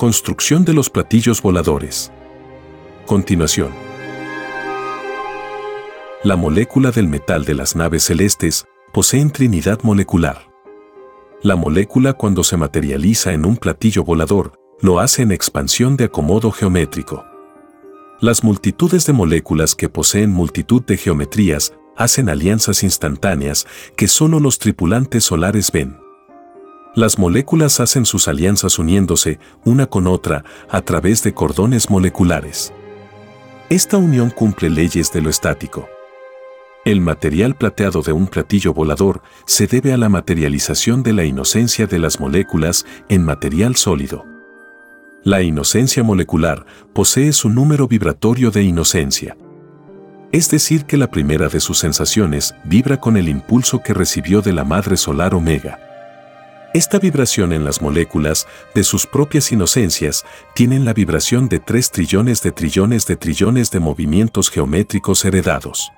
Construcción 0.00 0.64
de 0.64 0.72
los 0.72 0.88
platillos 0.88 1.42
voladores. 1.42 2.10
Continuación. 3.04 3.68
La 6.24 6.36
molécula 6.36 6.90
del 6.90 7.06
metal 7.06 7.44
de 7.44 7.52
las 7.52 7.76
naves 7.76 8.04
celestes 8.04 8.64
posee 8.94 9.28
trinidad 9.28 9.80
molecular. 9.82 10.50
La 11.42 11.54
molécula 11.54 12.14
cuando 12.14 12.44
se 12.44 12.56
materializa 12.56 13.34
en 13.34 13.44
un 13.44 13.58
platillo 13.58 14.02
volador, 14.02 14.54
lo 14.80 15.00
hace 15.00 15.20
en 15.20 15.32
expansión 15.32 15.98
de 15.98 16.04
acomodo 16.04 16.50
geométrico. 16.50 17.26
Las 18.22 18.42
multitudes 18.42 19.04
de 19.04 19.12
moléculas 19.12 19.74
que 19.74 19.90
poseen 19.90 20.30
multitud 20.30 20.82
de 20.82 20.96
geometrías 20.96 21.74
hacen 21.94 22.30
alianzas 22.30 22.84
instantáneas 22.84 23.66
que 23.96 24.08
solo 24.08 24.40
los 24.40 24.58
tripulantes 24.58 25.24
solares 25.24 25.70
ven. 25.70 25.98
Las 26.96 27.20
moléculas 27.20 27.78
hacen 27.78 28.04
sus 28.04 28.26
alianzas 28.26 28.78
uniéndose 28.80 29.38
una 29.64 29.86
con 29.86 30.08
otra 30.08 30.44
a 30.68 30.80
través 30.80 31.22
de 31.22 31.32
cordones 31.32 31.88
moleculares. 31.88 32.72
Esta 33.68 33.96
unión 33.96 34.30
cumple 34.30 34.70
leyes 34.70 35.12
de 35.12 35.20
lo 35.20 35.30
estático. 35.30 35.88
El 36.84 37.00
material 37.00 37.54
plateado 37.54 38.02
de 38.02 38.12
un 38.12 38.26
platillo 38.26 38.74
volador 38.74 39.22
se 39.46 39.68
debe 39.68 39.92
a 39.92 39.96
la 39.96 40.08
materialización 40.08 41.04
de 41.04 41.12
la 41.12 41.24
inocencia 41.24 41.86
de 41.86 42.00
las 42.00 42.18
moléculas 42.18 42.84
en 43.08 43.22
material 43.22 43.76
sólido. 43.76 44.24
La 45.22 45.42
inocencia 45.42 46.02
molecular 46.02 46.66
posee 46.92 47.32
su 47.32 47.50
número 47.50 47.86
vibratorio 47.86 48.50
de 48.50 48.64
inocencia. 48.64 49.36
Es 50.32 50.50
decir, 50.50 50.86
que 50.86 50.96
la 50.96 51.10
primera 51.10 51.48
de 51.48 51.60
sus 51.60 51.78
sensaciones 51.78 52.56
vibra 52.64 52.98
con 52.98 53.16
el 53.16 53.28
impulso 53.28 53.80
que 53.80 53.94
recibió 53.94 54.42
de 54.42 54.54
la 54.54 54.64
madre 54.64 54.96
solar 54.96 55.34
omega. 55.34 55.89
Esta 56.72 57.00
vibración 57.00 57.52
en 57.52 57.64
las 57.64 57.82
moléculas 57.82 58.46
de 58.76 58.84
sus 58.84 59.04
propias 59.04 59.50
inocencias 59.50 60.24
tienen 60.54 60.84
la 60.84 60.92
vibración 60.92 61.48
de 61.48 61.58
3 61.58 61.90
trillones 61.90 62.42
de 62.42 62.52
trillones 62.52 63.06
de 63.06 63.16
trillones 63.16 63.72
de 63.72 63.80
movimientos 63.80 64.50
geométricos 64.50 65.24
heredados. 65.24 65.90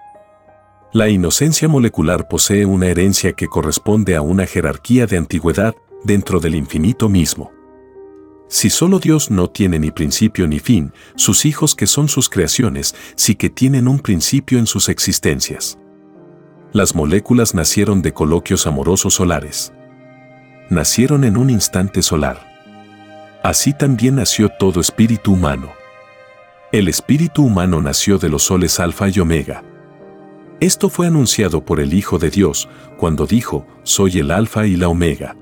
La 0.94 1.10
inocencia 1.10 1.68
molecular 1.68 2.26
posee 2.26 2.64
una 2.64 2.86
herencia 2.86 3.34
que 3.34 3.48
corresponde 3.48 4.16
a 4.16 4.22
una 4.22 4.46
jerarquía 4.46 5.04
de 5.06 5.18
antigüedad 5.18 5.74
dentro 6.04 6.40
del 6.40 6.54
infinito 6.54 7.10
mismo. 7.10 7.52
Si 8.48 8.70
solo 8.70 8.98
Dios 8.98 9.30
no 9.30 9.50
tiene 9.50 9.78
ni 9.78 9.90
principio 9.90 10.46
ni 10.46 10.58
fin, 10.58 10.94
sus 11.16 11.44
hijos 11.44 11.74
que 11.74 11.86
son 11.86 12.08
sus 12.08 12.30
creaciones 12.30 12.94
sí 13.14 13.34
que 13.34 13.50
tienen 13.50 13.88
un 13.88 13.98
principio 13.98 14.58
en 14.58 14.66
sus 14.66 14.88
existencias. 14.88 15.78
Las 16.72 16.94
moléculas 16.94 17.54
nacieron 17.54 18.00
de 18.00 18.14
coloquios 18.14 18.66
amorosos 18.66 19.12
solares 19.12 19.70
nacieron 20.72 21.24
en 21.24 21.36
un 21.36 21.50
instante 21.50 22.02
solar. 22.02 22.52
Así 23.42 23.72
también 23.72 24.16
nació 24.16 24.48
todo 24.48 24.80
espíritu 24.80 25.32
humano. 25.32 25.72
El 26.72 26.88
espíritu 26.88 27.44
humano 27.44 27.80
nació 27.82 28.18
de 28.18 28.28
los 28.28 28.44
soles 28.44 28.80
alfa 28.80 29.08
y 29.08 29.20
omega. 29.20 29.62
Esto 30.60 30.88
fue 30.88 31.06
anunciado 31.06 31.64
por 31.64 31.80
el 31.80 31.92
Hijo 31.92 32.18
de 32.18 32.30
Dios 32.30 32.68
cuando 32.96 33.26
dijo, 33.26 33.66
soy 33.82 34.18
el 34.18 34.30
alfa 34.30 34.66
y 34.66 34.76
la 34.76 34.88
omega. 34.88 35.36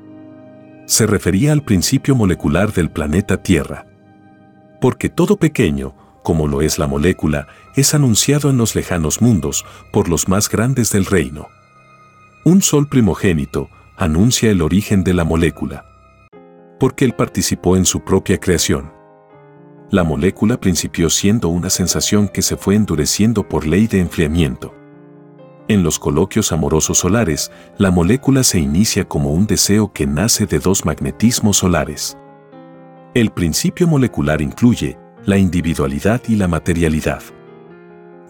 Se 0.87 1.07
refería 1.07 1.53
al 1.53 1.63
principio 1.63 2.15
molecular 2.15 2.73
del 2.73 2.91
planeta 2.91 3.43
Tierra. 3.43 3.87
Porque 4.81 5.09
todo 5.09 5.37
pequeño, 5.37 5.95
como 6.23 6.49
lo 6.49 6.63
es 6.63 6.79
la 6.79 6.87
molécula, 6.87 7.47
es 7.77 7.95
anunciado 7.95 8.51
en 8.51 8.57
los 8.57 8.75
lejanos 8.75 9.21
mundos 9.21 9.65
por 9.93 10.09
los 10.09 10.27
más 10.27 10.49
grandes 10.49 10.91
del 10.91 11.05
reino. 11.05 11.49
Un 12.45 12.63
sol 12.63 12.89
primogénito, 12.89 13.69
anuncia 14.01 14.51
el 14.51 14.63
origen 14.63 15.05
de 15.05 15.13
la 15.13 15.25
molécula. 15.25 15.85
Porque 16.79 17.05
él 17.05 17.13
participó 17.13 17.77
en 17.77 17.85
su 17.85 18.01
propia 18.01 18.41
creación. 18.41 18.95
La 19.91 20.05
molécula 20.05 20.59
principió 20.59 21.11
siendo 21.11 21.51
una 21.51 21.69
sensación 21.69 22.27
que 22.27 22.41
se 22.41 22.57
fue 22.57 22.77
endureciendo 22.77 23.47
por 23.47 23.67
ley 23.67 23.89
de 23.89 24.01
enfriamiento. 24.01 24.75
En 25.69 25.83
los 25.83 25.99
coloquios 25.99 26.51
amorosos 26.51 26.97
solares, 26.97 27.53
la 27.77 27.91
molécula 27.91 28.43
se 28.43 28.59
inicia 28.59 29.07
como 29.07 29.35
un 29.35 29.47
deseo 29.47 29.93
que 29.93 30.07
nace 30.07 30.47
de 30.47 30.61
dos 30.61 30.87
magnetismos 30.87 31.59
solares. 31.59 32.17
El 33.13 33.29
principio 33.31 33.87
molecular 33.87 34.41
incluye 34.41 34.99
la 35.27 35.37
individualidad 35.37 36.23
y 36.27 36.37
la 36.37 36.49
materialidad 36.49 37.23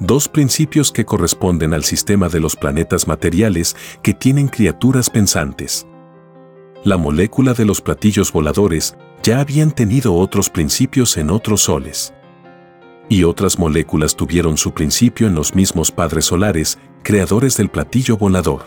dos 0.01 0.29
principios 0.29 0.91
que 0.91 1.05
corresponden 1.05 1.75
al 1.75 1.85
sistema 1.85 2.29
de 2.29 2.41
los 2.41 2.57
planetas 2.57 3.07
materiales 3.07 3.77
que 4.03 4.15
tienen 4.15 4.49
criaturas 4.49 5.11
pensantes. 5.11 5.87
La 6.83 6.97
molécula 6.97 7.53
de 7.53 7.67
los 7.67 7.83
platillos 7.83 8.33
voladores 8.33 8.97
ya 9.23 9.41
habían 9.41 9.71
tenido 9.71 10.15
otros 10.15 10.49
principios 10.49 11.19
en 11.19 11.31
otros 11.31 11.61
soles. 11.63 12.15
Y 13.11 13.25
otras 13.25 13.59
moléculas 13.59 14.17
tuvieron 14.17 14.57
su 14.57 14.73
principio 14.73 15.27
en 15.27 15.35
los 15.35 15.55
mismos 15.55 15.93
padres 15.93 16.25
solares, 16.27 16.79
creadores 17.03 17.59
del 17.59 17.69
platillo 17.69 18.17
volador. 18.17 18.65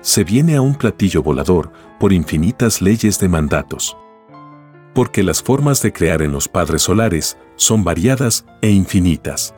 Se 0.00 0.24
viene 0.24 0.56
a 0.56 0.62
un 0.62 0.74
platillo 0.74 1.22
volador 1.22 1.70
por 2.00 2.12
infinitas 2.12 2.80
leyes 2.80 3.18
de 3.18 3.28
mandatos. 3.28 3.96
Porque 4.94 5.22
las 5.22 5.42
formas 5.42 5.82
de 5.82 5.92
crear 5.92 6.22
en 6.22 6.32
los 6.32 6.48
padres 6.48 6.82
solares 6.82 7.36
son 7.56 7.84
variadas 7.84 8.46
e 8.62 8.70
infinitas 8.70 9.54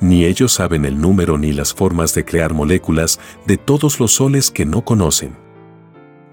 ni 0.00 0.24
ellos 0.24 0.52
saben 0.52 0.84
el 0.84 1.00
número 1.00 1.38
ni 1.38 1.52
las 1.52 1.74
formas 1.74 2.14
de 2.14 2.24
crear 2.24 2.54
moléculas 2.54 3.20
de 3.46 3.58
todos 3.58 4.00
los 4.00 4.12
soles 4.12 4.50
que 4.50 4.64
no 4.64 4.82
conocen. 4.84 5.36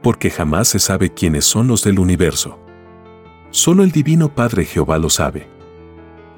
Porque 0.01 0.29
jamás 0.29 0.69
se 0.69 0.79
sabe 0.79 1.13
quiénes 1.13 1.45
son 1.45 1.67
los 1.67 1.83
del 1.83 1.99
universo. 1.99 2.59
Solo 3.51 3.83
el 3.83 3.91
Divino 3.91 4.33
Padre 4.33 4.65
Jehová 4.65 4.97
lo 4.97 5.09
sabe. 5.09 5.47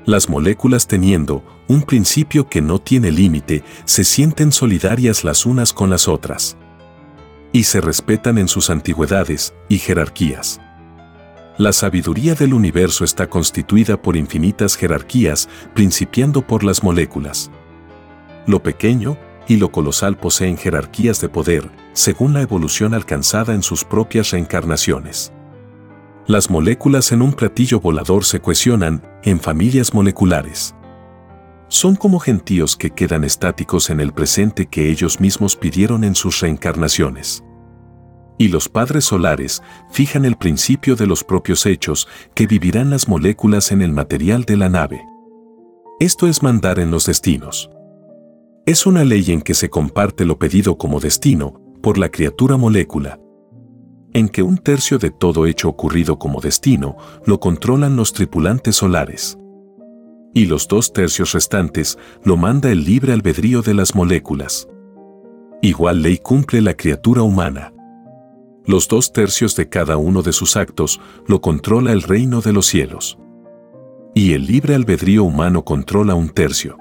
Las 0.06 0.29
moléculas 0.29 0.88
teniendo 0.88 1.44
un 1.68 1.84
principio 1.84 2.50
que 2.50 2.62
no 2.62 2.79
tiene 2.79 3.12
límite, 3.12 3.63
se 3.85 4.03
sienten 4.03 4.51
solidarias 4.51 5.23
las 5.23 5.45
unas 5.45 5.72
con 5.72 5.91
las 5.91 6.07
otras. 6.07 6.57
Y 7.51 7.63
se 7.63 7.79
respetan 7.79 8.39
en 8.39 8.47
sus 8.47 8.72
antigüedades 8.72 9.53
y 9.69 9.77
jerarquías. 9.77 10.59
La 11.59 11.73
sabiduría 11.73 12.35
del 12.35 12.53
universo 12.53 13.03
está 13.03 13.27
constituida 13.27 14.01
por 14.01 14.15
infinitas 14.15 14.77
jerarquías, 14.77 15.50
principiando 15.73 16.47
por 16.47 16.63
las 16.63 16.83
moléculas. 16.83 17.51
Lo 18.47 18.63
pequeño 18.63 19.17
y 19.45 19.57
lo 19.57 19.69
colosal 19.69 20.15
poseen 20.15 20.56
jerarquías 20.56 21.19
de 21.19 21.27
poder, 21.27 21.69
según 21.91 22.33
la 22.33 22.41
evolución 22.44 22.94
alcanzada 22.94 23.53
en 23.53 23.61
sus 23.61 23.83
propias 23.83 24.31
reencarnaciones. 24.31 25.33
Las 26.27 26.50
moléculas 26.50 27.11
en 27.11 27.21
un 27.21 27.33
platillo 27.33 27.81
volador 27.81 28.23
se 28.23 28.39
cohesionan 28.39 29.03
en 29.23 29.41
familias 29.41 29.94
moleculares. 29.94 30.73
Son 31.67 31.97
como 31.97 32.19
gentíos 32.19 32.77
que 32.77 32.91
quedan 32.91 33.25
estáticos 33.25 33.89
en 33.89 34.00
el 34.00 34.13
presente 34.13 34.67
que 34.67 34.89
ellos 34.89 35.19
mismos 35.19 35.57
pidieron 35.57 36.06
en 36.06 36.15
sus 36.15 36.39
reencarnaciones 36.39 37.44
y 38.39 38.47
los 38.47 38.69
padres 38.69 39.03
solares 39.03 39.62
fijan 39.91 40.25
el 40.25 40.38
principio 40.38 40.95
de 40.95 41.06
los 41.06 41.24
propios 41.24 41.65
hechos 41.68 42.07
que 42.33 42.47
vivirán 42.47 42.89
las 42.89 43.07
moléculas 43.07 43.71
en 43.71 43.83
el 43.83 43.91
material 43.91 44.45
de 44.45 44.57
la 44.57 44.69
nave. 44.69 45.01
Esto 46.00 46.25
es 46.25 46.41
mandar 46.41 46.80
en 46.80 46.89
los 46.89 47.06
destinos. 47.06 47.69
Es 48.65 48.86
una 48.86 49.03
ley 49.03 49.25
en 49.31 49.41
que 49.41 49.53
se 49.53 49.69
comparte 49.69 50.25
lo 50.25 50.39
pedido 50.39 50.77
como 50.77 51.01
destino 51.01 51.62
por 51.83 51.97
la 51.97 52.09
criatura 52.09 52.56
molécula, 52.56 53.19
en 54.13 54.30
que 54.30 54.42
un 54.42 54.57
tercio 54.57 54.97
de 55.00 55.12
todo 55.12 55.45
hecho 55.45 55.68
ocurrido 55.68 56.18
como 56.18 56.39
destino 56.39 56.95
lo 57.25 57.42
controlan 57.42 57.97
los 57.97 58.13
tripulantes 58.13 58.77
solares. 58.77 59.38
Y 60.33 60.45
los 60.45 60.69
dos 60.69 60.94
tercios 60.94 61.33
restantes 61.33 61.97
lo 62.24 62.38
manda 62.38 62.71
el 62.71 62.85
libre 62.85 63.12
albedrío 63.12 63.62
de 63.62 63.74
las 63.74 63.95
moléculas. 63.95 64.69
Igual 65.62 66.03
ley 66.03 66.19
cumple 66.19 66.62
la 66.62 66.75
criatura 66.75 67.21
humana. 67.24 67.74
Los 68.65 68.88
dos 68.88 69.13
tercios 69.13 69.56
de 69.56 69.69
cada 69.69 69.97
uno 69.97 70.21
de 70.21 70.33
sus 70.33 70.56
actos 70.57 71.00
lo 71.27 71.41
controla 71.41 71.91
el 71.91 72.01
reino 72.01 72.41
de 72.41 72.53
los 72.53 72.65
cielos. 72.67 73.17
Y 74.13 74.33
el 74.33 74.45
libre 74.45 74.75
albedrío 74.75 75.23
humano 75.23 75.63
controla 75.63 76.15
un 76.15 76.29
tercio. 76.29 76.77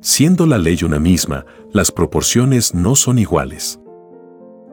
Siendo 0.00 0.46
la 0.46 0.58
ley 0.58 0.78
una 0.84 1.00
misma, 1.00 1.44
las 1.72 1.90
proporciones 1.90 2.74
no 2.74 2.94
son 2.94 3.18
iguales. 3.18 3.80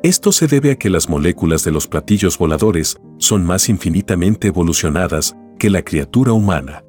Esto 0.04 0.32
se 0.34 0.48
debe 0.48 0.72
a 0.72 0.76
que 0.76 0.90
las 0.90 1.08
moléculas 1.08 1.64
de 1.64 1.72
los 1.72 1.88
platillos 1.88 2.38
voladores 2.38 2.98
son 3.18 3.46
más 3.46 3.70
infinitamente 3.70 4.50
evolucionadas 4.50 5.36
que 5.58 5.70
la 5.70 5.82
criatura 5.82 6.34
humana. 6.34 6.84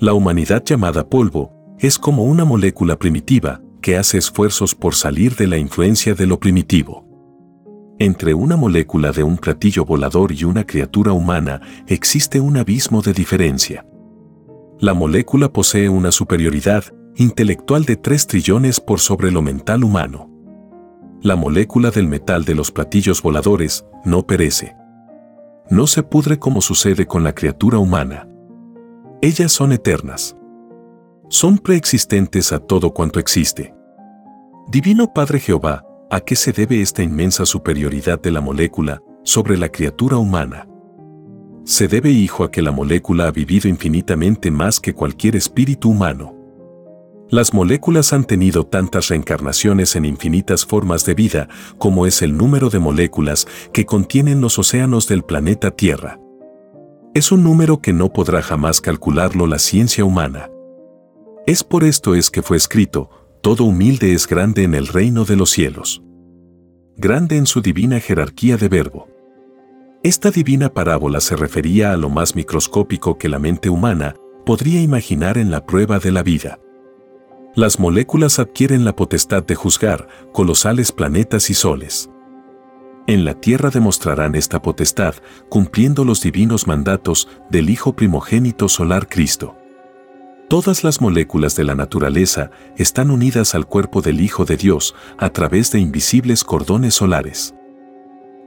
La 0.00 0.14
humanidad 0.14 0.64
llamada 0.64 1.08
polvo 1.08 1.52
es 1.78 1.98
como 1.98 2.24
una 2.24 2.44
molécula 2.44 2.98
primitiva 2.98 3.60
que 3.82 3.98
hace 3.98 4.16
esfuerzos 4.16 4.74
por 4.74 4.94
salir 4.94 5.36
de 5.36 5.46
la 5.46 5.58
influencia 5.58 6.14
de 6.14 6.26
lo 6.26 6.40
primitivo. 6.40 7.03
Entre 7.98 8.34
una 8.34 8.56
molécula 8.56 9.12
de 9.12 9.22
un 9.22 9.36
platillo 9.36 9.84
volador 9.84 10.32
y 10.32 10.44
una 10.44 10.66
criatura 10.66 11.12
humana 11.12 11.60
existe 11.86 12.40
un 12.40 12.56
abismo 12.56 13.02
de 13.02 13.12
diferencia. 13.12 13.86
La 14.80 14.94
molécula 14.94 15.52
posee 15.52 15.88
una 15.88 16.10
superioridad 16.10 16.84
intelectual 17.14 17.84
de 17.84 17.94
3 17.94 18.26
trillones 18.26 18.80
por 18.80 18.98
sobre 18.98 19.30
lo 19.30 19.42
mental 19.42 19.84
humano. 19.84 20.28
La 21.22 21.36
molécula 21.36 21.90
del 21.90 22.08
metal 22.08 22.44
de 22.44 22.56
los 22.56 22.72
platillos 22.72 23.22
voladores 23.22 23.86
no 24.04 24.26
perece. 24.26 24.76
No 25.70 25.86
se 25.86 26.02
pudre 26.02 26.40
como 26.40 26.60
sucede 26.60 27.06
con 27.06 27.22
la 27.22 27.32
criatura 27.32 27.78
humana. 27.78 28.28
Ellas 29.22 29.52
son 29.52 29.72
eternas. 29.72 30.36
Son 31.28 31.58
preexistentes 31.58 32.52
a 32.52 32.58
todo 32.58 32.92
cuanto 32.92 33.20
existe. 33.20 33.72
Divino 34.68 35.12
Padre 35.14 35.38
Jehová, 35.38 35.83
¿a 36.10 36.20
qué 36.20 36.36
se 36.36 36.52
debe 36.52 36.80
esta 36.80 37.02
inmensa 37.02 37.46
superioridad 37.46 38.20
de 38.20 38.30
la 38.30 38.40
molécula 38.40 39.02
sobre 39.22 39.56
la 39.56 39.68
criatura 39.68 40.16
humana? 40.16 40.68
Se 41.64 41.88
debe, 41.88 42.10
hijo, 42.10 42.44
a 42.44 42.50
que 42.50 42.60
la 42.60 42.72
molécula 42.72 43.26
ha 43.26 43.30
vivido 43.30 43.68
infinitamente 43.68 44.50
más 44.50 44.80
que 44.80 44.92
cualquier 44.92 45.34
espíritu 45.34 45.90
humano. 45.90 46.34
Las 47.30 47.54
moléculas 47.54 48.12
han 48.12 48.24
tenido 48.24 48.64
tantas 48.66 49.08
reencarnaciones 49.08 49.96
en 49.96 50.04
infinitas 50.04 50.66
formas 50.66 51.06
de 51.06 51.14
vida 51.14 51.48
como 51.78 52.06
es 52.06 52.20
el 52.20 52.36
número 52.36 52.68
de 52.68 52.78
moléculas 52.78 53.46
que 53.72 53.86
contienen 53.86 54.42
los 54.42 54.58
océanos 54.58 55.08
del 55.08 55.22
planeta 55.22 55.70
Tierra. 55.70 56.20
Es 57.14 57.32
un 57.32 57.42
número 57.42 57.80
que 57.80 57.94
no 57.94 58.12
podrá 58.12 58.42
jamás 58.42 58.80
calcularlo 58.80 59.46
la 59.46 59.58
ciencia 59.58 60.04
humana. 60.04 60.50
Es 61.46 61.64
por 61.64 61.84
esto 61.84 62.14
es 62.14 62.30
que 62.30 62.42
fue 62.42 62.56
escrito, 62.58 63.08
todo 63.44 63.64
humilde 63.64 64.14
es 64.14 64.26
grande 64.26 64.62
en 64.62 64.74
el 64.74 64.86
reino 64.86 65.26
de 65.26 65.36
los 65.36 65.50
cielos. 65.50 66.02
Grande 66.96 67.36
en 67.36 67.44
su 67.44 67.60
divina 67.60 68.00
jerarquía 68.00 68.56
de 68.56 68.68
verbo. 68.68 69.06
Esta 70.02 70.30
divina 70.30 70.72
parábola 70.72 71.20
se 71.20 71.36
refería 71.36 71.92
a 71.92 71.98
lo 71.98 72.08
más 72.08 72.34
microscópico 72.34 73.18
que 73.18 73.28
la 73.28 73.38
mente 73.38 73.68
humana 73.68 74.16
podría 74.46 74.80
imaginar 74.80 75.36
en 75.36 75.50
la 75.50 75.66
prueba 75.66 75.98
de 75.98 76.10
la 76.10 76.22
vida. 76.22 76.58
Las 77.54 77.78
moléculas 77.78 78.38
adquieren 78.38 78.82
la 78.86 78.96
potestad 78.96 79.44
de 79.44 79.56
juzgar 79.56 80.08
colosales 80.32 80.90
planetas 80.90 81.50
y 81.50 81.54
soles. 81.54 82.08
En 83.06 83.26
la 83.26 83.34
Tierra 83.34 83.68
demostrarán 83.68 84.36
esta 84.36 84.62
potestad 84.62 85.16
cumpliendo 85.50 86.06
los 86.06 86.22
divinos 86.22 86.66
mandatos 86.66 87.28
del 87.50 87.68
Hijo 87.68 87.94
primogénito 87.94 88.70
solar 88.70 89.06
Cristo. 89.06 89.54
Todas 90.48 90.84
las 90.84 91.00
moléculas 91.00 91.56
de 91.56 91.64
la 91.64 91.74
naturaleza 91.74 92.50
están 92.76 93.10
unidas 93.10 93.54
al 93.54 93.66
cuerpo 93.66 94.02
del 94.02 94.20
Hijo 94.20 94.44
de 94.44 94.58
Dios 94.58 94.94
a 95.16 95.30
través 95.30 95.72
de 95.72 95.80
invisibles 95.80 96.44
cordones 96.44 96.94
solares. 96.94 97.54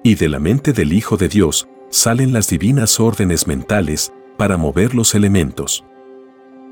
Y 0.03 0.13
de 0.15 0.29
la 0.29 0.39
mente 0.39 0.73
del 0.73 0.93
Hijo 0.93 1.17
de 1.17 1.27
Dios 1.27 1.67
salen 1.89 2.33
las 2.33 2.49
divinas 2.49 2.99
órdenes 2.99 3.47
mentales 3.47 4.13
para 4.37 4.57
mover 4.57 4.93
los 4.93 5.15
elementos. 5.15 5.83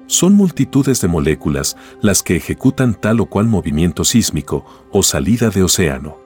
Son 0.05 0.35
multitudes 0.35 1.01
de 1.01 1.07
moléculas 1.07 1.75
las 2.01 2.21
que 2.21 2.35
ejecutan 2.35 2.93
tal 2.93 3.19
o 3.19 3.25
cual 3.25 3.47
movimiento 3.47 4.03
sísmico 4.03 4.63
o 4.91 5.01
salida 5.01 5.49
de 5.49 5.63
océano. 5.63 6.19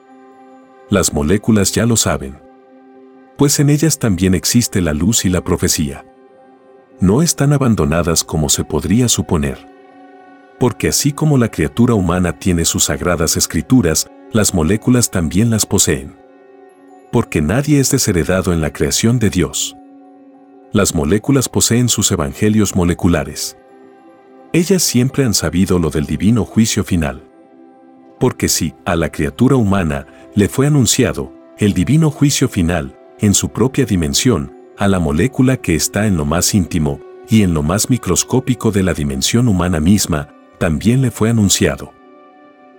Las 0.90 1.14
moléculas 1.14 1.72
ya 1.72 1.86
lo 1.86 1.96
saben. 1.96 2.38
Pues 3.38 3.58
en 3.60 3.70
ellas 3.70 3.98
también 3.98 4.34
existe 4.34 4.82
la 4.82 4.92
luz 4.92 5.24
y 5.24 5.30
la 5.30 5.42
profecía. 5.42 6.04
No 7.00 7.22
están 7.22 7.54
abandonadas 7.54 8.22
como 8.22 8.50
se 8.50 8.62
podría 8.62 9.08
suponer. 9.08 9.66
Porque 10.58 10.88
así 10.88 11.12
como 11.12 11.38
la 11.38 11.50
criatura 11.50 11.94
humana 11.94 12.38
tiene 12.38 12.66
sus 12.66 12.84
sagradas 12.84 13.38
escrituras, 13.38 14.10
las 14.32 14.52
moléculas 14.52 15.10
también 15.10 15.48
las 15.48 15.64
poseen. 15.64 16.14
Porque 17.10 17.40
nadie 17.40 17.80
es 17.80 17.90
desheredado 17.90 18.52
en 18.52 18.60
la 18.60 18.70
creación 18.70 19.18
de 19.18 19.30
Dios. 19.30 19.74
Las 20.72 20.94
moléculas 20.94 21.48
poseen 21.48 21.88
sus 21.88 22.12
evangelios 22.12 22.76
moleculares. 22.76 23.56
Ellas 24.52 24.82
siempre 24.82 25.24
han 25.24 25.32
sabido 25.32 25.78
lo 25.78 25.88
del 25.88 26.04
divino 26.04 26.44
juicio 26.44 26.84
final. 26.84 27.24
Porque 28.18 28.50
si 28.50 28.74
a 28.84 28.94
la 28.94 29.10
criatura 29.10 29.56
humana 29.56 30.06
le 30.34 30.50
fue 30.50 30.66
anunciado 30.66 31.32
el 31.56 31.72
divino 31.72 32.10
juicio 32.10 32.46
final 32.46 32.98
en 33.20 33.32
su 33.32 33.48
propia 33.48 33.86
dimensión, 33.86 34.59
a 34.80 34.88
la 34.88 34.98
molécula 34.98 35.58
que 35.58 35.76
está 35.76 36.08
en 36.08 36.16
lo 36.16 36.24
más 36.24 36.52
íntimo 36.52 36.98
y 37.28 37.42
en 37.42 37.54
lo 37.54 37.62
más 37.62 37.88
microscópico 37.88 38.72
de 38.72 38.82
la 38.82 38.94
dimensión 38.94 39.46
humana 39.46 39.78
misma, 39.78 40.34
también 40.58 41.02
le 41.02 41.12
fue 41.12 41.30
anunciado. 41.30 41.92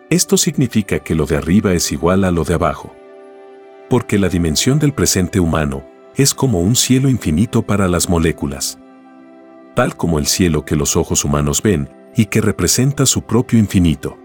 Esto 0.09 0.35
significa 0.35 0.99
que 0.99 1.15
lo 1.15 1.25
de 1.25 1.37
arriba 1.37 1.71
es 1.71 1.93
igual 1.93 2.25
a 2.25 2.31
lo 2.31 2.43
de 2.43 2.55
abajo. 2.55 2.93
Porque 3.89 4.19
la 4.19 4.27
dimensión 4.27 4.79
del 4.79 4.91
presente 4.91 5.39
humano 5.39 5.85
es 6.17 6.33
como 6.33 6.59
un 6.59 6.75
cielo 6.75 7.07
infinito 7.07 7.61
para 7.61 7.87
las 7.87 8.09
moléculas 8.09 8.77
tal 9.73 9.95
como 9.95 10.19
el 10.19 10.27
cielo 10.27 10.65
que 10.65 10.75
los 10.75 10.95
ojos 10.95 11.23
humanos 11.25 11.61
ven 11.61 11.89
y 12.15 12.25
que 12.25 12.41
representa 12.41 13.05
su 13.05 13.21
propio 13.23 13.59
infinito. 13.59 14.17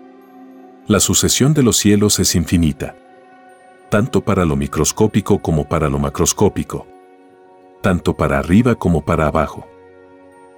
La 0.87 1.01
sucesión 1.01 1.55
de 1.55 1.63
los 1.63 1.77
cielos 1.77 2.19
es 2.19 2.35
infinita, 2.35 2.97
tanto 3.89 4.23
para 4.23 4.45
lo 4.45 4.57
microscópico 4.57 5.39
como 5.41 5.69
para 5.69 5.89
lo 5.89 5.99
macroscópico, 5.99 6.87
tanto 7.87 8.15
para 8.15 8.41
arriba 8.41 8.75
como 8.75 9.03
para 9.03 9.29
abajo. 9.29 9.65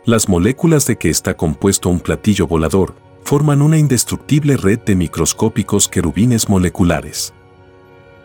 Las 0.07 0.31
moléculas 0.31 0.87
de 0.87 0.97
que 0.97 1.11
está 1.11 1.37
compuesto 1.37 1.91
un 1.91 2.01
platillo 2.01 2.47
volador 2.47 2.95
forman 3.23 3.61
una 3.61 3.77
indestructible 3.77 4.57
red 4.57 4.79
de 4.79 4.97
microscópicos 4.97 5.89
querubines 5.89 6.49
moleculares. 6.49 7.35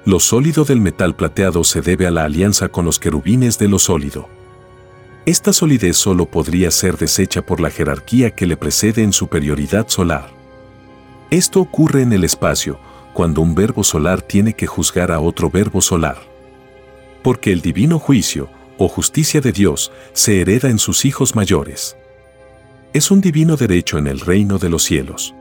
Lo 0.05 0.21
sólido 0.21 0.63
del 0.63 0.79
metal 0.79 1.17
plateado 1.17 1.65
se 1.65 1.81
debe 1.81 2.07
a 2.07 2.11
la 2.11 2.23
alianza 2.23 2.69
con 2.69 2.85
los 2.85 2.97
querubines 2.97 3.59
de 3.59 3.67
lo 3.67 3.77
sólido. 3.77 4.29
Esta 5.25 5.51
solidez 5.51 5.97
solo 5.97 6.25
podría 6.25 6.71
ser 6.71 6.97
deshecha 6.97 7.41
por 7.41 7.59
la 7.59 7.71
jerarquía 7.71 8.31
que 8.31 8.47
le 8.47 8.55
precede 8.55 9.03
en 9.03 9.11
superioridad 9.11 9.89
solar. 9.89 10.29
Esto 11.29 11.59
ocurre 11.59 12.03
en 12.03 12.13
el 12.13 12.23
espacio, 12.23 12.79
cuando 13.11 13.41
un 13.41 13.53
verbo 13.53 13.83
solar 13.83 14.21
tiene 14.21 14.53
que 14.53 14.65
juzgar 14.65 15.11
a 15.11 15.19
otro 15.19 15.49
verbo 15.49 15.81
solar. 15.81 16.19
Porque 17.21 17.51
el 17.51 17.59
divino 17.59 17.99
juicio, 17.99 18.47
o 18.83 18.89
justicia 18.89 19.41
de 19.41 19.51
Dios, 19.51 19.91
se 20.13 20.41
hereda 20.41 20.69
en 20.69 20.79
sus 20.79 21.05
hijos 21.05 21.35
mayores. 21.35 21.95
Es 22.93 23.11
un 23.11 23.21
divino 23.21 23.55
derecho 23.55 23.97
en 23.97 24.07
el 24.07 24.19
reino 24.19 24.57
de 24.57 24.69
los 24.69 24.83
cielos. 24.83 25.33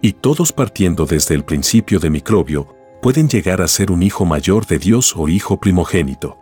Y 0.00 0.12
todos 0.12 0.52
partiendo 0.52 1.06
desde 1.06 1.34
el 1.34 1.44
principio 1.44 1.98
de 1.98 2.10
microbio, 2.10 2.74
pueden 3.02 3.28
llegar 3.28 3.60
a 3.60 3.68
ser 3.68 3.90
un 3.90 4.02
hijo 4.02 4.24
mayor 4.24 4.66
de 4.66 4.78
Dios 4.78 5.14
o 5.16 5.28
hijo 5.28 5.58
primogénito. 5.58 6.38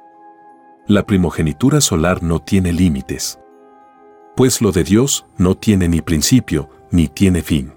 La 0.87 1.07
primogenitura 1.07 1.81
solar 1.81 2.23
no 2.23 2.41
tiene 2.41 2.73
límites. 2.73 3.39
Pues 4.37 4.61
lo 4.61 4.73
de 4.73 4.85
Dios 4.85 5.27
no 5.39 5.57
tiene 5.57 5.89
ni 5.89 6.01
principio, 6.01 6.69
ni 6.91 7.09
tiene 7.09 7.43
fin. 7.43 7.73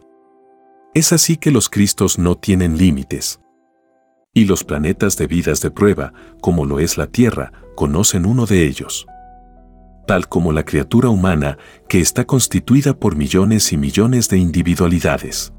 Es 0.93 1.13
así 1.13 1.37
que 1.37 1.51
los 1.51 1.69
Cristos 1.69 2.19
no 2.19 2.35
tienen 2.35 2.77
límites. 2.77 3.39
Y 4.35 4.45
los 4.45 4.63
planetas 4.63 5.17
de 5.17 5.25
vidas 5.25 5.61
de 5.61 5.71
prueba, 5.71 6.13
como 6.41 6.65
lo 6.65 6.79
es 6.79 6.95
la 6.97 7.07
Tierra, 7.07 7.51
conocen 7.75 8.27
uno 8.27 8.45
de 8.45 8.67
ellos. 8.67 9.07
Tal 10.05 10.29
como 10.29 10.51
la 10.51 10.63
criatura 10.63 11.09
humana, 11.09 11.57
que 11.89 11.99
está 11.99 12.25
constituida 12.25 12.93
por 12.93 13.15
millones 13.15 13.73
y 13.73 13.77
millones 13.77 14.29
de 14.29 14.37
individualidades. 14.37 15.51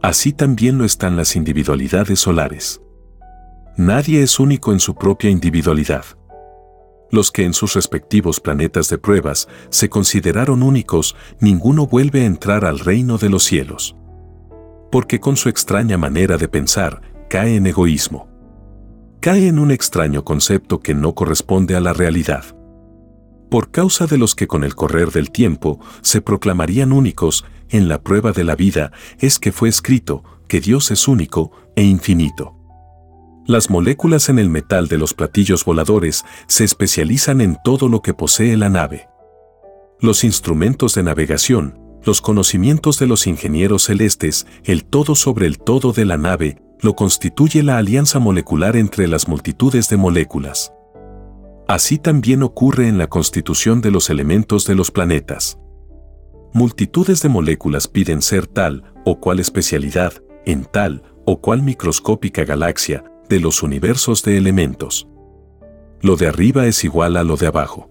Así 0.00 0.32
también 0.32 0.78
lo 0.78 0.84
están 0.84 1.16
las 1.16 1.34
individualidades 1.34 2.20
solares. 2.20 2.80
Nadie 3.76 4.22
es 4.22 4.38
único 4.38 4.72
en 4.72 4.78
su 4.78 4.94
propia 4.94 5.30
individualidad 5.30 6.04
los 7.10 7.30
que 7.30 7.44
en 7.44 7.54
sus 7.54 7.74
respectivos 7.74 8.40
planetas 8.40 8.88
de 8.88 8.98
pruebas 8.98 9.48
se 9.70 9.88
consideraron 9.88 10.62
únicos, 10.62 11.16
ninguno 11.40 11.86
vuelve 11.86 12.22
a 12.22 12.26
entrar 12.26 12.64
al 12.64 12.78
reino 12.78 13.18
de 13.18 13.30
los 13.30 13.44
cielos. 13.44 13.96
Porque 14.90 15.20
con 15.20 15.36
su 15.36 15.48
extraña 15.48 15.98
manera 15.98 16.36
de 16.36 16.48
pensar, 16.48 17.00
cae 17.28 17.56
en 17.56 17.66
egoísmo. 17.66 18.28
Cae 19.20 19.48
en 19.48 19.58
un 19.58 19.70
extraño 19.70 20.24
concepto 20.24 20.80
que 20.80 20.94
no 20.94 21.14
corresponde 21.14 21.76
a 21.76 21.80
la 21.80 21.92
realidad. 21.92 22.44
por 23.50 23.70
causa 23.70 24.06
de 24.06 24.18
los 24.18 24.34
que 24.34 24.46
con 24.46 24.62
el 24.62 24.74
correr 24.74 25.10
del 25.10 25.30
tiempo 25.30 25.80
se 26.02 26.20
proclamarían 26.20 26.92
únicos 26.92 27.46
en 27.70 27.88
la 27.88 28.02
prueba 28.02 28.32
de 28.32 28.44
la 28.44 28.54
vida, 28.56 28.92
es 29.20 29.38
que 29.38 29.52
fue 29.52 29.70
escrito 29.70 30.22
que 30.48 30.60
Dios 30.60 30.90
es 30.90 31.08
único 31.08 31.52
e 31.74 31.82
infinito. 31.82 32.54
Las 33.46 33.70
moléculas 33.70 34.28
en 34.28 34.38
el 34.38 34.50
metal 34.50 34.88
de 34.88 34.98
los 34.98 35.14
platillos 35.14 35.64
voladores 35.64 36.26
se 36.46 36.64
especializan 36.64 37.40
en 37.40 37.56
todo 37.64 37.88
lo 37.88 38.02
que 38.02 38.12
posee 38.12 38.54
la 38.58 38.68
nave. 38.68 39.08
Los 39.98 40.24
instrumentos 40.24 40.94
de 40.94 41.02
navegación, 41.02 41.78
los 42.04 42.20
conocimientos 42.20 42.98
de 42.98 43.06
los 43.06 43.26
ingenieros 43.26 43.84
celestes, 43.84 44.46
el 44.64 44.84
todo 44.84 45.14
sobre 45.14 45.46
el 45.46 45.58
todo 45.58 45.92
de 45.92 46.04
la 46.04 46.18
nave, 46.18 46.60
lo 46.80 46.94
constituye 46.94 47.62
la 47.62 47.78
alianza 47.78 48.18
molecular 48.18 48.76
entre 48.76 49.08
las 49.08 49.28
multitudes 49.28 49.88
de 49.88 49.96
moléculas. 49.96 50.72
Así 51.66 51.98
también 51.98 52.42
ocurre 52.42 52.88
en 52.88 52.98
la 52.98 53.08
constitución 53.08 53.80
de 53.80 53.90
los 53.90 54.10
elementos 54.10 54.66
de 54.66 54.74
los 54.74 54.90
planetas. 54.90 55.58
Multitudes 56.54 57.20
de 57.20 57.28
moléculas 57.28 57.88
piden 57.88 58.22
ser 58.22 58.46
tal 58.46 58.94
o 59.04 59.20
cual 59.20 59.38
especialidad 59.38 60.14
en 60.46 60.64
tal 60.64 61.02
o 61.26 61.40
cual 61.40 61.62
microscópica 61.62 62.44
galaxia 62.44 63.04
de 63.28 63.38
los 63.38 63.62
universos 63.62 64.22
de 64.22 64.38
elementos. 64.38 65.06
Lo 66.00 66.16
de 66.16 66.28
arriba 66.28 66.66
es 66.66 66.84
igual 66.84 67.16
a 67.16 67.24
lo 67.24 67.36
de 67.36 67.48
abajo. 67.48 67.90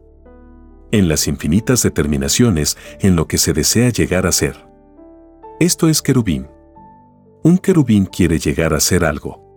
En 0.91 1.08
las 1.08 1.27
infinitas 1.27 1.84
determinaciones 1.84 2.77
en 3.00 3.15
lo 3.15 3.27
que 3.27 3.38
se 3.38 3.53
desea 3.53 3.89
llegar 3.89 4.25
a 4.25 4.32
ser. 4.32 4.67
Esto 5.60 5.89
es 5.89 6.01
querubín. 6.01 6.48
Un 7.48 7.58
querubín 7.60 8.08
quiere 8.08 8.39
llegar 8.39 8.74
a 8.74 8.82
ser 8.82 9.06
algo 9.06 9.48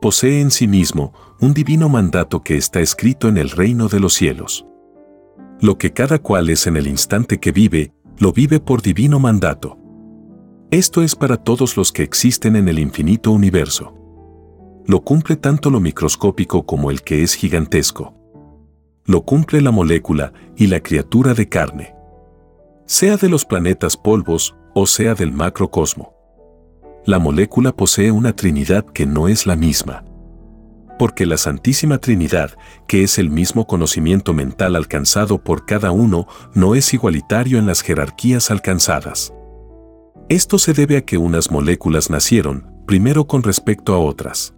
posee 0.00 0.40
en 0.40 0.50
sí 0.50 0.66
mismo 0.66 1.12
un 1.40 1.54
divino 1.54 1.88
mandato 1.88 2.42
que 2.42 2.56
está 2.56 2.80
escrito 2.80 3.28
en 3.28 3.38
el 3.38 3.50
reino 3.50 3.86
de 3.86 4.00
los 4.00 4.14
cielos. 4.14 4.66
Lo 5.60 5.78
que 5.78 5.92
cada 5.92 6.18
cual 6.18 6.50
es 6.50 6.66
en 6.66 6.76
el 6.76 6.88
instante 6.88 7.38
que 7.38 7.52
vive, 7.52 7.94
lo 8.18 8.32
vive 8.32 8.58
por 8.58 8.82
divino 8.82 9.20
mandato. 9.20 9.78
Esto 10.70 11.02
es 11.02 11.14
para 11.14 11.36
todos 11.36 11.76
los 11.76 11.92
que 11.92 12.02
existen 12.02 12.56
en 12.56 12.68
el 12.68 12.80
infinito 12.80 13.30
universo. 13.30 13.94
Lo 14.84 15.00
cumple 15.04 15.36
tanto 15.36 15.70
lo 15.70 15.78
microscópico 15.78 16.66
como 16.66 16.90
el 16.90 17.02
que 17.02 17.22
es 17.22 17.34
gigantesco. 17.34 18.12
Lo 19.06 19.22
cumple 19.22 19.60
la 19.60 19.70
molécula 19.70 20.32
y 20.56 20.66
la 20.66 20.80
criatura 20.80 21.32
de 21.32 21.48
carne. 21.48 21.94
Sea 22.86 23.16
de 23.16 23.28
los 23.30 23.44
planetas 23.46 23.96
polvos 23.96 24.54
o 24.74 24.86
sea 24.86 25.14
del 25.14 25.32
macrocosmo 25.32 26.13
la 27.06 27.18
molécula 27.18 27.72
posee 27.72 28.10
una 28.10 28.34
Trinidad 28.34 28.86
que 28.86 29.04
no 29.04 29.28
es 29.28 29.46
la 29.46 29.56
misma. 29.56 30.04
Porque 30.98 31.26
la 31.26 31.36
Santísima 31.36 31.98
Trinidad, 31.98 32.56
que 32.88 33.02
es 33.02 33.18
el 33.18 33.28
mismo 33.28 33.66
conocimiento 33.66 34.32
mental 34.32 34.74
alcanzado 34.74 35.42
por 35.42 35.66
cada 35.66 35.90
uno, 35.90 36.26
no 36.54 36.74
es 36.74 36.94
igualitario 36.94 37.58
en 37.58 37.66
las 37.66 37.82
jerarquías 37.82 38.50
alcanzadas. 38.50 39.34
Esto 40.30 40.58
se 40.58 40.72
debe 40.72 40.96
a 40.96 41.02
que 41.02 41.18
unas 41.18 41.50
moléculas 41.50 42.08
nacieron, 42.08 42.70
primero 42.86 43.26
con 43.26 43.42
respecto 43.42 43.92
a 43.92 43.98
otras. 43.98 44.54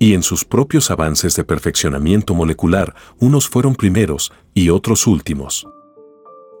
Y 0.00 0.14
en 0.14 0.24
sus 0.24 0.44
propios 0.44 0.90
avances 0.90 1.36
de 1.36 1.44
perfeccionamiento 1.44 2.34
molecular, 2.34 2.94
unos 3.20 3.48
fueron 3.48 3.76
primeros 3.76 4.32
y 4.54 4.70
otros 4.70 5.06
últimos. 5.06 5.68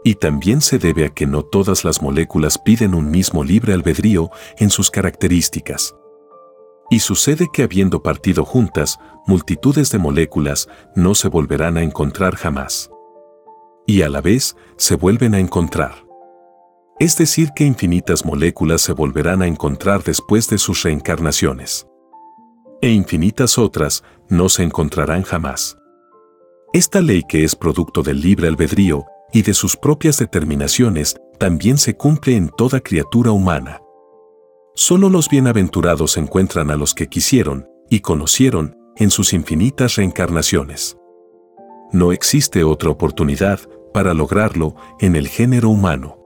Y 0.06 0.16
también 0.16 0.60
se 0.60 0.78
debe 0.78 1.06
a 1.06 1.08
que 1.08 1.26
no 1.26 1.42
todas 1.42 1.82
las 1.82 2.02
moléculas 2.02 2.58
piden 2.58 2.94
un 2.94 3.10
mismo 3.10 3.42
libre 3.42 3.72
albedrío 3.72 4.30
en 4.58 4.68
sus 4.68 4.90
características. 4.90 5.94
Y 6.90 7.00
sucede 7.00 7.48
que 7.50 7.62
habiendo 7.62 8.02
partido 8.02 8.44
juntas, 8.44 8.98
multitudes 9.26 9.90
de 9.90 9.98
moléculas 9.98 10.68
no 10.94 11.14
se 11.14 11.28
volverán 11.28 11.78
a 11.78 11.82
encontrar 11.82 12.36
jamás. 12.36 12.90
Y 13.86 14.02
a 14.02 14.10
la 14.10 14.20
vez 14.20 14.56
se 14.76 14.94
vuelven 14.94 15.34
a 15.34 15.38
encontrar. 15.38 16.04
Es 17.00 17.16
decir, 17.16 17.50
que 17.56 17.64
infinitas 17.64 18.26
moléculas 18.26 18.82
se 18.82 18.92
volverán 18.92 19.40
a 19.40 19.46
encontrar 19.46 20.04
después 20.04 20.48
de 20.50 20.58
sus 20.58 20.82
reencarnaciones. 20.82 21.86
E 22.82 22.90
infinitas 22.90 23.56
otras 23.56 24.04
no 24.28 24.50
se 24.50 24.62
encontrarán 24.62 25.22
jamás. 25.22 25.78
Esta 26.74 27.00
ley 27.00 27.22
que 27.26 27.44
es 27.44 27.56
producto 27.56 28.02
del 28.02 28.20
libre 28.20 28.48
albedrío 28.48 29.06
y 29.34 29.42
de 29.42 29.52
sus 29.52 29.76
propias 29.76 30.16
determinaciones 30.18 31.16
también 31.38 31.76
se 31.76 31.96
cumple 31.96 32.36
en 32.36 32.48
toda 32.48 32.80
criatura 32.80 33.32
humana. 33.32 33.82
Solo 34.76 35.10
los 35.10 35.28
bienaventurados 35.28 36.16
encuentran 36.16 36.70
a 36.70 36.76
los 36.76 36.94
que 36.94 37.08
quisieron 37.08 37.66
y 37.90 38.00
conocieron 38.00 38.76
en 38.96 39.10
sus 39.10 39.32
infinitas 39.32 39.96
reencarnaciones. 39.96 40.96
No 41.92 42.12
existe 42.12 42.62
otra 42.62 42.90
oportunidad 42.90 43.58
para 43.92 44.14
lograrlo 44.14 44.76
en 45.00 45.16
el 45.16 45.26
género 45.26 45.68
humano. 45.68 46.16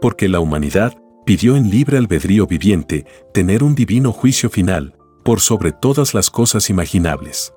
Porque 0.00 0.28
la 0.28 0.38
humanidad 0.38 0.96
pidió 1.26 1.56
en 1.56 1.70
libre 1.70 1.98
albedrío 1.98 2.46
viviente 2.46 3.04
tener 3.34 3.64
un 3.64 3.74
divino 3.74 4.12
juicio 4.12 4.48
final 4.48 4.96
por 5.24 5.40
sobre 5.40 5.72
todas 5.72 6.14
las 6.14 6.30
cosas 6.30 6.70
imaginables 6.70 7.52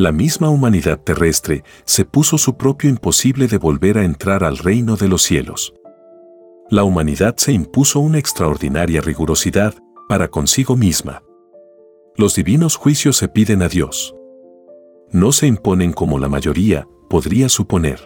la 0.00 0.12
misma 0.12 0.48
humanidad 0.48 0.98
terrestre 0.98 1.62
se 1.84 2.06
puso 2.06 2.38
su 2.38 2.56
propio 2.56 2.88
imposible 2.88 3.48
de 3.48 3.58
volver 3.58 3.98
a 3.98 4.04
entrar 4.06 4.44
al 4.44 4.56
reino 4.56 4.96
de 4.96 5.08
los 5.08 5.20
cielos. 5.20 5.74
La 6.70 6.84
humanidad 6.84 7.36
se 7.36 7.52
impuso 7.52 8.00
una 8.00 8.16
extraordinaria 8.18 9.02
rigurosidad 9.02 9.74
para 10.08 10.28
consigo 10.28 10.74
misma. 10.74 11.22
Los 12.16 12.34
divinos 12.34 12.76
juicios 12.76 13.18
se 13.18 13.28
piden 13.28 13.60
a 13.60 13.68
Dios. 13.68 14.16
No 15.12 15.32
se 15.32 15.46
imponen 15.46 15.92
como 15.92 16.18
la 16.18 16.30
mayoría 16.30 16.88
podría 17.10 17.50
suponer. 17.50 18.00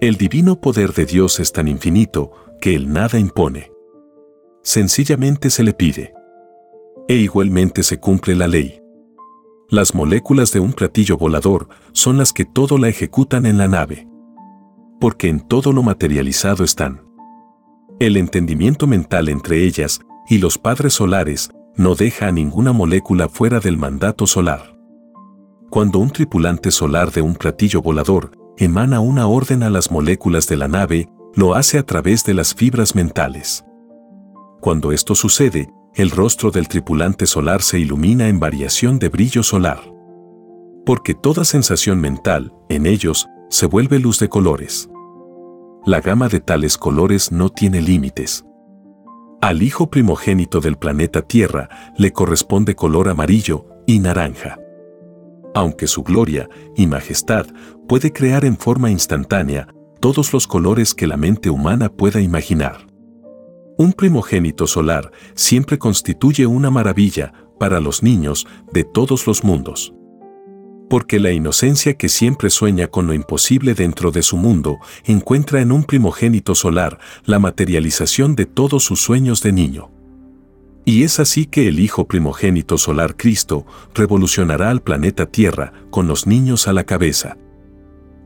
El 0.00 0.16
divino 0.16 0.62
poder 0.62 0.94
de 0.94 1.04
Dios 1.04 1.40
es 1.40 1.52
tan 1.52 1.68
infinito 1.68 2.30
que 2.58 2.74
Él 2.74 2.90
nada 2.90 3.18
impone. 3.18 3.70
Sencillamente 4.62 5.50
se 5.50 5.62
le 5.62 5.74
pide. 5.74 6.14
E 7.06 7.16
igualmente 7.16 7.82
se 7.82 8.00
cumple 8.00 8.34
la 8.34 8.48
ley. 8.48 8.80
Las 9.68 9.96
moléculas 9.96 10.52
de 10.52 10.60
un 10.60 10.72
platillo 10.72 11.16
volador 11.16 11.68
son 11.90 12.18
las 12.18 12.32
que 12.32 12.44
todo 12.44 12.78
la 12.78 12.88
ejecutan 12.88 13.46
en 13.46 13.58
la 13.58 13.66
nave. 13.66 14.06
Porque 15.00 15.28
en 15.28 15.40
todo 15.40 15.72
lo 15.72 15.82
materializado 15.82 16.62
están. 16.62 17.02
El 17.98 18.16
entendimiento 18.16 18.86
mental 18.86 19.28
entre 19.28 19.64
ellas 19.64 20.00
y 20.28 20.38
los 20.38 20.56
padres 20.56 20.94
solares 20.94 21.50
no 21.74 21.96
deja 21.96 22.28
a 22.28 22.32
ninguna 22.32 22.72
molécula 22.72 23.28
fuera 23.28 23.58
del 23.58 23.76
mandato 23.76 24.28
solar. 24.28 24.78
Cuando 25.68 25.98
un 25.98 26.10
tripulante 26.10 26.70
solar 26.70 27.10
de 27.10 27.22
un 27.22 27.34
platillo 27.34 27.82
volador 27.82 28.30
emana 28.58 29.00
una 29.00 29.26
orden 29.26 29.64
a 29.64 29.70
las 29.70 29.90
moléculas 29.90 30.46
de 30.46 30.56
la 30.56 30.68
nave, 30.68 31.08
lo 31.34 31.56
hace 31.56 31.78
a 31.78 31.82
través 31.82 32.24
de 32.24 32.34
las 32.34 32.54
fibras 32.54 32.94
mentales. 32.94 33.64
Cuando 34.60 34.92
esto 34.92 35.16
sucede, 35.16 35.68
el 35.96 36.10
rostro 36.10 36.50
del 36.50 36.68
tripulante 36.68 37.26
solar 37.26 37.62
se 37.62 37.78
ilumina 37.78 38.28
en 38.28 38.38
variación 38.38 38.98
de 38.98 39.08
brillo 39.08 39.42
solar. 39.42 39.80
Porque 40.84 41.14
toda 41.14 41.44
sensación 41.44 42.00
mental, 42.02 42.52
en 42.68 42.84
ellos, 42.84 43.26
se 43.48 43.64
vuelve 43.64 43.98
luz 43.98 44.18
de 44.18 44.28
colores. 44.28 44.90
La 45.86 46.02
gama 46.02 46.28
de 46.28 46.40
tales 46.40 46.76
colores 46.76 47.32
no 47.32 47.48
tiene 47.48 47.80
límites. 47.80 48.44
Al 49.40 49.62
hijo 49.62 49.88
primogénito 49.88 50.60
del 50.60 50.76
planeta 50.76 51.22
Tierra 51.22 51.70
le 51.96 52.12
corresponde 52.12 52.74
color 52.74 53.08
amarillo 53.08 53.64
y 53.86 53.98
naranja. 53.98 54.58
Aunque 55.54 55.86
su 55.86 56.02
gloria 56.02 56.46
y 56.76 56.86
majestad 56.86 57.46
puede 57.88 58.12
crear 58.12 58.44
en 58.44 58.58
forma 58.58 58.90
instantánea 58.90 59.68
todos 60.00 60.34
los 60.34 60.46
colores 60.46 60.94
que 60.94 61.06
la 61.06 61.16
mente 61.16 61.48
humana 61.48 61.88
pueda 61.88 62.20
imaginar. 62.20 62.95
Un 63.78 63.92
primogénito 63.92 64.66
solar 64.66 65.12
siempre 65.34 65.78
constituye 65.78 66.46
una 66.46 66.70
maravilla 66.70 67.32
para 67.58 67.78
los 67.78 68.02
niños 68.02 68.46
de 68.72 68.84
todos 68.84 69.26
los 69.26 69.44
mundos. 69.44 69.92
Porque 70.88 71.20
la 71.20 71.32
inocencia 71.32 71.94
que 71.94 72.08
siempre 72.08 72.48
sueña 72.48 72.86
con 72.86 73.06
lo 73.06 73.12
imposible 73.12 73.74
dentro 73.74 74.12
de 74.12 74.22
su 74.22 74.38
mundo 74.38 74.78
encuentra 75.04 75.60
en 75.60 75.72
un 75.72 75.84
primogénito 75.84 76.54
solar 76.54 76.98
la 77.24 77.38
materialización 77.38 78.34
de 78.34 78.46
todos 78.46 78.84
sus 78.84 79.00
sueños 79.00 79.42
de 79.42 79.52
niño. 79.52 79.90
Y 80.86 81.02
es 81.02 81.20
así 81.20 81.44
que 81.44 81.68
el 81.68 81.80
Hijo 81.80 82.06
primogénito 82.06 82.78
solar 82.78 83.16
Cristo 83.16 83.66
revolucionará 83.92 84.70
al 84.70 84.80
planeta 84.80 85.26
Tierra 85.26 85.72
con 85.90 86.06
los 86.06 86.26
niños 86.26 86.66
a 86.68 86.72
la 86.72 86.84
cabeza. 86.84 87.36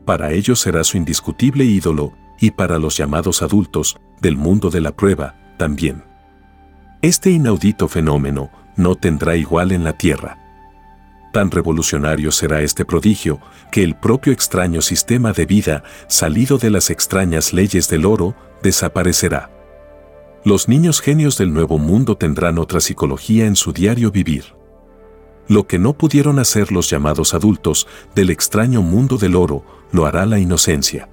Para 0.05 0.31
ellos 0.31 0.61
será 0.61 0.83
su 0.83 0.95
indiscutible 0.95 1.65
ídolo 1.65 2.13
y 2.39 2.51
para 2.51 2.79
los 2.79 2.95
llamados 2.95 3.41
adultos 3.41 3.97
del 4.21 4.37
mundo 4.37 4.69
de 4.69 4.81
la 4.81 4.95
prueba, 4.95 5.40
también. 5.61 6.03
Este 7.03 7.29
inaudito 7.29 7.87
fenómeno 7.87 8.49
no 8.75 8.95
tendrá 8.95 9.35
igual 9.35 9.71
en 9.71 9.83
la 9.83 9.93
Tierra. 9.93 10.39
Tan 11.33 11.51
revolucionario 11.51 12.31
será 12.31 12.63
este 12.63 12.83
prodigio 12.83 13.39
que 13.71 13.83
el 13.83 13.93
propio 13.93 14.33
extraño 14.33 14.81
sistema 14.81 15.33
de 15.33 15.45
vida 15.45 15.83
salido 16.07 16.57
de 16.57 16.71
las 16.71 16.89
extrañas 16.89 17.53
leyes 17.53 17.87
del 17.89 18.07
oro 18.07 18.33
desaparecerá. 18.63 19.51
Los 20.43 20.67
niños 20.67 20.99
genios 20.99 21.37
del 21.37 21.53
nuevo 21.53 21.77
mundo 21.77 22.17
tendrán 22.17 22.57
otra 22.57 22.79
psicología 22.79 23.45
en 23.45 23.55
su 23.55 23.71
diario 23.71 24.09
vivir. 24.09 24.55
Lo 25.47 25.67
que 25.67 25.77
no 25.77 25.93
pudieron 25.93 26.39
hacer 26.39 26.71
los 26.71 26.89
llamados 26.89 27.35
adultos 27.35 27.87
del 28.15 28.31
extraño 28.31 28.81
mundo 28.81 29.17
del 29.17 29.35
oro, 29.35 29.63
lo 29.91 30.07
hará 30.07 30.25
la 30.25 30.39
inocencia. 30.39 31.07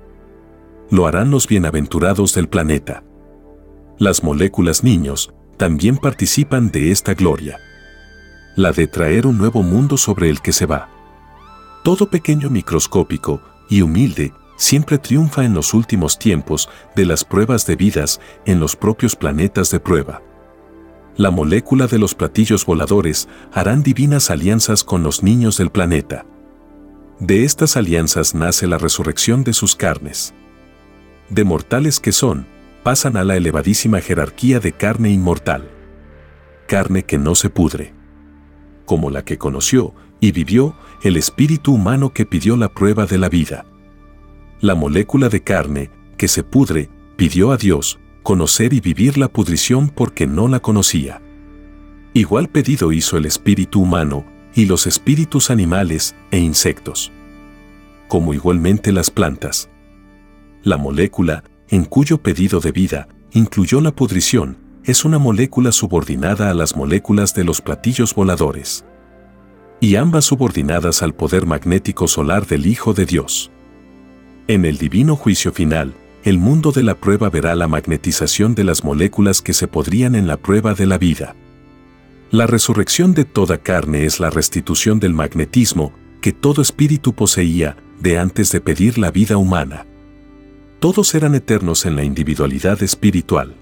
Lo 0.91 1.07
harán 1.07 1.31
los 1.31 1.47
bienaventurados 1.47 2.33
del 2.33 2.49
planeta. 2.49 3.03
Las 3.99 4.23
moléculas 4.23 4.85
niños 4.85 5.35
también 5.57 5.97
participan 5.97 6.71
de 6.71 6.93
esta 6.93 7.15
gloria. 7.15 7.59
La 8.55 8.71
de 8.71 8.87
traer 8.87 9.27
un 9.27 9.39
nuevo 9.39 9.65
mundo 9.65 9.97
sobre 9.97 10.31
el 10.31 10.41
que 10.41 10.53
se 10.53 10.67
va. 10.67 10.89
Todo 11.83 12.09
pequeño 12.09 12.49
microscópico 12.49 13.43
y 13.69 13.83
humilde 13.83 14.33
siempre 14.57 14.99
triunfa 14.99 15.45
en 15.45 15.53
los 15.53 15.75
últimos 15.75 16.17
tiempos 16.17 16.69
de 16.95 17.07
las 17.07 17.25
pruebas 17.25 17.67
debidas 17.67 18.21
en 18.47 18.61
los 18.61 18.77
propios 18.77 19.17
planetas 19.17 19.71
de 19.73 19.81
prueba. 19.81 20.23
La 21.17 21.33
molécula 21.33 21.89
de 21.89 21.99
los 21.99 22.15
platillos 22.15 22.65
voladores 22.65 23.29
harán 23.53 23.83
divinas 23.83 24.31
alianzas 24.31 24.85
con 24.85 25.03
los 25.03 25.25
niños 25.25 25.59
del 25.59 25.71
planeta. 25.71 26.25
De 27.19 27.43
estas 27.43 27.77
alianzas 27.77 28.33
nace 28.33 28.69
la 28.69 28.79
resurrección 28.79 29.43
de 29.43 29.55
sus 29.55 29.75
carnes. 29.75 30.35
De 31.31 31.43
mortales 31.43 31.99
que 31.99 32.13
son, 32.13 32.47
pasan 32.83 33.17
a 33.17 33.25
la 33.25 33.37
elevadísima 33.37 34.01
jerarquía 34.01 34.61
de 34.61 34.73
carne 34.73 35.11
inmortal. 35.11 35.69
Carne 36.67 37.05
que 37.05 37.19
no 37.19 37.35
se 37.35 37.51
pudre. 37.51 37.93
Como 38.85 39.11
la 39.11 39.25
que 39.25 39.39
conoció 39.39 39.95
y 40.21 40.33
vivió 40.33 40.75
el 41.03 41.17
espíritu 41.17 41.75
humano 41.75 42.13
que 42.13 42.27
pidió 42.27 42.57
la 42.57 42.69
prueba 42.69 43.07
de 43.07 43.19
la 43.19 43.29
vida 43.29 43.65
la 44.61 44.75
molécula 44.75 45.29
de 45.29 45.41
carne, 45.41 45.91
que 46.17 46.27
se 46.27 46.43
pudre, 46.43 46.91
pidió 47.17 47.53
a 47.53 47.57
Dios 47.57 47.99
conocer 48.23 48.73
y 48.73 48.81
vivir 48.81 49.17
la 49.17 49.29
pudrición 49.29 49.89
porque 49.89 50.27
no 50.27 50.49
la 50.49 50.61
conocía. 50.61 51.23
Igual 52.13 52.49
pedido 52.49 52.93
hizo 52.93 53.17
el 53.17 53.25
espíritu 53.25 53.81
humano 53.81 54.25
y 54.55 54.67
los 54.67 54.87
espíritus 54.87 55.51
animales 55.51 56.15
e 56.31 56.39
insectos. 56.39 57.13
Como 58.09 58.35
igualmente 58.35 58.93
las 58.93 59.11
plantas. 59.11 59.71
La 60.63 60.77
molécula, 60.77 61.45
en 61.69 61.85
cuyo 61.85 62.19
pedido 62.19 62.61
de 62.61 62.73
vida 62.73 63.09
incluyó 63.33 63.81
la 63.81 63.93
pudrición, 63.93 64.57
es 64.85 65.05
una 65.05 65.19
molécula 65.19 65.71
subordinada 65.71 66.51
a 66.51 66.55
las 66.55 66.77
moléculas 66.77 67.35
de 67.35 67.45
los 67.45 67.61
platillos 67.61 68.15
voladores. 68.15 68.85
Y 69.81 69.97
ambas 69.97 70.25
subordinadas 70.25 71.03
al 71.03 71.15
poder 71.15 71.47
magnético 71.47 72.09
solar 72.09 72.47
del 72.47 72.67
Hijo 72.67 72.95
de 72.95 73.05
Dios. 73.05 73.51
En 74.47 74.65
el 74.65 74.79
divino 74.79 75.15
juicio 75.15 75.53
final, 75.53 75.95
el 76.25 76.39
mundo 76.39 76.73
de 76.73 76.83
la 76.83 76.95
prueba 76.95 77.29
verá 77.29 77.55
la 77.55 77.69
magnetización 77.69 78.55
de 78.55 78.65
las 78.65 78.83
moléculas 78.83 79.43
que 79.43 79.53
se 79.53 79.69
podrían 79.69 80.15
en 80.15 80.27
la 80.27 80.39
prueba 80.39 80.75
de 80.75 80.87
la 80.87 80.99
vida. 80.99 81.37
La 82.31 82.47
resurrección 82.47 83.15
de 83.15 83.25
toda 83.25 83.59
carne 83.59 84.05
es 84.05 84.21
la 84.21 84.31
restitución 84.31 85.01
del 85.01 85.15
magnetismo 85.15 85.93
que 86.21 86.33
todo 86.33 86.63
espíritu 86.63 87.13
poseía 87.15 87.77
de 88.01 88.19
antes 88.19 88.51
de 88.53 88.61
pedir 88.61 88.99
la 88.99 89.11
vida 89.11 89.37
humana. 89.37 89.87
Todos 90.81 91.15
eran 91.15 91.35
eternos 91.35 91.87
en 91.87 91.97
la 91.97 92.05
individualidad 92.05 92.83
espiritual. 92.83 93.57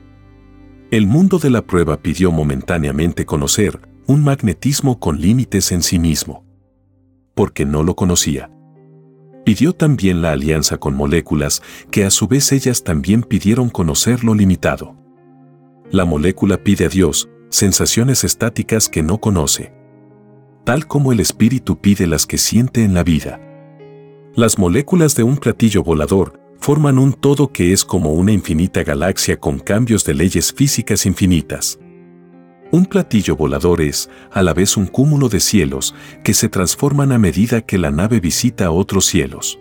El 0.91 1.07
mundo 1.07 1.39
de 1.39 1.51
la 1.51 1.63
prueba 1.63 1.97
pidió 1.97 2.31
momentáneamente 2.31 3.27
conocer 3.27 3.81
un 4.07 4.23
magnetismo 4.23 5.01
con 5.01 5.21
límites 5.21 5.73
en 5.73 5.83
sí 5.83 5.99
mismo. 5.99 6.45
Porque 7.35 7.65
no 7.65 7.83
lo 7.83 7.97
conocía 7.97 8.51
pidió 9.47 9.73
también 9.73 10.23
la 10.23 10.33
alianza 10.33 10.77
con 10.77 10.97
moléculas 10.97 11.63
que 11.93 12.05
a 12.05 12.11
su 12.11 12.27
vez 12.27 12.51
ellas 12.51 12.83
también 12.83 13.23
pidieron 13.23 13.71
conocer 13.71 14.25
lo 14.25 14.35
limitado. 14.35 14.97
La 15.93 16.05
molécula 16.05 16.65
pide 16.65 16.87
a 16.87 16.89
Dios 16.89 17.29
sensaciones 17.49 18.25
estáticas 18.25 18.89
que 18.89 19.05
no 19.05 19.19
conoce, 19.19 19.73
tal 20.65 20.89
como 20.89 21.13
el 21.13 21.21
espíritu 21.21 21.79
pide 21.81 22.09
las 22.09 22.27
que 22.27 22.39
siente 22.39 22.83
en 22.83 22.93
la 22.93 23.05
vida. 23.05 23.41
Las 24.35 24.59
moléculas 24.59 25.15
de 25.15 25.23
un 25.23 25.37
platillo 25.37 25.85
volador 25.85 26.36
forman 26.61 26.99
un 26.99 27.13
todo 27.13 27.53
que 27.53 27.73
es 27.73 27.85
como 27.85 28.13
una 28.13 28.33
infinita 28.33 28.83
galaxia 28.83 29.39
con 29.39 29.59
cambios 29.59 30.05
de 30.05 30.15
leyes 30.15 30.53
físicas 30.53 31.07
infinitas. 31.07 31.79
Un 32.73 32.87
platillo 32.87 33.37
volador 33.37 33.81
es, 33.81 34.11
a 34.33 34.43
la 34.43 34.53
vez, 34.53 34.77
un 34.77 34.87
cúmulo 34.87 35.29
de 35.29 35.41
cielos 35.41 35.95
que 36.25 36.35
se 36.35 36.49
transforman 36.49 37.13
a 37.13 37.19
medida 37.19 37.63
que 37.63 37.79
la 37.79 37.91
nave 37.91 38.21
visita 38.21 38.71
otros 38.71 39.07
cielos. 39.07 39.59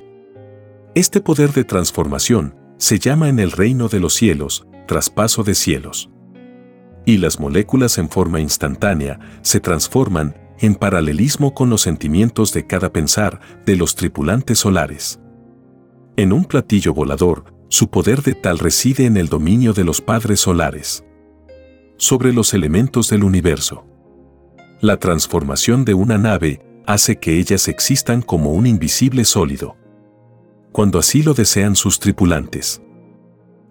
Este 0.95 1.21
poder 1.21 1.53
de 1.53 1.63
transformación 1.63 2.55
se 2.77 2.99
llama 2.99 3.29
en 3.29 3.39
el 3.39 3.51
reino 3.51 3.89
de 3.89 3.99
los 3.99 4.13
cielos, 4.15 4.65
traspaso 4.87 5.43
de 5.43 5.55
cielos. 5.55 6.09
Y 7.05 7.17
las 7.17 7.39
moléculas 7.39 7.97
en 7.99 8.09
forma 8.09 8.39
instantánea 8.39 9.19
se 9.41 9.59
transforman 9.59 10.35
en 10.59 10.75
paralelismo 10.75 11.53
con 11.53 11.69
los 11.69 11.81
sentimientos 11.81 12.53
de 12.53 12.65
cada 12.65 12.91
pensar 12.91 13.39
de 13.65 13.75
los 13.75 13.95
tripulantes 13.95 14.59
solares. 14.59 15.19
En 16.17 16.31
un 16.31 16.45
platillo 16.45 16.93
volador, 16.93 17.53
su 17.67 17.89
poder 17.89 18.21
de 18.21 18.35
tal 18.35 18.59
reside 18.59 19.05
en 19.05 19.17
el 19.17 19.27
dominio 19.27 19.73
de 19.73 19.83
los 19.83 19.99
padres 20.01 20.39
solares 20.39 21.03
sobre 21.97 22.33
los 22.33 22.53
elementos 22.53 23.09
del 23.09 23.23
universo. 23.23 23.85
La 24.81 24.97
transformación 24.97 25.85
de 25.85 25.93
una 25.93 26.17
nave 26.17 26.61
hace 26.85 27.17
que 27.17 27.39
ellas 27.39 27.67
existan 27.67 28.21
como 28.21 28.51
un 28.51 28.67
invisible 28.67 29.25
sólido. 29.25 29.77
Cuando 30.71 30.99
así 30.99 31.23
lo 31.23 31.33
desean 31.33 31.75
sus 31.75 31.99
tripulantes. 31.99 32.81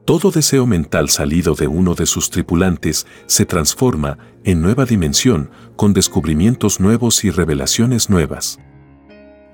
Todo 0.04 0.30
deseo 0.30 0.66
mental 0.66 1.08
salido 1.08 1.54
de 1.54 1.66
uno 1.66 1.94
de 1.94 2.06
sus 2.06 2.30
tripulantes 2.30 3.06
se 3.26 3.46
transforma 3.46 4.18
en 4.44 4.60
nueva 4.60 4.84
dimensión 4.84 5.50
con 5.76 5.92
descubrimientos 5.92 6.80
nuevos 6.80 7.24
y 7.24 7.30
revelaciones 7.30 8.10
nuevas. 8.10 8.58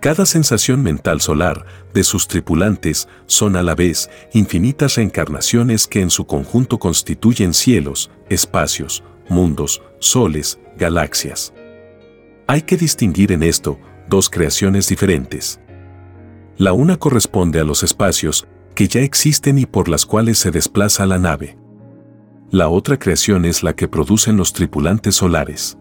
Cada 0.01 0.25
sensación 0.25 0.83
mental 0.83 1.21
solar 1.21 1.67
de 1.93 2.05
sus 2.05 2.27
tripulantes 2.27 3.07
son 3.27 3.55
a 3.55 3.63
la 3.63 3.75
vez 3.75 4.09
infinitas 4.33 4.97
reencarnaciones 4.97 5.87
que 5.87 6.01
en 6.01 6.09
su 6.09 6.27
conjunto 6.27 6.79
constituyen 6.79 7.53
cielos, 7.53 8.11
espacios, 8.31 9.05
mundos, 9.29 9.83
soles, 9.99 10.59
galaxias. 10.79 11.53
Hay 12.47 12.63
que 12.63 12.79
distinguir 12.79 13.31
en 13.31 13.43
esto 13.43 13.79
dos 14.09 14.31
creaciones 14.31 14.89
diferentes. 14.89 15.61
La 16.57 16.73
una 16.73 16.97
corresponde 16.97 17.61
a 17.61 17.65
los 17.65 17.83
espacios 17.83 18.49
que 18.75 18.89
ya 18.89 19.01
existen 19.01 19.59
y 19.59 19.67
por 19.67 19.91
las 19.91 20.07
cuales 20.07 20.39
se 20.39 20.51
desplaza 20.51 21.05
la 21.05 21.19
nave. 21.19 21.59
La 22.51 22.71
otra 22.71 22.99
creación 22.99 23.45
es 23.45 23.63
la 23.63 23.77
que 23.77 23.87
producen 23.87 24.39
los 24.39 24.55
tripulantes 24.55 25.15
solares. 25.17 25.77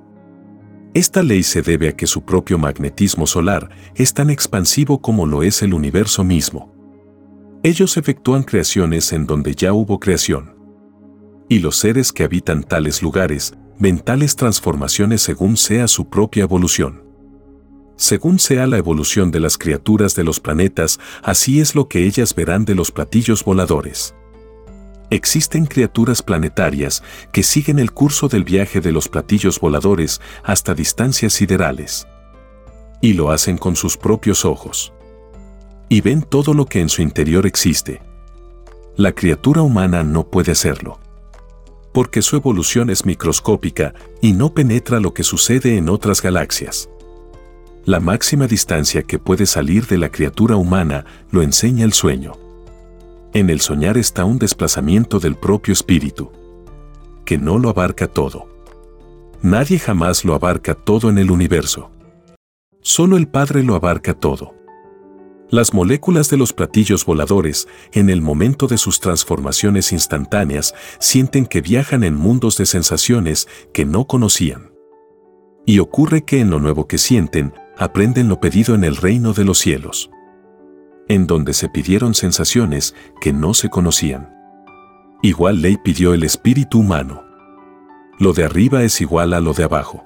Esta 1.00 1.24
ley 1.24 1.44
se 1.44 1.62
debe 1.62 1.88
a 1.88 1.96
que 1.96 2.08
su 2.08 2.26
propio 2.26 2.58
magnetismo 2.58 3.26
solar 3.26 3.70
es 3.96 4.14
tan 4.14 4.30
expansivo 4.30 5.02
como 5.02 5.26
lo 5.26 5.44
es 5.44 5.62
el 5.62 5.74
universo 5.74 6.26
mismo. 6.26 6.76
Ellos 7.64 7.96
efectúan 7.96 8.44
creaciones 8.44 9.14
en 9.14 9.26
donde 9.26 9.56
ya 9.56 9.72
hubo 9.72 9.98
creación. 10.02 10.58
Y 11.48 11.60
los 11.60 11.78
seres 11.78 12.12
que 12.12 12.26
habitan 12.26 12.64
tales 12.64 13.02
lugares 13.02 13.54
ven 13.80 14.00
tales 14.00 14.36
transformaciones 14.36 15.22
según 15.22 15.56
sea 15.56 15.88
su 15.88 16.10
propia 16.10 16.44
evolución. 16.44 17.02
Según 17.96 18.38
sea 18.38 18.68
la 18.68 18.78
evolución 18.78 19.32
de 19.32 19.40
las 19.40 19.58
criaturas 19.58 20.18
de 20.18 20.26
los 20.26 20.42
planetas, 20.42 21.00
así 21.24 21.62
es 21.62 21.76
lo 21.76 21.88
que 21.88 22.04
ellas 22.04 22.36
verán 22.36 22.66
de 22.66 22.76
los 22.76 22.92
platillos 22.92 23.46
voladores. 23.46 24.16
Existen 25.12 25.66
criaturas 25.66 26.22
planetarias 26.22 27.02
que 27.32 27.42
siguen 27.42 27.80
el 27.80 27.92
curso 27.92 28.28
del 28.28 28.44
viaje 28.44 28.80
de 28.80 28.92
los 28.92 29.08
platillos 29.08 29.60
voladores 29.60 30.22
hasta 30.44 30.76
distancias 30.76 31.34
siderales. 31.34 32.08
Y 33.02 33.14
lo 33.14 33.32
hacen 33.32 33.58
con 33.58 33.76
sus 33.76 33.98
propios 33.98 34.46
ojos. 34.46 34.94
Y 35.88 36.02
ven 36.02 36.22
todo 36.22 36.54
lo 36.54 36.68
que 36.68 36.80
en 36.80 36.90
su 36.90 37.02
interior 37.02 37.48
existe. 37.48 38.02
La 38.98 39.14
criatura 39.14 39.64
humana 39.64 40.04
no 40.04 40.28
puede 40.28 40.52
hacerlo. 40.52 41.00
Porque 41.92 42.22
su 42.22 42.36
evolución 42.36 42.92
es 42.92 43.06
microscópica 43.06 43.96
y 44.22 44.34
no 44.34 44.54
penetra 44.54 45.00
lo 45.00 45.16
que 45.16 45.24
sucede 45.24 45.78
en 45.78 45.90
otras 45.90 46.22
galaxias. 46.22 46.88
La 47.86 48.00
máxima 48.00 48.46
distancia 48.46 49.02
que 49.02 49.18
puede 49.18 49.48
salir 49.48 49.88
de 49.88 49.98
la 49.98 50.10
criatura 50.10 50.56
humana 50.56 51.06
lo 51.32 51.42
enseña 51.42 51.84
el 51.86 51.94
sueño. 51.94 52.49
En 53.32 53.52
el 53.52 53.62
soñar 53.62 53.96
está 53.98 54.26
un 54.26 54.40
desplazamiento 54.40 55.20
del 55.20 55.36
propio 55.36 55.72
espíritu, 55.72 56.32
que 57.26 57.38
no 57.38 57.60
lo 57.60 57.70
abarca 57.70 58.08
todo. 58.08 58.48
Nadie 59.44 59.78
jamás 59.78 60.26
lo 60.26 60.34
abarca 60.34 60.74
todo 60.74 61.12
en 61.12 61.20
el 61.20 61.30
universo. 61.30 61.92
Solo 62.82 63.18
el 63.18 63.28
Padre 63.28 63.62
lo 63.62 63.76
abarca 63.76 64.16
todo. 64.16 64.56
Las 65.52 65.76
moléculas 65.76 66.32
de 66.32 66.38
los 66.38 66.54
platillos 66.54 67.06
voladores, 67.06 67.68
en 67.92 68.10
el 68.10 68.22
momento 68.22 68.66
de 68.66 68.80
sus 68.80 69.00
transformaciones 69.00 69.92
instantáneas, 69.92 70.74
sienten 70.98 71.46
que 71.46 71.62
viajan 71.62 72.04
en 72.04 72.16
mundos 72.16 72.58
de 72.58 72.66
sensaciones 72.66 73.48
que 73.74 73.86
no 73.86 74.06
conocían. 74.06 74.72
Y 75.68 75.78
ocurre 75.78 76.24
que 76.24 76.40
en 76.40 76.50
lo 76.50 76.60
nuevo 76.60 76.88
que 76.88 76.98
sienten, 76.98 77.54
aprenden 77.78 78.28
lo 78.28 78.40
pedido 78.40 78.74
en 78.74 78.84
el 78.84 78.96
reino 78.96 79.34
de 79.34 79.46
los 79.46 79.60
cielos 79.60 80.10
en 81.10 81.28
donde 81.28 81.54
se 81.54 81.68
pidieron 81.68 82.14
sensaciones 82.14 82.96
que 83.20 83.34
no 83.34 83.54
se 83.54 83.70
conocían. 83.70 84.34
Igual 85.22 85.62
ley 85.62 85.76
pidió 85.84 86.14
el 86.14 86.24
espíritu 86.24 86.80
humano. 86.80 87.26
Lo 88.20 88.32
de 88.32 88.46
arriba 88.46 88.84
es 88.84 89.02
igual 89.02 89.34
a 89.34 89.42
lo 89.42 89.54
de 89.54 89.64
abajo. 89.66 90.04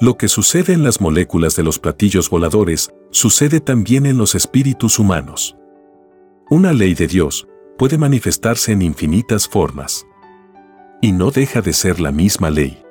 Lo 0.00 0.18
que 0.18 0.28
sucede 0.28 0.72
en 0.72 0.82
las 0.82 1.00
moléculas 1.00 1.56
de 1.56 1.62
los 1.62 1.78
platillos 1.78 2.28
voladores 2.28 2.90
sucede 3.10 3.60
también 3.60 4.04
en 4.04 4.18
los 4.18 4.34
espíritus 4.34 4.98
humanos. 4.98 5.56
Una 6.50 6.72
ley 6.72 6.94
de 6.94 7.06
Dios 7.06 7.46
puede 7.78 7.96
manifestarse 7.96 8.72
en 8.72 8.82
infinitas 8.82 9.48
formas. 9.48 10.06
Y 11.00 11.12
no 11.12 11.30
deja 11.30 11.62
de 11.62 11.72
ser 11.72 12.00
la 12.00 12.12
misma 12.12 12.50
ley. 12.50 12.82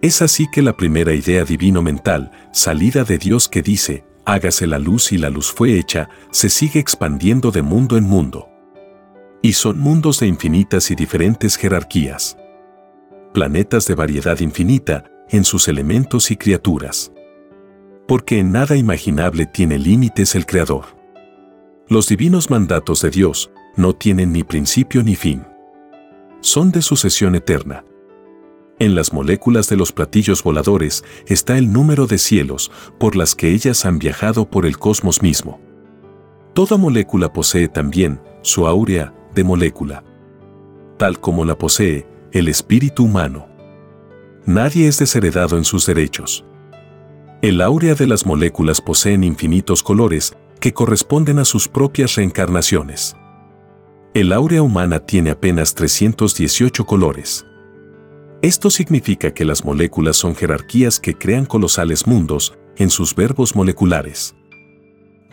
Es 0.00 0.22
así 0.22 0.46
que 0.50 0.62
la 0.62 0.76
primera 0.76 1.12
idea 1.12 1.44
divino 1.44 1.82
mental, 1.82 2.30
salida 2.52 3.04
de 3.04 3.18
Dios 3.18 3.48
que 3.48 3.62
dice, 3.62 4.04
hágase 4.28 4.66
la 4.66 4.78
luz 4.78 5.12
y 5.12 5.18
la 5.18 5.30
luz 5.30 5.50
fue 5.50 5.78
hecha, 5.78 6.10
se 6.30 6.50
sigue 6.50 6.78
expandiendo 6.78 7.50
de 7.50 7.62
mundo 7.62 7.96
en 7.96 8.04
mundo. 8.04 8.50
Y 9.40 9.54
son 9.54 9.78
mundos 9.78 10.20
de 10.20 10.26
infinitas 10.26 10.90
y 10.90 10.94
diferentes 10.94 11.56
jerarquías. 11.56 12.36
Planetas 13.32 13.86
de 13.86 13.94
variedad 13.94 14.38
infinita, 14.40 15.04
en 15.30 15.44
sus 15.44 15.66
elementos 15.68 16.30
y 16.30 16.36
criaturas. 16.36 17.10
Porque 18.06 18.38
en 18.38 18.52
nada 18.52 18.76
imaginable 18.76 19.46
tiene 19.46 19.78
límites 19.78 20.34
el 20.34 20.44
Creador. 20.44 20.84
Los 21.88 22.08
divinos 22.08 22.50
mandatos 22.50 23.00
de 23.00 23.10
Dios 23.10 23.50
no 23.76 23.94
tienen 23.94 24.32
ni 24.32 24.44
principio 24.44 25.02
ni 25.02 25.16
fin. 25.16 25.46
Son 26.40 26.70
de 26.70 26.82
sucesión 26.82 27.34
eterna. 27.34 27.82
En 28.78 28.94
las 28.94 29.12
moléculas 29.12 29.68
de 29.68 29.76
los 29.76 29.92
platillos 29.92 30.42
voladores 30.42 31.04
está 31.26 31.58
el 31.58 31.72
número 31.72 32.06
de 32.06 32.18
cielos 32.18 32.70
por 32.98 33.16
las 33.16 33.34
que 33.34 33.52
ellas 33.52 33.84
han 33.84 33.98
viajado 33.98 34.48
por 34.48 34.66
el 34.66 34.78
cosmos 34.78 35.22
mismo. 35.22 35.60
Toda 36.54 36.76
molécula 36.76 37.32
posee 37.32 37.68
también 37.68 38.20
su 38.42 38.66
áurea 38.66 39.12
de 39.34 39.44
molécula, 39.44 40.04
tal 40.96 41.20
como 41.20 41.44
la 41.44 41.56
posee 41.58 42.06
el 42.32 42.48
espíritu 42.48 43.04
humano 43.04 43.48
nadie 44.48 44.88
es 44.88 44.98
desheredado 44.98 45.58
en 45.58 45.64
sus 45.64 45.84
derechos. 45.84 46.42
El 47.42 47.60
áurea 47.60 47.94
de 47.94 48.06
las 48.06 48.24
moléculas 48.24 48.80
poseen 48.80 49.22
infinitos 49.22 49.82
colores 49.82 50.34
que 50.58 50.72
corresponden 50.72 51.38
a 51.38 51.44
sus 51.44 51.68
propias 51.68 52.14
reencarnaciones. 52.14 53.14
El 54.14 54.32
áurea 54.32 54.62
humana 54.62 55.00
tiene 55.00 55.30
apenas 55.30 55.74
318 55.74 56.86
colores. 56.86 57.44
Esto 58.42 58.70
significa 58.70 59.32
que 59.32 59.44
las 59.44 59.64
moléculas 59.64 60.16
son 60.16 60.34
jerarquías 60.34 61.00
que 61.00 61.14
crean 61.14 61.44
colosales 61.44 62.06
mundos 62.06 62.56
en 62.76 62.90
sus 62.90 63.14
verbos 63.14 63.56
moleculares. 63.56 64.34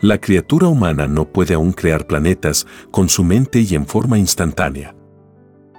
La 0.00 0.20
criatura 0.20 0.68
humana 0.68 1.06
no 1.06 1.32
puede 1.32 1.54
aún 1.54 1.72
crear 1.72 2.06
planetas 2.06 2.66
con 2.90 3.08
su 3.08 3.24
mente 3.24 3.60
y 3.60 3.74
en 3.74 3.86
forma 3.86 4.18
instantánea 4.18 4.96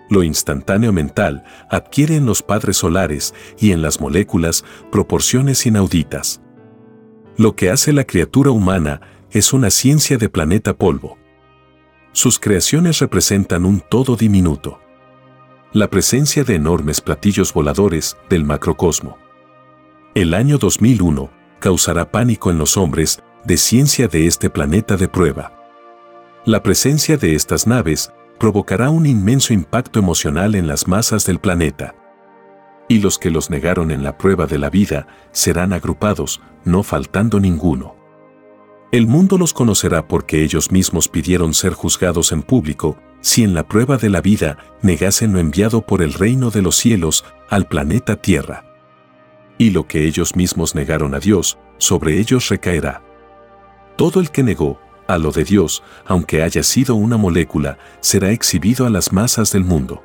lo 0.10 0.24
instantáneo 0.24 0.94
mental 0.94 1.44
adquiere 1.70 2.16
en 2.16 2.26
los 2.26 2.42
padres 2.42 2.78
solares 2.78 3.34
y 3.60 3.72
en 3.72 3.82
las 3.82 4.00
moléculas 4.00 4.64
proporciones 4.92 5.66
inauditas. 5.66 6.42
Lo 7.38 7.56
que 7.56 7.70
hace 7.70 7.94
la 7.94 8.06
criatura 8.06 8.52
humana 8.52 9.02
es 9.32 9.54
una 9.54 9.70
ciencia 9.70 10.18
de 10.18 10.30
planeta 10.30 10.74
polvo. 10.74 11.18
Sus 12.14 12.40
creaciones 12.40 13.00
representan 13.00 13.66
un 13.66 13.82
todo 13.82 14.16
diminuto. 14.16 14.80
La 15.74 15.90
presencia 15.90 16.46
de 16.46 16.56
enormes 16.56 17.02
platillos 17.02 17.52
voladores 17.54 18.16
del 18.30 18.46
macrocosmo. 18.46 19.18
El 20.16 20.34
año 20.34 20.58
2001 20.58 21.30
causará 21.60 22.10
pánico 22.10 22.50
en 22.50 22.58
los 22.58 22.78
hombres 22.78 23.22
de 23.44 23.58
ciencia 23.58 24.08
de 24.08 24.28
este 24.28 24.50
planeta 24.50 24.96
de 24.96 25.10
prueba. 25.10 25.52
La 26.46 26.64
presencia 26.64 27.18
de 27.18 27.36
estas 27.36 27.68
naves 27.68 28.14
provocará 28.40 28.90
un 28.90 29.06
inmenso 29.06 29.52
impacto 29.54 30.00
emocional 30.00 30.56
en 30.56 30.68
las 30.68 30.88
masas 30.88 31.26
del 31.26 31.40
planeta. 31.40 31.96
Y 32.88 33.00
los 33.00 33.20
que 33.20 33.30
los 33.30 33.50
negaron 33.50 33.92
en 33.92 34.04
la 34.04 34.18
prueba 34.18 34.46
de 34.48 34.60
la 34.60 34.70
vida 34.70 35.06
serán 35.34 35.74
agrupados, 35.74 36.42
no 36.64 36.82
faltando 36.82 37.42
ninguno. 37.42 37.98
El 38.94 39.06
mundo 39.06 39.38
los 39.38 39.54
conocerá 39.54 40.08
porque 40.08 40.44
ellos 40.44 40.72
mismos 40.72 41.10
pidieron 41.10 41.54
ser 41.54 41.74
juzgados 41.74 42.32
en 42.32 42.42
público, 42.42 42.98
si 43.28 43.44
en 43.44 43.54
la 43.54 43.68
prueba 43.68 43.98
de 43.98 44.10
la 44.10 44.22
vida 44.22 44.58
negasen 44.82 45.34
lo 45.34 45.40
enviado 45.40 45.82
por 45.82 46.02
el 46.02 46.14
reino 46.14 46.50
de 46.50 46.62
los 46.62 46.78
cielos 46.78 47.26
al 47.50 47.68
planeta 47.68 48.16
Tierra. 48.16 48.64
Y 49.58 49.72
lo 49.72 49.86
que 49.86 50.06
ellos 50.06 50.38
mismos 50.38 50.76
negaron 50.76 51.14
a 51.14 51.20
Dios, 51.20 51.58
sobre 51.78 52.20
ellos 52.20 52.48
recaerá. 52.48 53.04
Todo 53.98 54.22
el 54.22 54.32
que 54.32 54.44
negó, 54.44 54.80
a 55.10 55.18
lo 55.18 55.32
de 55.32 55.44
Dios, 55.44 55.84
aunque 56.06 56.42
haya 56.42 56.64
sido 56.64 56.96
una 56.96 57.18
molécula, 57.18 57.78
será 58.00 58.32
exhibido 58.32 58.86
a 58.86 58.90
las 58.90 59.12
masas 59.12 59.52
del 59.52 59.66
mundo. 59.66 60.02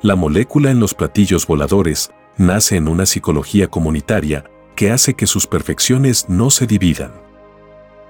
La 0.00 0.14
molécula 0.14 0.70
en 0.70 0.78
los 0.78 0.94
platillos 0.94 1.48
voladores 1.48 2.12
nace 2.36 2.76
en 2.76 2.86
una 2.86 3.06
psicología 3.06 3.66
comunitaria 3.66 4.44
que 4.76 4.92
hace 4.92 5.14
que 5.14 5.26
sus 5.26 5.48
perfecciones 5.48 6.28
no 6.28 6.50
se 6.50 6.68
dividan. 6.68 7.10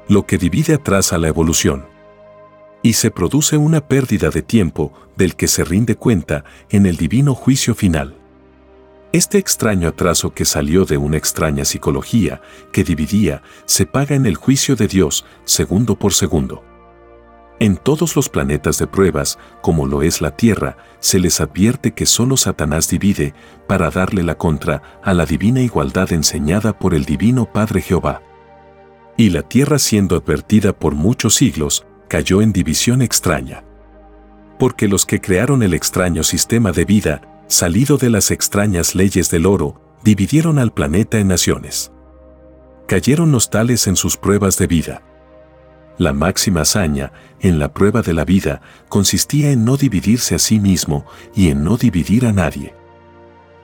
Lo 0.09 0.27
que 0.27 0.37
divide 0.37 0.75
atrasa 0.75 1.17
la 1.17 1.29
evolución. 1.29 1.87
Y 2.83 2.95
se 2.95 3.11
produce 3.11 3.57
una 3.57 3.87
pérdida 3.87 4.31
de 4.31 4.43
tiempo 4.43 4.93
del 5.17 5.37
que 5.37 5.49
se 5.49 5.65
rinde 5.65 5.97
cuenta 5.97 6.45
en 6.71 6.87
el 6.87 6.97
divino 6.97 7.35
juicio 7.35 7.75
final. 7.75 8.17
Este 9.13 9.39
extraño 9.39 9.89
atraso 9.89 10.33
que 10.33 10.45
salió 10.45 10.85
de 10.85 10.97
una 10.97 11.17
extraña 11.17 11.65
psicología 11.65 12.41
que 12.73 12.85
dividía 12.85 13.43
se 13.65 13.85
paga 13.85 14.15
en 14.15 14.25
el 14.25 14.37
juicio 14.37 14.77
de 14.77 14.87
Dios 14.87 15.25
segundo 15.45 15.97
por 15.99 16.13
segundo. 16.13 16.63
En 17.59 17.77
todos 17.77 18.17
los 18.17 18.31
planetas 18.31 18.79
de 18.79 18.87
pruebas, 18.87 19.39
como 19.61 19.87
lo 19.87 20.01
es 20.01 20.23
la 20.23 20.35
Tierra, 20.35 20.79
se 21.01 21.19
les 21.19 21.43
advierte 21.43 21.93
que 21.93 22.07
solo 22.07 22.39
Satanás 22.39 22.89
divide 22.89 23.35
para 23.67 23.91
darle 23.91 24.23
la 24.23 24.39
contra 24.39 25.01
a 25.03 25.13
la 25.13 25.27
divina 25.27 25.61
igualdad 25.61 26.11
enseñada 26.15 26.79
por 26.79 26.95
el 26.95 27.05
divino 27.05 27.53
Padre 27.53 27.83
Jehová. 27.83 28.23
Y 29.19 29.29
la 29.29 29.43
Tierra 29.43 29.79
siendo 29.79 30.17
advertida 30.17 30.73
por 30.73 30.95
muchos 30.95 31.35
siglos, 31.35 31.85
cayó 32.11 32.43
en 32.43 32.53
división 32.53 33.03
extraña. 33.03 33.63
Porque 34.59 34.89
los 34.89 35.07
que 35.07 35.21
crearon 35.21 35.63
el 35.63 35.75
extraño 35.75 36.25
sistema 36.25 36.73
de 36.73 36.85
vida 36.85 37.23
salido 37.47 37.99
de 37.99 38.11
las 38.11 38.33
extrañas 38.33 38.97
leyes 38.97 39.31
del 39.31 39.47
oro, 39.47 39.81
dividieron 40.03 40.59
al 40.59 40.73
planeta 40.73 41.19
en 41.19 41.29
naciones. 41.29 41.93
Cayeron 42.89 43.31
los 43.31 43.49
tales 43.49 43.87
en 43.87 43.95
sus 43.95 44.17
pruebas 44.17 44.59
de 44.59 44.67
vida. 44.67 45.03
La 45.99 46.13
máxima 46.13 46.63
hazaña 46.63 47.13
en 47.39 47.61
la 47.61 47.73
prueba 47.73 48.03
de 48.03 48.13
la 48.13 48.25
vida 48.25 48.61
consistía 48.89 49.53
en 49.53 49.65
no 49.65 49.77
dividirse 49.77 50.35
a 50.35 50.41
sí 50.41 50.59
mismo 50.59 51.07
y 51.33 51.51
en 51.51 51.63
no 51.63 51.77
dividir 51.77 52.27
a 52.27 52.33
nadie. 52.33 52.75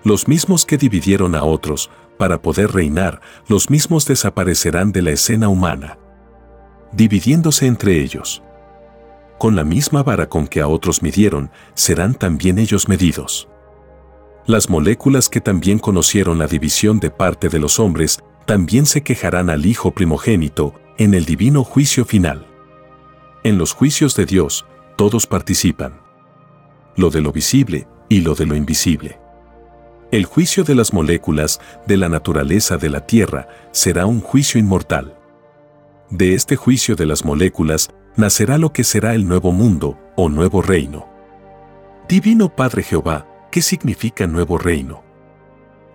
Los 0.04 0.28
mismos 0.28 0.64
que 0.64 0.78
dividieron 0.78 1.35
a 1.35 1.42
otros 1.42 1.90
para 2.16 2.40
poder 2.42 2.70
reinar, 2.70 3.20
los 3.48 3.70
mismos 3.70 4.06
desaparecerán 4.06 4.92
de 4.92 5.02
la 5.02 5.11
escena 5.11 5.48
humana, 5.48 5.98
dividiéndose 6.96 7.66
entre 7.66 8.00
ellos. 8.00 8.42
Con 9.38 9.54
la 9.54 9.64
misma 9.64 10.02
vara 10.02 10.28
con 10.28 10.46
que 10.46 10.61
a 10.61 10.68
otros 10.68 11.02
midieron, 11.02 11.50
serán 11.74 12.14
también 12.14 12.59
ellos 12.59 12.88
medidos. 12.88 13.48
Las 14.46 14.70
moléculas 14.70 15.28
que 15.28 15.40
también 15.40 15.78
conocieron 15.78 16.38
la 16.38 16.46
división 16.46 17.00
de 17.00 17.11
parte 17.11 17.48
de 17.48 17.59
los 17.59 17.78
hombres 17.78 18.20
también 18.46 18.87
se 18.87 19.02
quejarán 19.02 19.50
al 19.50 19.66
Hijo 19.66 19.90
primogénito 19.90 20.72
en 20.98 21.14
el 21.14 21.24
divino 21.24 21.64
juicio 21.64 22.04
final. 22.04 22.46
En 23.42 23.59
los 23.59 23.72
juicios 23.72 24.16
de 24.16 24.24
Dios, 24.24 24.64
todos 24.96 25.26
participan. 25.26 26.00
Lo 26.96 27.11
de 27.11 27.20
lo 27.20 27.32
visible 27.32 27.87
y 28.09 28.20
lo 28.20 28.35
de 28.35 28.46
lo 28.46 28.56
invisible. 28.56 29.18
El 30.12 30.24
juicio 30.24 30.62
de 30.64 30.76
las 30.76 30.92
moléculas 30.92 31.61
de 31.87 31.96
la 31.96 32.09
naturaleza 32.09 32.76
de 32.78 32.88
la 32.88 33.06
Tierra 33.06 33.48
será 33.72 34.06
un 34.06 34.20
juicio 34.20 34.59
inmortal. 34.59 35.15
De 36.10 36.34
este 36.34 36.56
juicio 36.56 36.96
de 36.96 37.06
las 37.06 37.24
moléculas 37.24 37.90
nacerá 38.16 38.58
lo 38.58 38.72
que 38.72 38.84
será 38.84 39.14
el 39.14 39.26
nuevo 39.26 39.52
mundo 39.52 39.98
o 40.16 40.28
nuevo 40.28 40.62
reino. 40.62 41.08
Divino 42.08 42.54
Padre 42.54 42.82
Jehová, 42.82 43.26
¿Qué 43.56 43.62
significa 43.62 44.26
nuevo 44.26 44.58
reino? 44.58 45.02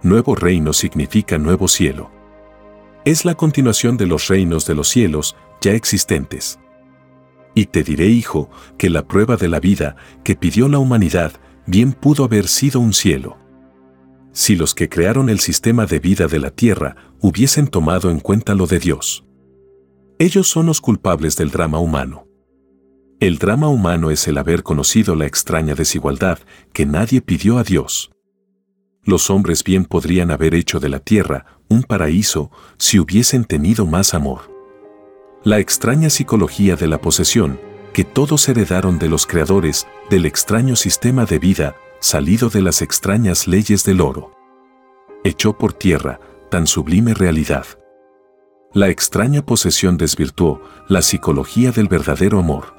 Nuevo 0.01 0.33
reino 0.33 0.73
significa 0.73 1.37
nuevo 1.37 1.67
cielo. 1.67 2.09
Es 3.05 3.23
la 3.23 3.35
continuación 3.35 3.97
de 3.97 4.07
los 4.07 4.29
reinos 4.29 4.65
de 4.65 4.73
los 4.73 4.87
cielos 4.87 5.35
ya 5.61 5.73
existentes. 5.73 6.59
Y 7.53 7.67
te 7.67 7.83
diré, 7.83 8.07
hijo, 8.07 8.49
que 8.79 8.89
la 8.89 9.07
prueba 9.07 9.35
de 9.37 9.47
la 9.47 9.59
vida 9.59 9.95
que 10.23 10.35
pidió 10.35 10.69
la 10.69 10.79
humanidad 10.79 11.33
bien 11.67 11.93
pudo 11.93 12.23
haber 12.23 12.47
sido 12.47 12.79
un 12.79 12.93
cielo. 12.93 13.37
Si 14.31 14.55
los 14.55 14.73
que 14.73 14.89
crearon 14.89 15.29
el 15.29 15.39
sistema 15.39 15.85
de 15.85 15.99
vida 15.99 16.25
de 16.25 16.39
la 16.39 16.49
tierra 16.49 16.95
hubiesen 17.19 17.67
tomado 17.67 18.09
en 18.09 18.19
cuenta 18.19 18.55
lo 18.55 18.65
de 18.65 18.79
Dios. 18.79 19.23
Ellos 20.21 20.47
son 20.47 20.67
los 20.67 20.81
culpables 20.81 21.35
del 21.35 21.49
drama 21.49 21.79
humano. 21.79 22.27
El 23.19 23.39
drama 23.39 23.69
humano 23.69 24.11
es 24.11 24.27
el 24.27 24.37
haber 24.37 24.61
conocido 24.61 25.15
la 25.15 25.25
extraña 25.25 25.73
desigualdad 25.73 26.37
que 26.73 26.85
nadie 26.85 27.21
pidió 27.21 27.57
a 27.57 27.63
Dios. 27.63 28.11
Los 29.03 29.31
hombres 29.31 29.63
bien 29.63 29.83
podrían 29.83 30.29
haber 30.29 30.53
hecho 30.53 30.79
de 30.79 30.89
la 30.89 30.99
tierra 30.99 31.47
un 31.69 31.81
paraíso 31.81 32.51
si 32.77 32.99
hubiesen 32.99 33.45
tenido 33.45 33.87
más 33.87 34.13
amor. 34.13 34.41
La 35.43 35.57
extraña 35.57 36.11
psicología 36.11 36.75
de 36.75 36.85
la 36.85 37.01
posesión, 37.01 37.59
que 37.91 38.03
todos 38.03 38.47
heredaron 38.47 38.99
de 38.99 39.09
los 39.09 39.25
creadores 39.25 39.87
del 40.11 40.27
extraño 40.27 40.75
sistema 40.75 41.25
de 41.25 41.39
vida 41.39 41.75
salido 41.99 42.51
de 42.51 42.61
las 42.61 42.83
extrañas 42.83 43.47
leyes 43.47 43.83
del 43.85 44.01
oro. 44.01 44.35
Echó 45.23 45.57
por 45.57 45.73
tierra 45.73 46.19
tan 46.51 46.67
sublime 46.67 47.15
realidad. 47.15 47.65
La 48.73 48.87
extraña 48.87 49.45
posesión 49.45 49.97
desvirtuó 49.97 50.61
la 50.87 51.01
psicología 51.01 51.71
del 51.71 51.89
verdadero 51.89 52.39
amor. 52.39 52.73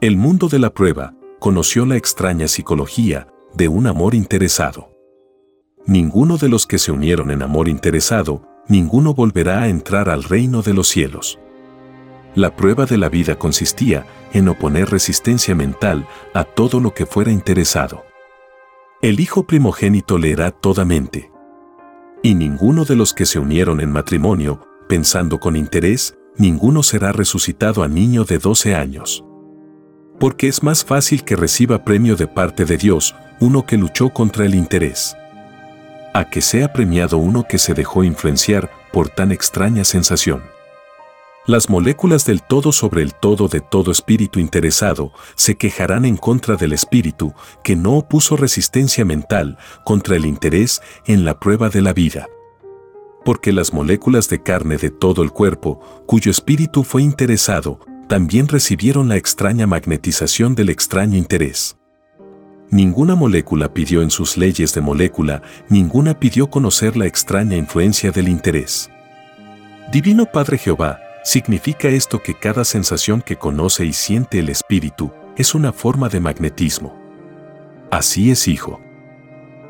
El 0.00 0.16
mundo 0.16 0.46
de 0.48 0.60
la 0.60 0.72
prueba 0.72 1.12
conoció 1.40 1.86
la 1.86 1.96
extraña 1.96 2.46
psicología 2.46 3.26
de 3.52 3.66
un 3.66 3.88
amor 3.88 4.14
interesado. 4.14 4.90
Ninguno 5.86 6.38
de 6.38 6.48
los 6.48 6.68
que 6.68 6.78
se 6.78 6.92
unieron 6.92 7.32
en 7.32 7.42
amor 7.42 7.68
interesado, 7.68 8.42
ninguno 8.68 9.12
volverá 9.12 9.62
a 9.62 9.68
entrar 9.68 10.08
al 10.08 10.22
reino 10.22 10.62
de 10.62 10.72
los 10.72 10.86
cielos. 10.86 11.40
La 12.36 12.54
prueba 12.54 12.86
de 12.86 12.96
la 12.96 13.08
vida 13.08 13.36
consistía 13.36 14.06
en 14.32 14.48
oponer 14.48 14.88
resistencia 14.88 15.56
mental 15.56 16.06
a 16.32 16.44
todo 16.44 16.78
lo 16.78 16.94
que 16.94 17.06
fuera 17.06 17.32
interesado. 17.32 18.04
El 19.00 19.18
hijo 19.18 19.48
primogénito 19.48 20.16
leerá 20.16 20.52
toda 20.52 20.84
mente. 20.84 21.32
Y 22.22 22.36
ninguno 22.36 22.84
de 22.84 22.94
los 22.94 23.12
que 23.14 23.26
se 23.26 23.40
unieron 23.40 23.80
en 23.80 23.90
matrimonio, 23.90 24.60
pensando 24.92 25.40
con 25.40 25.56
interés, 25.56 26.18
ninguno 26.36 26.82
será 26.82 27.12
resucitado 27.12 27.82
a 27.82 27.88
niño 27.88 28.24
de 28.24 28.36
12 28.36 28.74
años. 28.74 29.24
Porque 30.20 30.48
es 30.48 30.62
más 30.62 30.84
fácil 30.84 31.24
que 31.24 31.34
reciba 31.34 31.82
premio 31.82 32.14
de 32.14 32.26
parte 32.26 32.66
de 32.66 32.76
Dios 32.76 33.14
uno 33.40 33.64
que 33.64 33.78
luchó 33.78 34.10
contra 34.10 34.44
el 34.44 34.54
interés 34.54 35.16
a 36.12 36.28
que 36.28 36.42
sea 36.42 36.74
premiado 36.74 37.16
uno 37.16 37.46
que 37.48 37.56
se 37.56 37.72
dejó 37.72 38.04
influenciar 38.04 38.70
por 38.92 39.08
tan 39.08 39.32
extraña 39.32 39.82
sensación. 39.82 40.42
Las 41.46 41.70
moléculas 41.70 42.26
del 42.26 42.42
todo 42.42 42.70
sobre 42.70 43.00
el 43.00 43.14
todo 43.14 43.48
de 43.48 43.62
todo 43.62 43.90
espíritu 43.92 44.40
interesado 44.40 45.12
se 45.36 45.54
quejarán 45.54 46.04
en 46.04 46.18
contra 46.18 46.56
del 46.56 46.74
espíritu 46.74 47.32
que 47.64 47.76
no 47.76 47.94
opuso 47.94 48.36
resistencia 48.36 49.06
mental 49.06 49.56
contra 49.86 50.16
el 50.16 50.26
interés 50.26 50.82
en 51.06 51.24
la 51.24 51.40
prueba 51.40 51.70
de 51.70 51.80
la 51.80 51.94
vida. 51.94 52.28
Porque 53.24 53.52
las 53.52 53.72
moléculas 53.72 54.28
de 54.28 54.42
carne 54.42 54.76
de 54.76 54.90
todo 54.90 55.22
el 55.22 55.30
cuerpo, 55.30 55.80
cuyo 56.06 56.30
espíritu 56.30 56.82
fue 56.82 57.02
interesado, 57.02 57.78
también 58.08 58.48
recibieron 58.48 59.08
la 59.08 59.16
extraña 59.16 59.66
magnetización 59.66 60.54
del 60.54 60.70
extraño 60.70 61.16
interés. 61.16 61.76
Ninguna 62.70 63.14
molécula 63.14 63.72
pidió 63.72 64.02
en 64.02 64.10
sus 64.10 64.36
leyes 64.36 64.74
de 64.74 64.80
molécula, 64.80 65.42
ninguna 65.68 66.18
pidió 66.18 66.48
conocer 66.48 66.96
la 66.96 67.06
extraña 67.06 67.56
influencia 67.56 68.10
del 68.10 68.28
interés. 68.28 68.90
Divino 69.92 70.26
Padre 70.26 70.58
Jehová, 70.58 70.98
significa 71.22 71.88
esto 71.88 72.22
que 72.22 72.34
cada 72.34 72.64
sensación 72.64 73.20
que 73.20 73.36
conoce 73.36 73.84
y 73.84 73.92
siente 73.92 74.38
el 74.38 74.48
espíritu 74.48 75.12
es 75.36 75.54
una 75.54 75.72
forma 75.72 76.08
de 76.08 76.20
magnetismo. 76.20 76.98
Así 77.90 78.30
es, 78.30 78.48
hijo. 78.48 78.80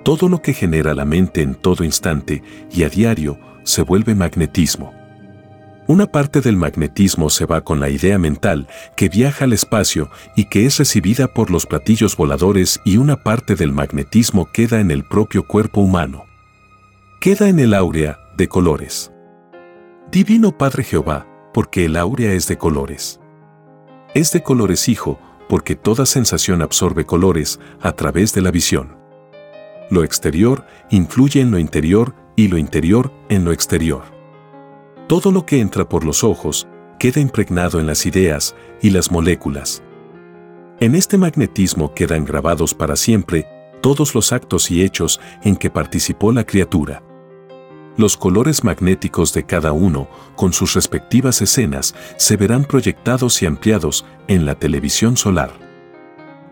Todo 0.05 0.29
lo 0.29 0.43
que 0.43 0.53
genera 0.53 0.95
la 0.95 1.05
mente 1.05 1.43
en 1.43 1.55
todo 1.55 1.85
instante 1.85 2.43
y 2.73 2.83
a 2.83 2.89
diario 2.89 3.39
se 3.63 3.83
vuelve 3.83 4.15
magnetismo. 4.15 4.93
Una 5.87 6.07
parte 6.07 6.41
del 6.41 6.57
magnetismo 6.57 7.29
se 7.29 7.45
va 7.45 7.61
con 7.63 7.79
la 7.79 7.89
idea 7.89 8.19
mental 8.19 8.69
que 8.97 9.09
viaja 9.09 9.45
al 9.45 9.53
espacio 9.53 10.11
y 10.37 10.47
que 10.47 10.65
es 10.67 10.79
recibida 10.79 11.29
por 11.29 11.51
los 11.51 11.67
platillos 11.67 12.17
voladores 12.17 12.81
y 12.85 12.97
una 12.97 13.23
parte 13.23 13.57
del 13.57 13.73
magnetismo 13.73 14.49
queda 14.53 14.81
en 14.81 14.91
el 14.91 15.05
propio 15.05 15.47
cuerpo 15.47 15.81
humano. 15.81 16.25
Queda 17.21 17.49
en 17.49 17.59
el 17.59 17.75
áurea 17.75 18.19
de 18.37 18.49
colores. 18.49 19.13
Divino 20.11 20.57
Padre 20.57 20.83
Jehová, 20.83 21.27
porque 21.53 21.85
el 21.85 21.97
áurea 21.97 22.33
es 22.33 22.49
de 22.49 22.59
colores. 22.59 23.21
Es 24.15 24.33
de 24.33 24.43
colores 24.43 24.89
hijo, 24.89 25.21
porque 25.49 25.77
toda 25.77 26.07
sensación 26.07 26.63
absorbe 26.63 27.05
colores 27.05 27.61
a 27.81 27.93
través 27.93 28.33
de 28.35 28.43
la 28.43 28.51
visión. 28.51 29.02
Lo 29.93 30.05
exterior 30.05 30.65
influye 30.89 31.43
en 31.43 31.51
lo 31.51 31.59
interior 31.59 32.15
y 32.35 32.49
lo 32.49 32.57
interior 32.57 33.13
en 33.29 33.45
lo 33.45 33.53
exterior. 33.53 34.05
Todo 35.07 35.31
lo 35.31 35.45
que 35.45 35.61
entra 35.61 35.87
por 35.87 36.03
los 36.07 36.25
ojos 36.25 36.67
queda 36.99 37.21
impregnado 37.21 37.79
en 37.79 37.87
las 37.87 38.07
ideas 38.07 38.57
y 38.81 38.89
las 38.89 39.11
moléculas. 39.11 39.83
En 40.81 40.95
este 40.95 41.19
magnetismo 41.19 41.93
quedan 41.93 42.25
grabados 42.25 42.73
para 42.73 42.97
siempre 42.97 43.47
todos 43.83 44.15
los 44.15 44.33
actos 44.33 44.71
y 44.71 44.83
hechos 44.83 45.21
en 45.43 45.57
que 45.57 45.69
participó 45.69 46.33
la 46.33 46.45
criatura. 46.45 47.03
Los 47.99 48.17
colores 48.17 48.65
magnéticos 48.65 49.35
de 49.35 49.45
cada 49.45 49.73
uno, 49.73 50.09
con 50.37 50.55
sus 50.55 50.73
respectivas 50.73 51.43
escenas, 51.43 51.95
se 52.17 52.39
verán 52.39 52.65
proyectados 52.65 53.43
y 53.43 53.45
ampliados 53.45 54.07
en 54.27 54.47
la 54.47 54.55
televisión 54.55 55.19
solar. 55.19 55.51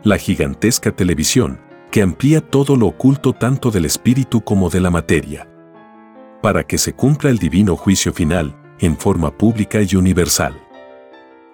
La 0.03 0.19
gigantesca 0.19 0.93
televisión, 0.93 1.70
que 1.91 2.03
amplía 2.03 2.41
todo 2.41 2.77
lo 2.77 2.87
oculto 2.87 3.33
tanto 3.33 3.71
del 3.71 3.85
espíritu 3.85 4.43
como 4.43 4.71
de 4.71 4.81
la 4.81 4.91
materia 4.91 5.51
para 6.41 6.65
que 6.65 6.79
se 6.79 6.93
cumpla 6.93 7.31
el 7.31 7.39
divino 7.39 7.77
juicio 7.77 8.13
final, 8.13 8.57
en 8.79 8.97
forma 8.97 9.37
pública 9.37 9.81
y 9.83 9.97
universal. 9.97 10.59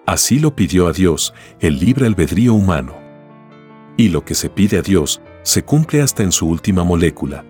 Así 0.05 0.39
lo 0.39 0.55
pidió 0.55 0.87
a 0.87 0.93
Dios 0.93 1.33
el 1.59 1.79
libre 1.79 2.05
albedrío 2.05 2.53
humano. 2.53 2.95
Y 3.97 4.09
lo 4.09 4.23
que 4.23 4.35
se 4.35 4.49
pide 4.49 4.77
a 4.77 4.81
Dios 4.81 5.21
se 5.43 5.63
cumple 5.63 6.01
hasta 6.01 6.23
en 6.23 6.31
su 6.31 6.47
última 6.47 6.83
molécula. 6.83 7.43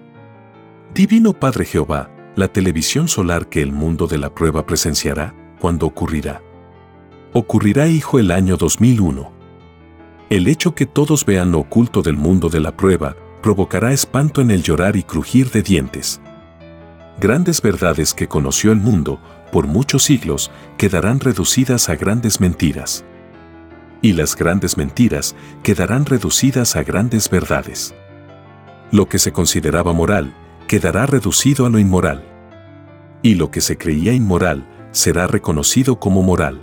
Divino 0.94 1.34
Padre 1.34 1.66
Jehová, 1.66 2.10
la 2.36 2.48
televisión 2.48 3.08
solar 3.08 3.48
que 3.50 3.62
el 3.62 3.72
mundo 3.72 4.08
de 4.08 4.18
la 4.18 4.34
prueba 4.34 4.66
presenciará, 4.66 5.36
cuando 5.60 5.86
ocurrirá? 5.86 6.42
Ocurrirá, 7.34 7.88
hijo, 7.88 8.18
el 8.18 8.32
año 8.32 8.58
2001. 8.58 9.37
El 10.30 10.48
hecho 10.48 10.76
que 10.76 10.86
todos 10.86 11.26
vean 11.26 11.52
lo 11.52 11.60
oculto 11.60 12.02
del 12.02 12.18
mundo 12.18 12.50
de 12.50 12.60
la 12.60 12.76
prueba 12.76 13.16
provocará 13.42 13.94
espanto 13.94 14.42
en 14.42 14.52
el 14.52 14.64
llorar 14.64 14.96
y 14.96 15.04
crujir 15.04 15.52
de 15.52 15.62
dientes 15.62 16.20
grandes 17.20 17.62
verdades 17.62 18.14
que 18.14 18.28
conoció 18.28 18.72
el 18.72 18.80
mundo 18.80 19.20
por 19.52 19.68
muchos 19.68 20.04
siglos 20.04 20.52
quedarán 20.78 21.20
reducidas 21.20 21.90
a 21.90 21.96
grandes 21.96 22.40
mentiras. 22.40 23.06
Y 24.02 24.14
las 24.14 24.36
grandes 24.36 24.78
mentiras 24.78 25.36
quedarán 25.64 26.06
reducidas 26.06 26.76
a 26.76 26.84
grandes 26.84 27.30
verdades. 27.30 27.96
Lo 28.92 29.10
que 29.10 29.20
se 29.20 29.32
consideraba 29.32 29.94
moral 29.94 30.34
quedará 30.68 31.06
reducido 31.06 31.66
a 31.66 31.70
lo 31.70 31.80
inmoral. 31.80 32.24
Y 33.24 33.36
lo 33.36 33.50
que 33.50 33.62
se 33.62 33.78
creía 33.78 34.14
inmoral 34.14 34.68
será 34.92 35.26
reconocido 35.28 36.00
como 36.00 36.22
moral. 36.22 36.62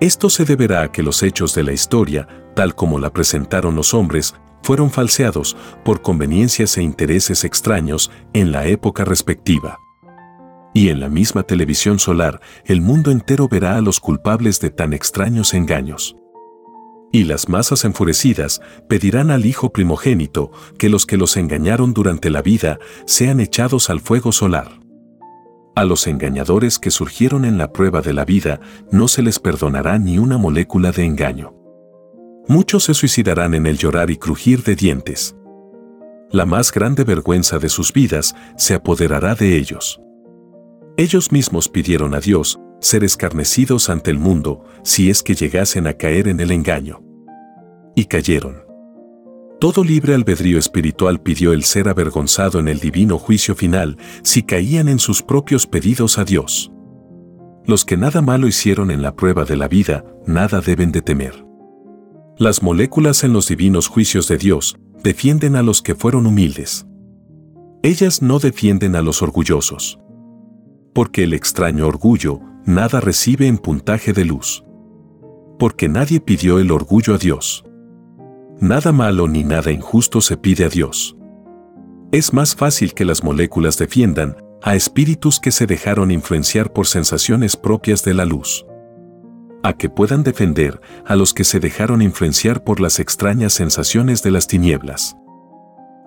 Esto 0.00 0.28
se 0.28 0.44
deberá 0.44 0.82
a 0.82 0.92
que 0.92 1.02
los 1.02 1.22
hechos 1.22 1.54
de 1.54 1.62
la 1.62 1.72
historia, 1.72 2.28
tal 2.56 2.74
como 2.74 2.98
la 2.98 3.12
presentaron 3.12 3.76
los 3.76 3.94
hombres, 3.94 4.34
fueron 4.62 4.90
falseados 4.90 5.56
por 5.84 6.02
conveniencias 6.02 6.76
e 6.76 6.82
intereses 6.82 7.44
extraños 7.44 8.10
en 8.32 8.50
la 8.50 8.66
época 8.66 9.04
respectiva. 9.04 9.78
Y 10.74 10.88
en 10.88 10.98
la 10.98 11.08
misma 11.08 11.44
televisión 11.44 12.00
solar, 12.00 12.40
el 12.64 12.80
mundo 12.80 13.12
entero 13.12 13.46
verá 13.48 13.76
a 13.76 13.80
los 13.80 14.00
culpables 14.00 14.58
de 14.58 14.70
tan 14.70 14.92
extraños 14.92 15.54
engaños. 15.54 16.16
Y 17.12 17.24
las 17.24 17.48
masas 17.48 17.84
enfurecidas 17.84 18.60
pedirán 18.88 19.30
al 19.30 19.46
Hijo 19.46 19.72
primogénito 19.72 20.50
que 20.78 20.88
los 20.88 21.06
que 21.06 21.16
los 21.16 21.36
engañaron 21.36 21.94
durante 21.94 22.30
la 22.30 22.42
vida 22.42 22.78
sean 23.06 23.38
echados 23.38 23.88
al 23.88 24.00
fuego 24.00 24.32
solar. 24.32 24.80
A 25.76 25.84
los 25.84 26.06
engañadores 26.06 26.78
que 26.78 26.90
surgieron 26.90 27.44
en 27.44 27.58
la 27.58 27.72
prueba 27.72 28.00
de 28.00 28.14
la 28.14 28.24
vida 28.24 28.60
no 28.90 29.08
se 29.08 29.22
les 29.22 29.38
perdonará 29.38 29.98
ni 29.98 30.18
una 30.18 30.38
molécula 30.38 30.90
de 30.90 31.04
engaño. 31.04 31.55
Muchos 32.48 32.84
se 32.84 32.94
suicidarán 32.94 33.54
en 33.54 33.66
el 33.66 33.76
llorar 33.76 34.10
y 34.10 34.16
crujir 34.16 34.62
de 34.62 34.76
dientes. 34.76 35.34
La 36.30 36.46
más 36.46 36.72
grande 36.72 37.02
vergüenza 37.02 37.58
de 37.58 37.68
sus 37.68 37.92
vidas 37.92 38.34
se 38.56 38.74
apoderará 38.74 39.34
de 39.34 39.56
ellos. 39.56 40.00
Ellos 40.96 41.32
mismos 41.32 41.68
pidieron 41.68 42.14
a 42.14 42.20
Dios 42.20 42.60
ser 42.80 43.04
escarnecidos 43.04 43.90
ante 43.90 44.10
el 44.10 44.18
mundo 44.18 44.64
si 44.84 45.10
es 45.10 45.22
que 45.22 45.34
llegasen 45.34 45.86
a 45.86 45.94
caer 45.94 46.28
en 46.28 46.40
el 46.40 46.52
engaño. 46.52 47.02
Y 47.94 48.04
cayeron. 48.04 48.64
Todo 49.58 49.82
libre 49.82 50.14
albedrío 50.14 50.58
espiritual 50.58 51.20
pidió 51.20 51.52
el 51.52 51.64
ser 51.64 51.88
avergonzado 51.88 52.60
en 52.60 52.68
el 52.68 52.78
divino 52.78 53.18
juicio 53.18 53.54
final 53.54 53.96
si 54.22 54.42
caían 54.42 54.88
en 54.88 54.98
sus 54.98 55.22
propios 55.22 55.66
pedidos 55.66 56.18
a 56.18 56.24
Dios. 56.24 56.70
Los 57.64 57.84
que 57.84 57.96
nada 57.96 58.20
malo 58.20 58.46
hicieron 58.46 58.90
en 58.90 59.02
la 59.02 59.16
prueba 59.16 59.44
de 59.44 59.56
la 59.56 59.66
vida, 59.66 60.04
nada 60.26 60.60
deben 60.60 60.92
de 60.92 61.02
temer. 61.02 61.45
Las 62.38 62.62
moléculas 62.62 63.24
en 63.24 63.32
los 63.32 63.48
divinos 63.48 63.88
juicios 63.88 64.28
de 64.28 64.36
Dios 64.36 64.76
defienden 65.02 65.56
a 65.56 65.62
los 65.62 65.80
que 65.80 65.94
fueron 65.94 66.26
humildes. 66.26 66.86
Ellas 67.82 68.20
no 68.20 68.38
defienden 68.38 68.94
a 68.94 69.00
los 69.00 69.22
orgullosos. 69.22 69.98
Porque 70.92 71.24
el 71.24 71.32
extraño 71.32 71.86
orgullo 71.86 72.40
nada 72.66 73.00
recibe 73.00 73.46
en 73.46 73.56
puntaje 73.56 74.12
de 74.12 74.26
luz. 74.26 74.62
Porque 75.58 75.88
nadie 75.88 76.20
pidió 76.20 76.58
el 76.58 76.72
orgullo 76.72 77.14
a 77.14 77.18
Dios. 77.18 77.64
Nada 78.60 78.92
malo 78.92 79.28
ni 79.28 79.42
nada 79.42 79.72
injusto 79.72 80.20
se 80.20 80.36
pide 80.36 80.66
a 80.66 80.68
Dios. 80.68 81.16
Es 82.12 82.34
más 82.34 82.54
fácil 82.54 82.92
que 82.92 83.06
las 83.06 83.24
moléculas 83.24 83.78
defiendan 83.78 84.36
a 84.60 84.74
espíritus 84.74 85.40
que 85.40 85.52
se 85.52 85.64
dejaron 85.64 86.10
influenciar 86.10 86.70
por 86.70 86.86
sensaciones 86.86 87.56
propias 87.56 88.04
de 88.04 88.12
la 88.12 88.26
luz 88.26 88.66
a 89.66 89.72
que 89.72 89.90
puedan 89.90 90.22
defender 90.22 90.80
a 91.04 91.16
los 91.16 91.34
que 91.34 91.42
se 91.42 91.58
dejaron 91.58 92.00
influenciar 92.00 92.62
por 92.62 92.78
las 92.78 93.00
extrañas 93.00 93.52
sensaciones 93.52 94.22
de 94.22 94.30
las 94.30 94.46
tinieblas. 94.46 95.16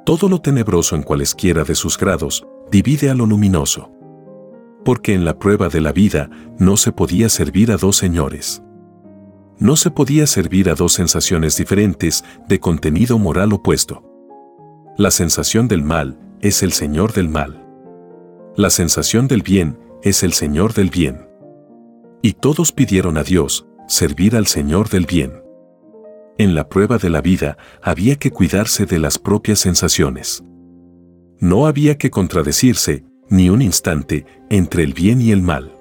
Todo 0.05 0.29
lo 0.29 0.39
tenebroso 0.39 0.95
en 0.95 1.03
cualesquiera 1.03 1.65
de 1.65 1.75
sus 1.75 1.97
grados 1.97 2.47
divide 2.71 3.09
a 3.09 3.15
lo 3.15 3.25
luminoso. 3.25 3.91
Porque 4.85 5.13
en 5.13 5.25
la 5.25 5.37
prueba 5.37 5.67
de 5.67 5.81
la 5.81 5.91
vida 5.91 6.29
no 6.57 6.77
se 6.77 6.93
podía 6.93 7.27
servir 7.27 7.73
a 7.73 7.75
dos 7.75 7.97
señores. 7.97 8.63
No 9.57 9.75
se 9.75 9.91
podía 9.91 10.25
servir 10.25 10.69
a 10.69 10.75
dos 10.75 10.93
sensaciones 10.93 11.57
diferentes 11.57 12.23
de 12.47 12.61
contenido 12.61 13.19
moral 13.19 13.51
opuesto. 13.51 14.05
La 14.97 15.11
sensación 15.11 15.67
del 15.67 15.83
mal 15.83 16.17
es 16.39 16.63
el 16.63 16.71
Señor 16.71 17.11
del 17.11 17.27
mal. 17.27 17.61
La 18.55 18.69
sensación 18.69 19.27
del 19.27 19.41
bien 19.41 19.77
es 20.01 20.23
el 20.23 20.31
Señor 20.31 20.73
del 20.73 20.91
bien. 20.91 21.28
Y 22.21 22.33
todos 22.33 22.71
pidieron 22.71 23.17
a 23.17 23.23
Dios 23.23 23.65
servir 23.87 24.35
al 24.35 24.45
Señor 24.45 24.89
del 24.89 25.05
bien. 25.05 25.41
En 26.37 26.53
la 26.53 26.69
prueba 26.69 26.97
de 26.97 27.09
la 27.09 27.21
vida 27.21 27.57
había 27.81 28.17
que 28.17 28.31
cuidarse 28.31 28.85
de 28.85 28.99
las 28.99 29.17
propias 29.17 29.59
sensaciones. 29.59 30.43
No 31.39 31.65
había 31.65 31.97
que 31.97 32.09
contradecirse, 32.09 33.05
ni 33.29 33.49
un 33.49 33.61
instante, 33.61 34.25
entre 34.49 34.83
el 34.83 34.93
bien 34.93 35.21
y 35.21 35.31
el 35.31 35.41
mal. 35.41 35.75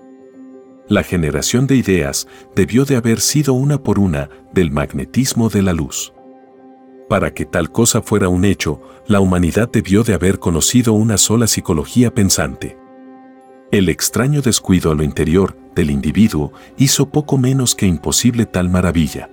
La 0.88 1.02
generación 1.02 1.66
de 1.66 1.76
ideas 1.76 2.26
debió 2.54 2.84
de 2.84 2.96
haber 2.96 3.20
sido 3.20 3.52
una 3.52 3.82
por 3.82 3.98
una 3.98 4.30
del 4.54 4.70
magnetismo 4.70 5.48
de 5.48 5.62
la 5.62 5.72
luz. 5.72 6.12
Para 7.08 7.34
que 7.34 7.46
tal 7.46 7.72
cosa 7.72 8.00
fuera 8.00 8.28
un 8.28 8.44
hecho, 8.44 8.80
la 9.06 9.20
humanidad 9.20 9.68
debió 9.70 10.04
de 10.04 10.14
haber 10.14 10.38
conocido 10.38 10.92
una 10.92 11.18
sola 11.18 11.46
psicología 11.46 12.14
pensante. 12.14 12.78
El 13.70 13.88
extraño 13.88 14.40
descuido 14.40 14.90
a 14.90 14.94
lo 14.94 15.02
interior 15.02 15.56
del 15.74 15.90
individuo 15.90 16.52
hizo 16.76 17.10
poco 17.10 17.38
menos 17.38 17.74
que 17.74 17.86
imposible 17.86 18.46
tal 18.46 18.68
maravilla. 18.70 19.30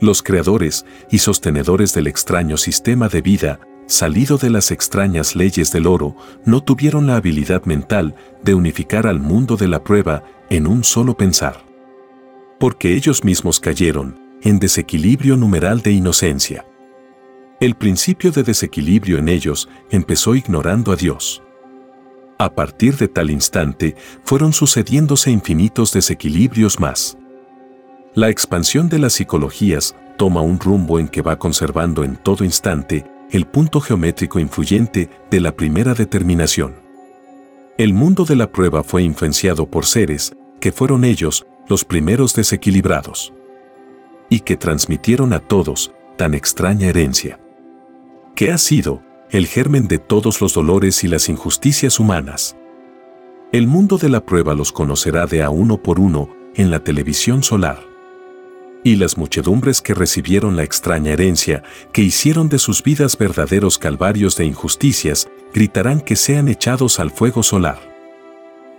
Los 0.00 0.22
creadores 0.22 0.86
y 1.10 1.18
sostenedores 1.18 1.94
del 1.94 2.06
extraño 2.06 2.56
sistema 2.56 3.08
de 3.08 3.22
vida 3.22 3.60
salido 3.86 4.38
de 4.38 4.50
las 4.50 4.70
extrañas 4.70 5.36
leyes 5.36 5.72
del 5.72 5.86
oro, 5.86 6.16
no 6.44 6.62
tuvieron 6.62 7.06
la 7.06 7.16
habilidad 7.16 7.64
mental 7.64 8.14
de 8.42 8.54
unificar 8.54 9.06
al 9.06 9.20
mundo 9.20 9.56
de 9.56 9.68
la 9.68 9.84
prueba 9.84 10.24
en 10.50 10.66
un 10.66 10.84
solo 10.84 11.16
pensar. 11.16 11.64
Porque 12.58 12.94
ellos 12.94 13.24
mismos 13.24 13.60
cayeron 13.60 14.18
en 14.42 14.58
desequilibrio 14.58 15.36
numeral 15.36 15.80
de 15.82 15.92
inocencia. 15.92 16.66
El 17.60 17.74
principio 17.74 18.30
de 18.30 18.42
desequilibrio 18.42 19.18
en 19.18 19.28
ellos 19.28 19.68
empezó 19.90 20.34
ignorando 20.34 20.92
a 20.92 20.96
Dios. 20.96 21.42
A 22.38 22.52
partir 22.52 22.96
de 22.96 23.08
tal 23.08 23.30
instante 23.30 23.94
fueron 24.24 24.52
sucediéndose 24.52 25.30
infinitos 25.30 25.92
desequilibrios 25.92 26.80
más. 26.80 27.16
La 28.14 28.28
expansión 28.28 28.88
de 28.88 28.98
las 28.98 29.12
psicologías 29.12 29.94
toma 30.16 30.40
un 30.40 30.58
rumbo 30.58 30.98
en 30.98 31.08
que 31.08 31.22
va 31.22 31.38
conservando 31.38 32.04
en 32.04 32.16
todo 32.16 32.44
instante 32.44 33.04
el 33.30 33.46
punto 33.46 33.80
geométrico 33.80 34.38
influyente 34.38 35.10
de 35.30 35.40
la 35.40 35.54
primera 35.54 35.94
determinación. 35.94 36.74
El 37.78 37.92
mundo 37.92 38.24
de 38.24 38.36
la 38.36 38.50
prueba 38.50 38.84
fue 38.84 39.02
influenciado 39.02 39.66
por 39.66 39.86
seres 39.86 40.36
que 40.60 40.72
fueron 40.72 41.04
ellos 41.04 41.46
los 41.68 41.84
primeros 41.84 42.34
desequilibrados 42.34 43.32
y 44.28 44.40
que 44.40 44.56
transmitieron 44.56 45.32
a 45.32 45.40
todos 45.40 45.92
tan 46.16 46.34
extraña 46.34 46.88
herencia, 46.88 47.40
que 48.34 48.52
ha 48.52 48.58
sido 48.58 49.02
el 49.34 49.48
germen 49.48 49.88
de 49.88 49.98
todos 49.98 50.40
los 50.40 50.54
dolores 50.54 51.02
y 51.02 51.08
las 51.08 51.28
injusticias 51.28 51.98
humanas. 51.98 52.56
El 53.50 53.66
mundo 53.66 53.98
de 53.98 54.08
la 54.08 54.24
prueba 54.24 54.54
los 54.54 54.70
conocerá 54.70 55.26
de 55.26 55.42
a 55.42 55.50
uno 55.50 55.82
por 55.82 55.98
uno 55.98 56.28
en 56.54 56.70
la 56.70 56.84
televisión 56.84 57.42
solar. 57.42 57.80
Y 58.84 58.94
las 58.94 59.18
muchedumbres 59.18 59.82
que 59.82 59.92
recibieron 59.92 60.54
la 60.54 60.62
extraña 60.62 61.10
herencia, 61.10 61.64
que 61.92 62.02
hicieron 62.02 62.48
de 62.48 62.60
sus 62.60 62.84
vidas 62.84 63.18
verdaderos 63.18 63.76
calvarios 63.76 64.36
de 64.36 64.44
injusticias, 64.44 65.28
gritarán 65.52 66.00
que 66.00 66.14
sean 66.14 66.46
echados 66.46 67.00
al 67.00 67.10
fuego 67.10 67.42
solar. 67.42 67.80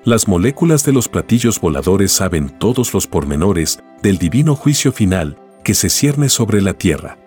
Las 0.05 0.25
moléculas 0.29 0.85
de 0.85 0.93
los 0.93 1.09
platillos 1.09 1.59
voladores 1.59 2.13
saben 2.13 2.47
todos 2.47 2.93
los 2.93 3.07
pormenores 3.07 3.79
del 4.01 4.19
divino 4.19 4.55
juicio 4.55 4.93
final 4.93 5.37
que 5.65 5.73
se 5.73 5.89
cierne 5.89 6.29
sobre 6.29 6.61
la 6.61 6.75
Tierra 6.75 7.17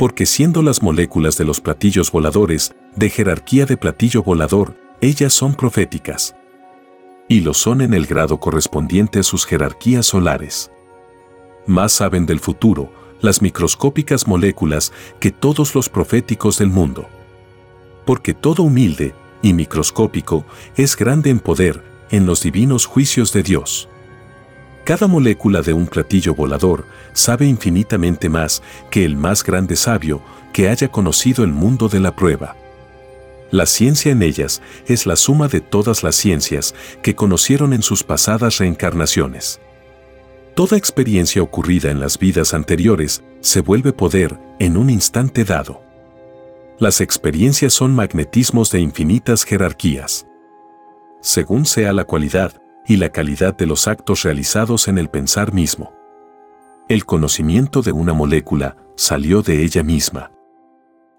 porque 0.00 0.24
siendo 0.24 0.62
las 0.62 0.82
moléculas 0.82 1.36
de 1.36 1.44
los 1.44 1.60
platillos 1.60 2.10
voladores 2.10 2.74
de 2.96 3.10
jerarquía 3.10 3.66
de 3.66 3.76
platillo 3.76 4.22
volador, 4.22 4.74
ellas 5.02 5.34
son 5.34 5.54
proféticas. 5.54 6.34
Y 7.28 7.42
lo 7.42 7.52
son 7.52 7.82
en 7.82 7.92
el 7.92 8.06
grado 8.06 8.40
correspondiente 8.40 9.18
a 9.18 9.22
sus 9.22 9.44
jerarquías 9.44 10.06
solares. 10.06 10.70
Más 11.66 11.92
saben 11.92 12.24
del 12.24 12.40
futuro 12.40 12.90
las 13.20 13.42
microscópicas 13.42 14.26
moléculas 14.26 14.90
que 15.20 15.32
todos 15.32 15.74
los 15.74 15.90
proféticos 15.90 16.56
del 16.56 16.70
mundo. 16.70 17.06
Porque 18.06 18.32
todo 18.32 18.62
humilde 18.62 19.12
y 19.42 19.52
microscópico 19.52 20.46
es 20.76 20.96
grande 20.96 21.28
en 21.28 21.40
poder 21.40 21.84
en 22.10 22.24
los 22.24 22.42
divinos 22.42 22.86
juicios 22.86 23.34
de 23.34 23.42
Dios. 23.42 23.89
Cada 24.90 25.06
molécula 25.06 25.62
de 25.62 25.72
un 25.72 25.86
platillo 25.86 26.34
volador 26.34 26.84
sabe 27.12 27.46
infinitamente 27.46 28.28
más 28.28 28.60
que 28.90 29.04
el 29.04 29.14
más 29.14 29.44
grande 29.44 29.76
sabio 29.76 30.20
que 30.52 30.68
haya 30.68 30.88
conocido 30.88 31.44
el 31.44 31.52
mundo 31.52 31.88
de 31.88 32.00
la 32.00 32.16
prueba. 32.16 32.56
La 33.52 33.66
ciencia 33.66 34.10
en 34.10 34.20
ellas 34.20 34.60
es 34.88 35.06
la 35.06 35.14
suma 35.14 35.46
de 35.46 35.60
todas 35.60 36.02
las 36.02 36.16
ciencias 36.16 36.74
que 37.02 37.14
conocieron 37.14 37.72
en 37.72 37.82
sus 37.82 38.02
pasadas 38.02 38.58
reencarnaciones. 38.58 39.60
Toda 40.56 40.76
experiencia 40.76 41.40
ocurrida 41.40 41.92
en 41.92 42.00
las 42.00 42.18
vidas 42.18 42.52
anteriores 42.52 43.22
se 43.42 43.60
vuelve 43.60 43.92
poder 43.92 44.40
en 44.58 44.76
un 44.76 44.90
instante 44.90 45.44
dado. 45.44 45.84
Las 46.80 47.00
experiencias 47.00 47.72
son 47.74 47.94
magnetismos 47.94 48.72
de 48.72 48.80
infinitas 48.80 49.44
jerarquías. 49.44 50.26
Según 51.20 51.64
sea 51.64 51.92
la 51.92 52.02
cualidad, 52.02 52.60
y 52.90 52.96
la 52.96 53.10
calidad 53.10 53.56
de 53.56 53.66
los 53.66 53.86
actos 53.86 54.24
realizados 54.24 54.88
en 54.88 54.98
el 54.98 55.08
pensar 55.08 55.54
mismo. 55.54 55.92
El 56.88 57.04
conocimiento 57.04 57.82
de 57.82 57.92
una 57.92 58.12
molécula 58.12 58.76
salió 58.96 59.42
de 59.42 59.62
ella 59.62 59.84
misma. 59.84 60.32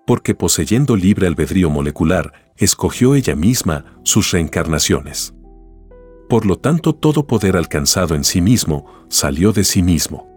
Porque 0.06 0.36
poseyendo 0.36 0.98
libre 0.98 1.28
albedrío 1.28 1.70
molecular, 1.70 2.52
escogió 2.58 3.16
ella 3.16 3.38
misma 3.38 3.86
sus 4.04 4.32
reencarnaciones. 4.32 5.34
Por 6.28 6.46
lo 6.46 6.58
tanto, 6.58 6.94
todo 6.94 7.26
poder 7.26 7.56
alcanzado 7.56 8.16
en 8.16 8.26
sí 8.26 8.42
mismo 8.42 8.86
salió 9.08 9.54
de 9.54 9.64
sí 9.64 9.82
mismo. 9.82 10.28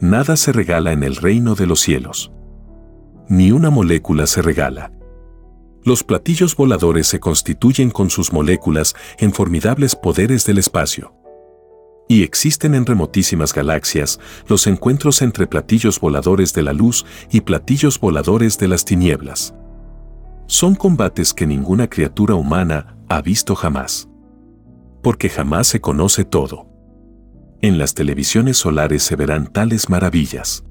Nada 0.00 0.36
se 0.36 0.52
regala 0.52 0.92
en 0.92 1.02
el 1.02 1.16
reino 1.16 1.54
de 1.54 1.66
los 1.66 1.80
cielos. 1.80 2.30
Ni 3.26 3.52
una 3.52 3.70
molécula 3.70 4.26
se 4.26 4.42
regala. 4.42 4.92
Los 5.84 6.04
platillos 6.04 6.54
voladores 6.54 7.08
se 7.08 7.18
constituyen 7.18 7.90
con 7.90 8.08
sus 8.08 8.32
moléculas 8.32 8.94
en 9.18 9.32
formidables 9.32 9.96
poderes 9.96 10.44
del 10.46 10.58
espacio. 10.58 11.12
Y 12.08 12.22
existen 12.22 12.74
en 12.76 12.86
remotísimas 12.86 13.52
galaxias 13.52 14.20
los 14.46 14.68
encuentros 14.68 15.22
entre 15.22 15.48
platillos 15.48 15.98
voladores 15.98 16.52
de 16.52 16.62
la 16.62 16.72
luz 16.72 17.04
y 17.32 17.40
platillos 17.40 17.98
voladores 17.98 18.58
de 18.58 18.68
las 18.68 18.84
tinieblas. 18.84 19.54
Son 20.46 20.76
combates 20.76 21.34
que 21.34 21.46
ninguna 21.46 21.88
criatura 21.88 22.36
humana 22.36 22.96
ha 23.08 23.20
visto 23.20 23.56
jamás. 23.56 24.08
Porque 25.02 25.28
jamás 25.28 25.66
se 25.66 25.80
conoce 25.80 26.24
todo. 26.24 26.68
En 27.60 27.78
las 27.78 27.94
televisiones 27.94 28.56
solares 28.56 29.02
se 29.02 29.16
verán 29.16 29.52
tales 29.52 29.88
maravillas. 29.88 30.64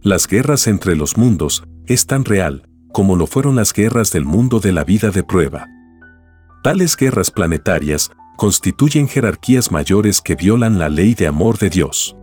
Las 0.00 0.26
guerras 0.26 0.66
entre 0.66 0.96
los 0.96 1.16
mundos 1.16 1.64
es 1.86 2.06
tan 2.06 2.24
real 2.24 2.65
como 2.96 3.14
lo 3.14 3.26
fueron 3.26 3.56
las 3.56 3.74
guerras 3.74 4.10
del 4.10 4.24
mundo 4.24 4.58
de 4.58 4.72
la 4.72 4.82
vida 4.82 5.10
de 5.10 5.22
prueba. 5.22 5.68
Tales 6.62 6.96
guerras 6.96 7.30
planetarias 7.30 8.10
constituyen 8.38 9.06
jerarquías 9.06 9.70
mayores 9.70 10.22
que 10.22 10.34
violan 10.34 10.78
la 10.78 10.88
ley 10.88 11.12
de 11.12 11.26
amor 11.26 11.58
de 11.58 11.68
Dios. 11.68 12.16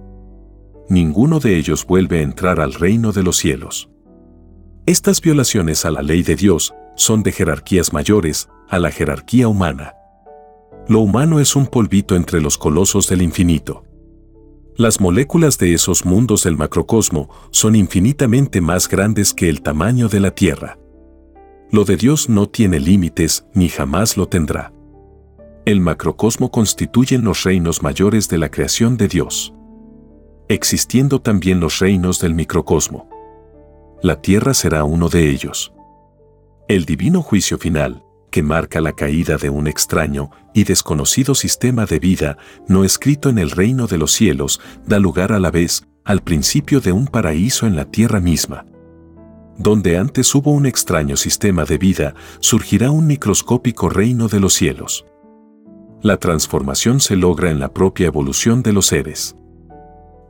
Ninguno 0.89 1.39
de 1.39 1.57
ellos 1.57 1.85
vuelve 1.85 2.17
a 2.17 2.21
entrar 2.23 2.59
al 2.59 2.73
reino 2.73 3.11
de 3.11 3.21
los 3.21 3.37
cielos. 3.37 3.91
Estas 4.87 5.21
violaciones 5.21 5.85
a 5.85 5.91
la 5.91 6.01
ley 6.01 6.23
de 6.23 6.35
Dios 6.35 6.73
son 6.95 7.21
de 7.21 7.33
jerarquías 7.33 7.93
mayores 7.93 8.49
a 8.67 8.79
la 8.79 8.89
jerarquía 8.89 9.47
humana. 9.47 9.93
Lo 10.87 11.01
humano 11.01 11.39
es 11.39 11.55
un 11.55 11.67
polvito 11.67 12.15
entre 12.15 12.41
los 12.41 12.57
colosos 12.57 13.07
del 13.07 13.21
infinito. 13.21 13.83
Las 14.75 14.99
moléculas 14.99 15.59
de 15.59 15.75
esos 15.75 16.03
mundos 16.03 16.45
del 16.45 16.57
macrocosmo 16.57 17.29
son 17.51 17.75
infinitamente 17.75 18.59
más 18.59 18.89
grandes 18.89 19.31
que 19.31 19.47
el 19.47 19.61
tamaño 19.61 20.09
de 20.09 20.19
la 20.19 20.31
Tierra. 20.31 20.79
Lo 21.71 21.85
de 21.85 21.95
Dios 21.95 22.27
no 22.27 22.49
tiene 22.49 22.79
límites 22.79 23.45
ni 23.53 23.69
jamás 23.69 24.17
lo 24.17 24.27
tendrá. 24.27 24.73
El 25.65 25.79
macrocosmo 25.79 26.49
constituyen 26.49 27.23
los 27.23 27.43
reinos 27.43 27.83
mayores 27.83 28.29
de 28.29 28.39
la 28.39 28.49
creación 28.49 28.97
de 28.97 29.07
Dios. 29.07 29.53
Existiendo 30.47 31.21
también 31.21 31.59
los 31.59 31.77
reinos 31.77 32.19
del 32.19 32.33
microcosmo. 32.33 33.07
La 34.01 34.21
Tierra 34.21 34.55
será 34.55 34.85
uno 34.85 35.07
de 35.07 35.29
ellos. 35.29 35.71
El 36.67 36.85
divino 36.85 37.21
juicio 37.21 37.59
final, 37.59 38.03
que 38.33 38.41
marca 38.41 38.81
la 38.81 38.93
caída 38.93 39.37
de 39.37 39.51
un 39.51 39.67
extraño 39.67 40.31
y 40.55 40.63
desconocido 40.63 41.35
sistema 41.35 41.85
de 41.85 41.99
vida 41.99 42.39
no 42.67 42.83
escrito 42.83 43.29
en 43.29 43.37
el 43.37 43.51
reino 43.51 43.85
de 43.85 43.99
los 43.99 44.11
cielos, 44.11 44.59
da 44.87 44.97
lugar 44.97 45.33
a 45.33 45.39
la 45.39 45.51
vez 45.51 45.85
al 46.03 46.23
principio 46.23 46.81
de 46.81 46.91
un 46.91 47.05
paraíso 47.05 47.67
en 47.67 47.75
la 47.75 47.85
tierra 47.85 48.19
misma. 48.19 48.65
Donde 49.59 49.99
antes 49.99 50.33
hubo 50.33 50.49
un 50.49 50.65
extraño 50.65 51.15
sistema 51.15 51.63
de 51.63 51.77
vida, 51.77 52.15
surgirá 52.39 52.89
un 52.89 53.05
microscópico 53.05 53.87
reino 53.87 54.27
de 54.27 54.39
los 54.39 54.55
cielos. 54.55 55.05
La 56.01 56.17
transformación 56.17 57.01
se 57.01 57.15
logra 57.15 57.51
en 57.51 57.59
la 57.59 57.71
propia 57.71 58.07
evolución 58.07 58.63
de 58.63 58.73
los 58.73 58.87
seres. 58.87 59.35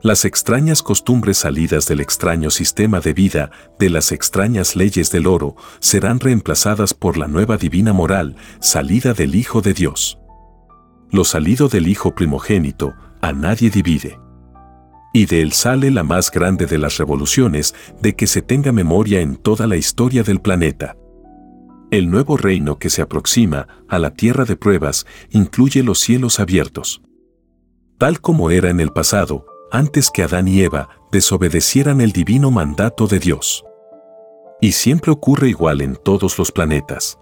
Las 0.04 0.26
extrañas 0.26 0.82
costumbres 0.82 1.38
salidas 1.38 1.88
del 1.88 1.98
extraño 2.02 2.50
sistema 2.50 3.00
de 3.00 3.14
vida, 3.14 3.50
de 3.78 3.88
las 3.88 4.12
extrañas 4.12 4.76
leyes 4.76 5.10
del 5.10 5.26
oro, 5.26 5.56
serán 5.80 6.20
reemplazadas 6.20 6.92
por 6.92 7.16
la 7.16 7.26
nueva 7.26 7.56
divina 7.56 7.94
moral, 7.94 8.36
salida 8.60 9.14
del 9.14 9.34
Hijo 9.34 9.62
de 9.62 9.72
Dios. 9.72 10.18
Lo 11.10 11.24
salido 11.24 11.68
del 11.68 11.88
Hijo 11.88 12.14
primogénito, 12.14 12.92
a 13.22 13.32
nadie 13.32 13.70
divide. 13.70 14.20
Y 15.14 15.24
de 15.24 15.40
él 15.40 15.52
sale 15.52 15.90
la 15.90 16.02
más 16.02 16.30
grande 16.30 16.66
de 16.66 16.76
las 16.76 16.98
revoluciones 16.98 17.74
de 18.02 18.14
que 18.14 18.26
se 18.26 18.42
tenga 18.42 18.72
memoria 18.72 19.22
en 19.22 19.36
toda 19.36 19.66
la 19.66 19.76
historia 19.76 20.22
del 20.22 20.42
planeta. 20.42 20.98
El 21.90 22.10
nuevo 22.10 22.36
reino 22.36 22.78
que 22.78 22.90
se 22.90 23.00
aproxima 23.00 23.68
a 23.88 23.98
la 23.98 24.10
tierra 24.10 24.44
de 24.44 24.56
pruebas 24.56 25.06
incluye 25.30 25.82
los 25.82 25.98
cielos 25.98 26.40
abiertos. 26.40 27.00
Tal 27.96 28.20
como 28.20 28.50
era 28.50 28.68
en 28.68 28.80
el 28.80 28.90
pasado, 28.90 29.46
antes 29.74 30.08
que 30.08 30.22
Adán 30.22 30.46
y 30.46 30.60
Eva 30.60 30.88
desobedecieran 31.10 32.00
el 32.00 32.12
divino 32.12 32.52
mandato 32.52 33.08
de 33.08 33.18
Dios. 33.18 33.64
Y 34.60 34.70
siempre 34.70 35.10
ocurre 35.10 35.48
igual 35.48 35.80
en 35.80 35.96
todos 35.96 36.38
los 36.38 36.52
planetas. 36.52 37.18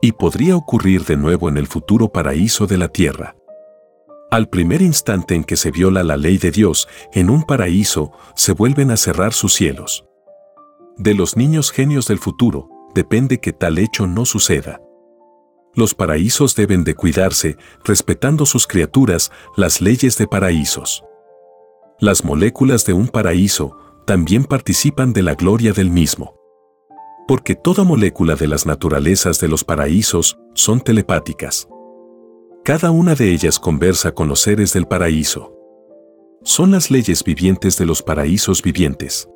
Y 0.00 0.10
podría 0.10 0.56
ocurrir 0.56 1.04
de 1.04 1.16
nuevo 1.16 1.48
en 1.48 1.56
el 1.56 1.68
futuro 1.68 2.08
paraíso 2.08 2.66
de 2.66 2.78
la 2.78 2.88
Tierra. 2.88 3.36
Al 4.32 4.48
primer 4.48 4.82
instante 4.82 5.36
en 5.36 5.44
que 5.44 5.56
se 5.56 5.70
viola 5.70 6.02
la 6.02 6.16
ley 6.16 6.36
de 6.36 6.50
Dios, 6.50 6.88
en 7.12 7.30
un 7.30 7.44
paraíso 7.44 8.10
se 8.34 8.52
vuelven 8.52 8.90
a 8.90 8.96
cerrar 8.96 9.32
sus 9.32 9.54
cielos. 9.54 10.04
De 10.96 11.14
los 11.14 11.36
niños 11.36 11.70
genios 11.70 12.08
del 12.08 12.18
futuro, 12.18 12.68
depende 12.92 13.38
que 13.38 13.52
tal 13.52 13.78
hecho 13.78 14.08
no 14.08 14.24
suceda. 14.24 14.80
Los 15.76 15.94
paraísos 15.94 16.56
deben 16.56 16.82
de 16.82 16.96
cuidarse, 16.96 17.56
respetando 17.84 18.46
sus 18.46 18.66
criaturas, 18.66 19.30
las 19.56 19.80
leyes 19.80 20.18
de 20.18 20.26
paraísos. 20.26 21.04
Las 22.02 22.24
moléculas 22.24 22.84
de 22.84 22.94
un 22.94 23.06
paraíso 23.06 23.76
también 24.08 24.42
participan 24.42 25.12
de 25.12 25.22
la 25.22 25.36
gloria 25.36 25.72
del 25.72 25.88
mismo. 25.88 26.34
Porque 27.28 27.54
toda 27.54 27.84
molécula 27.84 28.34
de 28.34 28.48
las 28.48 28.66
naturalezas 28.66 29.38
de 29.38 29.46
los 29.46 29.62
paraísos 29.62 30.36
son 30.52 30.80
telepáticas. 30.80 31.68
Cada 32.64 32.90
una 32.90 33.14
de 33.14 33.30
ellas 33.30 33.60
conversa 33.60 34.10
con 34.10 34.26
los 34.26 34.40
seres 34.40 34.72
del 34.72 34.88
paraíso. 34.88 35.54
Son 36.42 36.72
las 36.72 36.90
leyes 36.90 37.22
vivientes 37.22 37.78
de 37.78 37.86
los 37.86 38.02
paraísos 38.02 38.62
vivientes. 38.62 39.28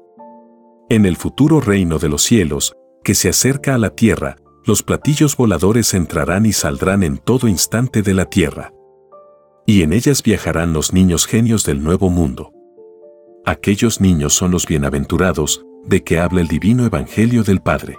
En 0.89 1.07
el 1.07 1.17
futuro 1.17 1.61
reino 1.61 2.01
de 2.01 2.09
los 2.09 2.23
cielos, 2.23 2.75
que 3.05 3.15
se 3.15 3.29
acerca 3.29 3.77
a 3.77 3.79
la 3.79 3.91
tierra, 3.91 4.39
los 4.65 4.83
platillos 4.83 5.37
voladores 5.37 5.95
entrarán 5.95 6.47
y 6.47 6.53
saldrán 6.53 7.05
en 7.05 7.19
todo 7.19 7.47
instante 7.47 8.03
de 8.03 8.15
la 8.15 8.25
tierra. 8.25 8.73
Y 9.67 9.83
en 9.83 9.93
ellas 9.93 10.21
viajarán 10.21 10.73
los 10.73 10.93
niños 10.93 11.27
genios 11.27 11.65
del 11.65 11.85
nuevo 11.85 12.11
mundo. 12.11 12.55
Aquellos 13.49 14.01
niños 14.01 14.35
son 14.35 14.51
los 14.51 14.67
bienaventurados, 14.67 15.65
de 15.85 16.03
que 16.03 16.19
habla 16.19 16.41
el 16.41 16.49
divino 16.49 16.85
Evangelio 16.85 17.45
del 17.45 17.61
Padre. 17.61 17.97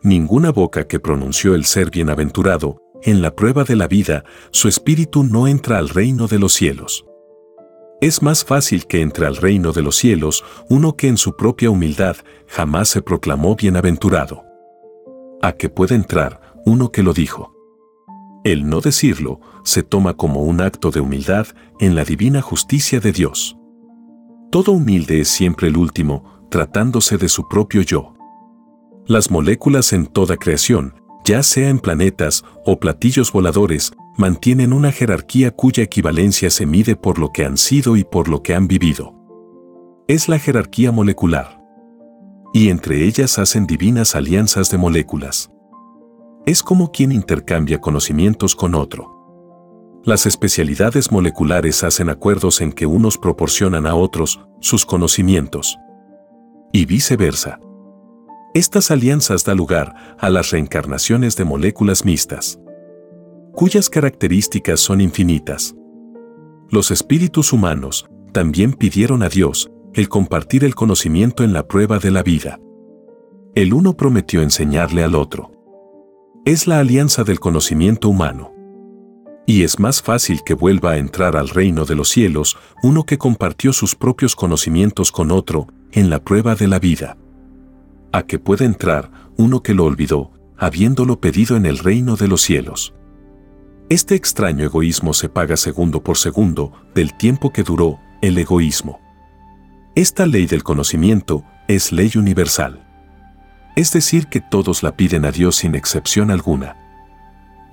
Ninguna 0.00 0.52
boca 0.52 0.86
que 0.86 1.00
pronunció 1.00 1.56
el 1.56 1.64
ser 1.64 1.90
bienaventurado, 1.90 2.80
en 3.02 3.20
la 3.20 3.34
prueba 3.34 3.64
de 3.64 3.74
la 3.74 3.88
vida, 3.88 4.22
su 4.52 4.68
espíritu 4.68 5.24
no 5.24 5.48
entra 5.48 5.78
al 5.78 5.88
reino 5.88 6.28
de 6.28 6.38
los 6.38 6.52
cielos. 6.52 7.04
Es 8.00 8.22
más 8.22 8.44
fácil 8.44 8.86
que 8.86 9.00
entre 9.00 9.26
al 9.26 9.38
reino 9.38 9.72
de 9.72 9.82
los 9.82 9.96
cielos 9.96 10.44
uno 10.70 10.96
que 10.96 11.08
en 11.08 11.16
su 11.16 11.34
propia 11.34 11.70
humildad 11.70 12.14
jamás 12.46 12.88
se 12.88 13.02
proclamó 13.02 13.56
bienaventurado. 13.56 14.44
A 15.42 15.54
que 15.54 15.68
puede 15.68 15.96
entrar 15.96 16.54
uno 16.64 16.92
que 16.92 17.02
lo 17.02 17.12
dijo. 17.12 17.52
El 18.44 18.68
no 18.68 18.80
decirlo 18.80 19.40
se 19.64 19.82
toma 19.82 20.14
como 20.14 20.44
un 20.44 20.60
acto 20.60 20.92
de 20.92 21.00
humildad 21.00 21.48
en 21.80 21.96
la 21.96 22.04
divina 22.04 22.40
justicia 22.40 23.00
de 23.00 23.10
Dios. 23.10 23.56
Todo 24.54 24.70
humilde 24.70 25.20
es 25.20 25.26
siempre 25.26 25.66
el 25.66 25.76
último, 25.76 26.22
tratándose 26.48 27.18
de 27.18 27.28
su 27.28 27.48
propio 27.48 27.82
yo. 27.82 28.14
Las 29.04 29.28
moléculas 29.28 29.92
en 29.92 30.06
toda 30.06 30.36
creación, 30.36 30.94
ya 31.24 31.42
sea 31.42 31.70
en 31.70 31.80
planetas 31.80 32.44
o 32.64 32.78
platillos 32.78 33.32
voladores, 33.32 33.90
mantienen 34.16 34.72
una 34.72 34.92
jerarquía 34.92 35.50
cuya 35.50 35.82
equivalencia 35.82 36.50
se 36.50 36.66
mide 36.66 36.94
por 36.94 37.18
lo 37.18 37.32
que 37.32 37.44
han 37.44 37.56
sido 37.56 37.96
y 37.96 38.04
por 38.04 38.28
lo 38.28 38.44
que 38.44 38.54
han 38.54 38.68
vivido. 38.68 39.12
Es 40.06 40.28
la 40.28 40.38
jerarquía 40.38 40.92
molecular. 40.92 41.60
Y 42.52 42.68
entre 42.68 43.06
ellas 43.06 43.40
hacen 43.40 43.66
divinas 43.66 44.14
alianzas 44.14 44.70
de 44.70 44.78
moléculas. 44.78 45.50
Es 46.46 46.62
como 46.62 46.92
quien 46.92 47.10
intercambia 47.10 47.80
conocimientos 47.80 48.54
con 48.54 48.76
otro. 48.76 49.13
Las 50.04 50.26
especialidades 50.26 51.10
moleculares 51.10 51.82
hacen 51.82 52.10
acuerdos 52.10 52.60
en 52.60 52.72
que 52.72 52.84
unos 52.84 53.16
proporcionan 53.16 53.86
a 53.86 53.94
otros 53.94 54.38
sus 54.60 54.84
conocimientos. 54.84 55.78
Y 56.74 56.84
viceversa. 56.84 57.58
Estas 58.52 58.90
alianzas 58.90 59.44
dan 59.44 59.56
lugar 59.56 59.94
a 60.18 60.28
las 60.28 60.50
reencarnaciones 60.50 61.36
de 61.36 61.46
moléculas 61.46 62.04
mixtas, 62.04 62.60
cuyas 63.54 63.88
características 63.88 64.78
son 64.78 65.00
infinitas. 65.00 65.74
Los 66.68 66.90
espíritus 66.90 67.54
humanos 67.54 68.06
también 68.32 68.74
pidieron 68.74 69.22
a 69.22 69.30
Dios 69.30 69.70
el 69.94 70.10
compartir 70.10 70.64
el 70.64 70.74
conocimiento 70.74 71.44
en 71.44 71.54
la 71.54 71.66
prueba 71.66 71.98
de 71.98 72.10
la 72.10 72.22
vida. 72.22 72.60
El 73.54 73.72
uno 73.72 73.96
prometió 73.96 74.42
enseñarle 74.42 75.02
al 75.02 75.14
otro. 75.14 75.50
Es 76.44 76.66
la 76.66 76.78
alianza 76.80 77.24
del 77.24 77.40
conocimiento 77.40 78.10
humano. 78.10 78.53
Y 79.46 79.62
es 79.62 79.78
más 79.78 80.00
fácil 80.00 80.42
que 80.42 80.54
vuelva 80.54 80.92
a 80.92 80.96
entrar 80.96 81.36
al 81.36 81.50
reino 81.50 81.84
de 81.84 81.94
los 81.94 82.08
cielos 82.08 82.56
uno 82.82 83.04
que 83.04 83.18
compartió 83.18 83.72
sus 83.72 83.94
propios 83.94 84.34
conocimientos 84.34 85.12
con 85.12 85.30
otro 85.30 85.66
en 85.92 86.08
la 86.08 86.22
prueba 86.24 86.54
de 86.54 86.66
la 86.66 86.78
vida. 86.78 87.18
A 88.12 88.22
que 88.22 88.38
pueda 88.38 88.64
entrar 88.64 89.10
uno 89.36 89.62
que 89.62 89.74
lo 89.74 89.84
olvidó, 89.84 90.30
habiéndolo 90.56 91.20
pedido 91.20 91.56
en 91.56 91.66
el 91.66 91.78
reino 91.78 92.16
de 92.16 92.28
los 92.28 92.40
cielos. 92.40 92.94
Este 93.90 94.14
extraño 94.14 94.64
egoísmo 94.64 95.12
se 95.12 95.28
paga 95.28 95.58
segundo 95.58 96.02
por 96.02 96.16
segundo 96.16 96.72
del 96.94 97.14
tiempo 97.14 97.52
que 97.52 97.62
duró 97.62 97.98
el 98.22 98.38
egoísmo. 98.38 98.98
Esta 99.94 100.24
ley 100.24 100.46
del 100.46 100.62
conocimiento 100.62 101.44
es 101.68 101.92
ley 101.92 102.12
universal. 102.16 102.80
Es 103.76 103.92
decir, 103.92 104.28
que 104.28 104.40
todos 104.40 104.82
la 104.82 104.96
piden 104.96 105.26
a 105.26 105.32
Dios 105.32 105.56
sin 105.56 105.74
excepción 105.74 106.30
alguna 106.30 106.83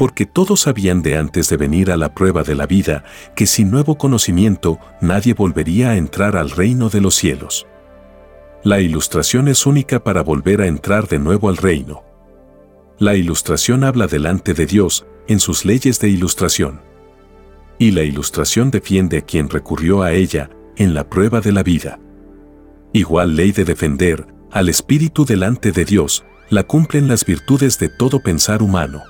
porque 0.01 0.25
todos 0.25 0.61
sabían 0.61 1.03
de 1.03 1.15
antes 1.15 1.47
de 1.47 1.57
venir 1.57 1.91
a 1.91 1.95
la 1.95 2.15
prueba 2.15 2.41
de 2.41 2.55
la 2.55 2.65
vida 2.65 3.03
que 3.35 3.45
sin 3.45 3.69
nuevo 3.69 3.99
conocimiento 3.99 4.79
nadie 4.99 5.35
volvería 5.35 5.91
a 5.91 5.95
entrar 5.95 6.37
al 6.37 6.49
reino 6.49 6.89
de 6.89 7.01
los 7.01 7.13
cielos. 7.13 7.67
La 8.63 8.79
ilustración 8.79 9.47
es 9.47 9.67
única 9.67 10.03
para 10.03 10.23
volver 10.23 10.61
a 10.61 10.65
entrar 10.65 11.07
de 11.07 11.19
nuevo 11.19 11.49
al 11.49 11.57
reino. 11.57 12.03
La 12.97 13.13
ilustración 13.13 13.83
habla 13.83 14.07
delante 14.07 14.55
de 14.55 14.65
Dios 14.65 15.05
en 15.27 15.39
sus 15.39 15.65
leyes 15.65 15.99
de 15.99 16.09
ilustración. 16.09 16.81
Y 17.77 17.91
la 17.91 18.01
ilustración 18.01 18.71
defiende 18.71 19.19
a 19.19 19.21
quien 19.21 19.49
recurrió 19.49 20.01
a 20.01 20.13
ella 20.13 20.49
en 20.77 20.95
la 20.95 21.07
prueba 21.07 21.41
de 21.41 21.51
la 21.51 21.61
vida. 21.61 21.99
Igual 22.91 23.35
ley 23.35 23.51
de 23.51 23.65
defender 23.65 24.25
al 24.49 24.67
espíritu 24.67 25.25
delante 25.25 25.71
de 25.71 25.85
Dios 25.85 26.25
la 26.49 26.63
cumplen 26.63 27.07
las 27.07 27.23
virtudes 27.23 27.77
de 27.77 27.89
todo 27.89 28.19
pensar 28.19 28.63
humano. 28.63 29.03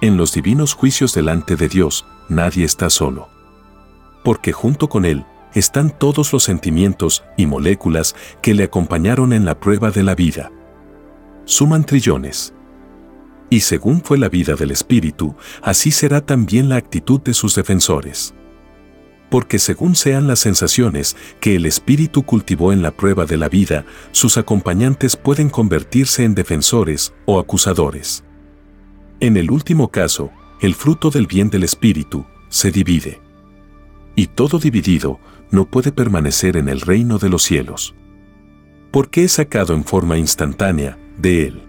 En 0.00 0.16
los 0.16 0.32
divinos 0.32 0.74
juicios 0.74 1.12
delante 1.12 1.56
de 1.56 1.68
Dios, 1.68 2.06
nadie 2.28 2.64
está 2.64 2.88
solo. 2.88 3.28
Porque 4.22 4.52
junto 4.52 4.88
con 4.88 5.04
Él 5.04 5.24
están 5.54 5.90
todos 5.90 6.32
los 6.32 6.44
sentimientos 6.44 7.24
y 7.36 7.46
moléculas 7.46 8.14
que 8.40 8.54
le 8.54 8.62
acompañaron 8.62 9.32
en 9.32 9.44
la 9.44 9.58
prueba 9.58 9.90
de 9.90 10.04
la 10.04 10.14
vida. 10.14 10.52
Suman 11.46 11.84
trillones. 11.84 12.54
Y 13.50 13.60
según 13.60 14.00
fue 14.02 14.18
la 14.18 14.28
vida 14.28 14.54
del 14.54 14.70
Espíritu, 14.70 15.34
así 15.62 15.90
será 15.90 16.20
también 16.20 16.68
la 16.68 16.76
actitud 16.76 17.20
de 17.20 17.34
sus 17.34 17.56
defensores. 17.56 18.34
Porque 19.30 19.58
según 19.58 19.96
sean 19.96 20.28
las 20.28 20.38
sensaciones 20.38 21.16
que 21.40 21.56
el 21.56 21.66
Espíritu 21.66 22.22
cultivó 22.22 22.72
en 22.72 22.82
la 22.82 22.92
prueba 22.92 23.26
de 23.26 23.36
la 23.36 23.48
vida, 23.48 23.84
sus 24.12 24.38
acompañantes 24.38 25.16
pueden 25.16 25.50
convertirse 25.50 26.22
en 26.22 26.36
defensores 26.36 27.14
o 27.26 27.40
acusadores. 27.40 28.22
En 29.20 29.36
el 29.36 29.50
último 29.50 29.88
caso, 29.88 30.30
el 30.60 30.74
fruto 30.74 31.10
del 31.10 31.26
bien 31.26 31.50
del 31.50 31.64
espíritu 31.64 32.24
se 32.48 32.70
divide. 32.70 33.20
Y 34.14 34.26
todo 34.28 34.58
dividido 34.58 35.18
no 35.50 35.64
puede 35.64 35.92
permanecer 35.92 36.56
en 36.56 36.68
el 36.68 36.80
reino 36.80 37.18
de 37.18 37.28
los 37.28 37.42
cielos. 37.42 37.94
Porque 38.90 39.24
es 39.24 39.32
sacado 39.32 39.74
en 39.74 39.84
forma 39.84 40.18
instantánea 40.18 40.98
de 41.16 41.46
él. 41.46 41.62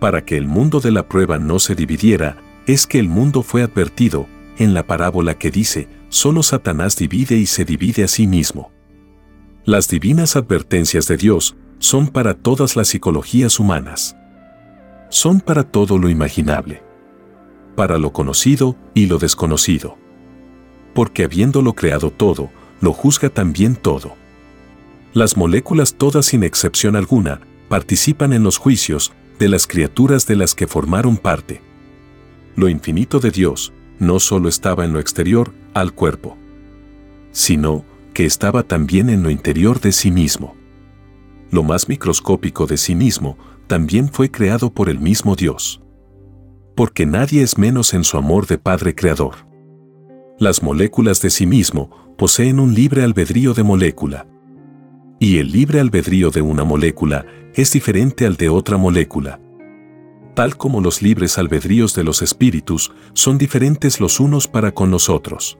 Para 0.00 0.24
que 0.24 0.36
el 0.36 0.46
mundo 0.46 0.80
de 0.80 0.90
la 0.90 1.08
prueba 1.08 1.38
no 1.38 1.58
se 1.58 1.74
dividiera, 1.74 2.36
es 2.66 2.86
que 2.86 2.98
el 2.98 3.08
mundo 3.08 3.42
fue 3.42 3.62
advertido 3.62 4.26
en 4.58 4.74
la 4.74 4.86
parábola 4.86 5.38
que 5.38 5.50
dice, 5.50 5.88
solo 6.10 6.42
Satanás 6.42 6.96
divide 6.96 7.36
y 7.36 7.46
se 7.46 7.64
divide 7.64 8.04
a 8.04 8.08
sí 8.08 8.26
mismo. 8.26 8.70
Las 9.64 9.88
divinas 9.88 10.36
advertencias 10.36 11.06
de 11.06 11.16
Dios 11.16 11.56
son 11.78 12.08
para 12.08 12.34
todas 12.34 12.76
las 12.76 12.88
psicologías 12.88 13.58
humanas. 13.58 14.16
Son 15.10 15.40
para 15.40 15.64
todo 15.64 15.98
lo 15.98 16.08
imaginable. 16.08 16.82
Para 17.74 17.98
lo 17.98 18.12
conocido 18.12 18.76
y 18.94 19.06
lo 19.06 19.18
desconocido. 19.18 19.98
Porque 20.94 21.24
habiéndolo 21.24 21.74
creado 21.74 22.12
todo, 22.12 22.50
lo 22.80 22.92
juzga 22.92 23.28
también 23.28 23.74
todo. 23.74 24.14
Las 25.12 25.36
moléculas 25.36 25.94
todas 25.94 26.26
sin 26.26 26.44
excepción 26.44 26.94
alguna 26.94 27.40
participan 27.68 28.32
en 28.32 28.44
los 28.44 28.56
juicios 28.56 29.12
de 29.40 29.48
las 29.48 29.66
criaturas 29.66 30.28
de 30.28 30.36
las 30.36 30.54
que 30.54 30.68
formaron 30.68 31.16
parte. 31.16 31.60
Lo 32.54 32.68
infinito 32.68 33.18
de 33.18 33.32
Dios 33.32 33.72
no 33.98 34.20
solo 34.20 34.48
estaba 34.48 34.84
en 34.84 34.92
lo 34.92 35.00
exterior, 35.00 35.52
al 35.74 35.92
cuerpo, 35.92 36.36
sino 37.32 37.84
que 38.14 38.26
estaba 38.26 38.62
también 38.62 39.10
en 39.10 39.24
lo 39.24 39.30
interior 39.30 39.80
de 39.80 39.90
sí 39.90 40.12
mismo. 40.12 40.54
Lo 41.50 41.64
más 41.64 41.88
microscópico 41.88 42.66
de 42.66 42.76
sí 42.76 42.94
mismo 42.94 43.36
también 43.70 44.08
fue 44.08 44.32
creado 44.32 44.74
por 44.74 44.90
el 44.90 44.98
mismo 44.98 45.36
Dios. 45.36 45.80
Porque 46.74 47.06
nadie 47.06 47.40
es 47.40 47.56
menos 47.56 47.94
en 47.94 48.02
su 48.02 48.16
amor 48.16 48.48
de 48.48 48.58
Padre 48.58 48.96
Creador. 48.96 49.46
Las 50.40 50.64
moléculas 50.64 51.22
de 51.22 51.30
sí 51.30 51.46
mismo 51.46 51.88
poseen 52.18 52.58
un 52.58 52.74
libre 52.74 53.04
albedrío 53.04 53.54
de 53.54 53.62
molécula. 53.62 54.26
Y 55.20 55.38
el 55.38 55.52
libre 55.52 55.78
albedrío 55.78 56.32
de 56.32 56.42
una 56.42 56.64
molécula 56.64 57.24
es 57.54 57.70
diferente 57.70 58.26
al 58.26 58.36
de 58.36 58.48
otra 58.48 58.76
molécula. 58.76 59.38
Tal 60.34 60.56
como 60.56 60.80
los 60.80 61.00
libres 61.00 61.38
albedríos 61.38 61.94
de 61.94 62.02
los 62.02 62.22
espíritus 62.22 62.90
son 63.12 63.38
diferentes 63.38 64.00
los 64.00 64.18
unos 64.18 64.48
para 64.48 64.72
con 64.72 64.90
los 64.90 65.08
otros. 65.08 65.58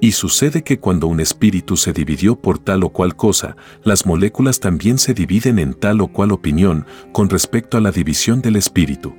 Y 0.00 0.12
sucede 0.12 0.62
que 0.62 0.78
cuando 0.78 1.08
un 1.08 1.18
espíritu 1.18 1.76
se 1.76 1.92
dividió 1.92 2.36
por 2.36 2.60
tal 2.60 2.84
o 2.84 2.90
cual 2.90 3.16
cosa, 3.16 3.56
las 3.82 4.06
moléculas 4.06 4.60
también 4.60 4.98
se 4.98 5.12
dividen 5.12 5.58
en 5.58 5.74
tal 5.74 6.00
o 6.00 6.08
cual 6.08 6.30
opinión 6.30 6.86
con 7.12 7.28
respecto 7.28 7.76
a 7.76 7.80
la 7.80 7.90
división 7.90 8.40
del 8.40 8.56
espíritu. 8.56 9.14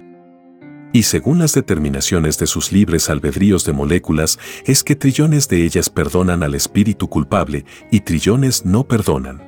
Y 0.93 1.03
según 1.03 1.37
las 1.37 1.53
determinaciones 1.53 2.39
de 2.39 2.47
sus 2.47 2.71
libres 2.71 3.09
albedríos 3.09 3.63
de 3.65 3.73
moléculas, 3.73 4.39
es 4.65 4.83
que 4.83 4.95
trillones 4.95 5.47
de 5.47 5.63
ellas 5.63 5.89
perdonan 5.89 6.43
al 6.43 6.55
espíritu 6.55 7.09
culpable 7.09 7.65
y 7.91 7.99
trillones 7.99 8.65
no 8.65 8.87
perdonan. 8.87 9.43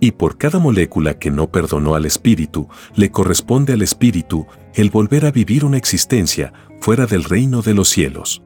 Y 0.00 0.12
por 0.12 0.38
cada 0.38 0.60
molécula 0.60 1.18
que 1.18 1.30
no 1.30 1.50
perdonó 1.50 1.96
al 1.96 2.06
espíritu, 2.06 2.68
le 2.94 3.10
corresponde 3.10 3.72
al 3.72 3.82
espíritu 3.82 4.46
el 4.74 4.90
volver 4.90 5.26
a 5.26 5.32
vivir 5.32 5.64
una 5.64 5.76
existencia 5.76 6.52
fuera 6.80 7.06
del 7.06 7.24
reino 7.24 7.60
de 7.60 7.74
los 7.74 7.88
cielos. 7.88 8.42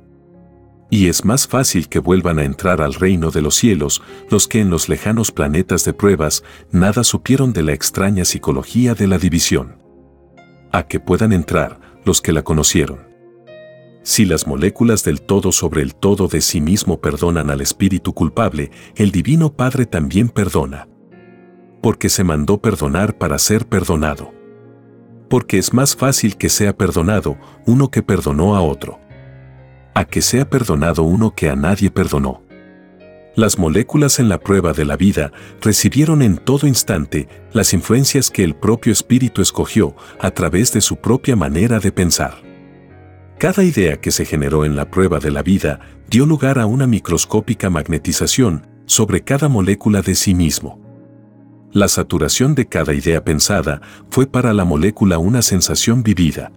Y 0.93 1.09
es 1.09 1.24
más 1.24 1.49
fácil 1.49 1.88
que 1.88 2.01
vuelvan 2.01 2.38
a 2.38 2.45
entrar 2.45 2.82
al 2.82 2.93
reino 2.93 3.30
de 3.30 3.40
los 3.40 3.55
cielos 3.55 4.03
los 4.28 4.47
que 4.47 4.61
en 4.61 4.68
los 4.68 4.90
lejanos 4.90 5.32
planetas 5.32 5.86
de 5.86 5.95
pruebas 5.95 6.45
nada 6.70 7.03
supieron 7.03 7.55
de 7.55 7.62
la 7.62 7.72
extraña 7.72 8.26
psicología 8.26 8.95
de 8.95 9.07
la 9.07 9.16
división. 9.16 9.78
A 10.70 10.86
que 10.86 11.01
puedan 11.01 11.32
entrar 11.32 11.80
los 12.05 12.20
que 12.20 12.34
la 12.34 12.43
conocieron. 12.43 13.09
Si 14.03 14.26
las 14.26 14.47
moléculas 14.47 15.03
del 15.03 15.22
todo 15.22 15.51
sobre 15.51 15.80
el 15.80 15.95
todo 15.95 16.28
de 16.28 16.43
sí 16.43 16.61
mismo 16.61 17.01
perdonan 17.01 17.49
al 17.49 17.62
espíritu 17.62 18.12
culpable, 18.12 18.70
el 18.95 19.12
Divino 19.12 19.55
Padre 19.55 19.86
también 19.86 20.28
perdona 20.28 20.88
porque 21.82 22.09
se 22.09 22.22
mandó 22.22 22.62
perdonar 22.62 23.18
para 23.18 23.38
ser 23.38 23.66
perdonado. 23.66 24.32
Porque 25.28 25.59
es 25.59 25.74
más 25.74 25.97
fácil 25.97 26.36
que 26.36 26.49
sea 26.49 26.76
perdonado 26.76 27.36
uno 27.66 27.90
que 27.90 28.03
perdonó 28.03 28.55
a 28.55 28.61
otro. 28.61 29.01
A 29.95 30.05
que 30.05 30.22
sea 30.22 30.49
perdonado 30.49 31.03
uno 31.03 31.34
que 31.34 31.51
a 31.51 31.57
nadie 31.57 31.90
perdonó. 31.90 32.43
Las 33.34 33.59
moléculas 33.59 34.18
en 34.18 34.28
la 34.28 34.38
prueba 34.38 34.72
de 34.72 34.84
la 34.84 34.97
vida 34.97 35.32
recibieron 35.62 36.20
en 36.20 36.36
todo 36.36 36.66
instante 36.66 37.28
las 37.53 37.72
influencias 37.72 38.30
que 38.30 38.45
el 38.45 38.55
propio 38.55 38.93
espíritu 38.93 39.40
escogió 39.40 39.97
a 40.20 40.30
través 40.32 40.72
de 40.72 40.82
su 40.82 40.97
propia 40.97 41.34
manera 41.34 41.78
de 41.78 41.93
pensar. 41.93 42.43
Cada 43.38 43.64
idea 43.64 44.01
que 44.01 44.11
se 44.11 44.24
generó 44.24 44.64
en 44.64 44.76
la 44.76 44.90
prueba 44.90 45.18
de 45.18 45.30
la 45.30 45.43
vida 45.43 45.80
dio 46.09 46.26
lugar 46.26 46.59
a 46.59 46.66
una 46.66 46.86
microscópica 46.86 47.70
magnetización 47.70 48.66
sobre 48.84 49.22
cada 49.22 49.49
molécula 49.49 50.03
de 50.03 50.14
sí 50.14 50.34
mismo. 50.34 50.78
La 51.72 51.88
saturación 51.88 52.55
de 52.55 52.66
cada 52.66 52.93
idea 52.93 53.24
pensada 53.24 53.80
fue 54.11 54.26
para 54.26 54.53
la 54.53 54.66
molécula 54.66 55.16
una 55.16 55.40
sensación 55.40 56.03
vivida, 56.03 56.53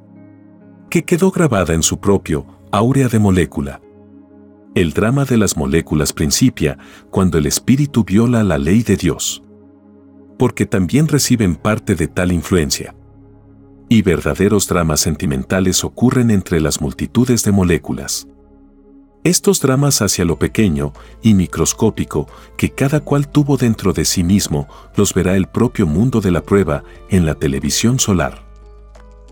que 0.89 1.05
quedó 1.05 1.31
grabada 1.31 1.73
en 1.73 1.83
su 1.83 2.01
propio 2.01 2.45
áurea 2.75 3.07
de 3.07 3.19
molécula. 3.19 3.79
El 4.75 4.91
drama 4.91 5.23
de 5.23 5.37
las 5.37 5.55
moléculas 5.55 6.11
principia 6.11 6.77
cuando 7.09 7.37
el 7.37 7.45
espíritu 7.45 8.03
viola 8.03 8.43
la 8.43 8.57
ley 8.57 8.83
de 8.83 8.97
Dios. 8.97 9.41
Porque 10.37 10.65
también 10.65 11.07
reciben 11.07 11.55
parte 11.55 11.95
de 11.95 12.09
tal 12.09 12.33
influencia. 12.33 12.93
Y 13.87 14.01
verdaderos 14.01 14.67
dramas 14.67 14.99
sentimentales 14.99 15.85
ocurren 15.85 16.29
entre 16.29 16.59
las 16.59 16.81
multitudes 16.81 17.45
de 17.45 17.53
moléculas. 17.53 18.27
Estos 19.23 19.61
dramas 19.61 20.01
hacia 20.01 20.25
lo 20.25 20.37
pequeño 20.37 20.91
y 21.23 21.33
microscópico 21.33 22.27
que 22.57 22.71
cada 22.71 22.99
cual 22.99 23.29
tuvo 23.29 23.55
dentro 23.55 23.93
de 23.93 24.03
sí 24.03 24.21
mismo 24.21 24.67
los 24.97 25.13
verá 25.13 25.37
el 25.37 25.47
propio 25.47 25.87
mundo 25.87 26.19
de 26.19 26.31
la 26.31 26.43
prueba 26.43 26.83
en 27.09 27.25
la 27.25 27.35
televisión 27.35 27.99
solar. 27.99 28.44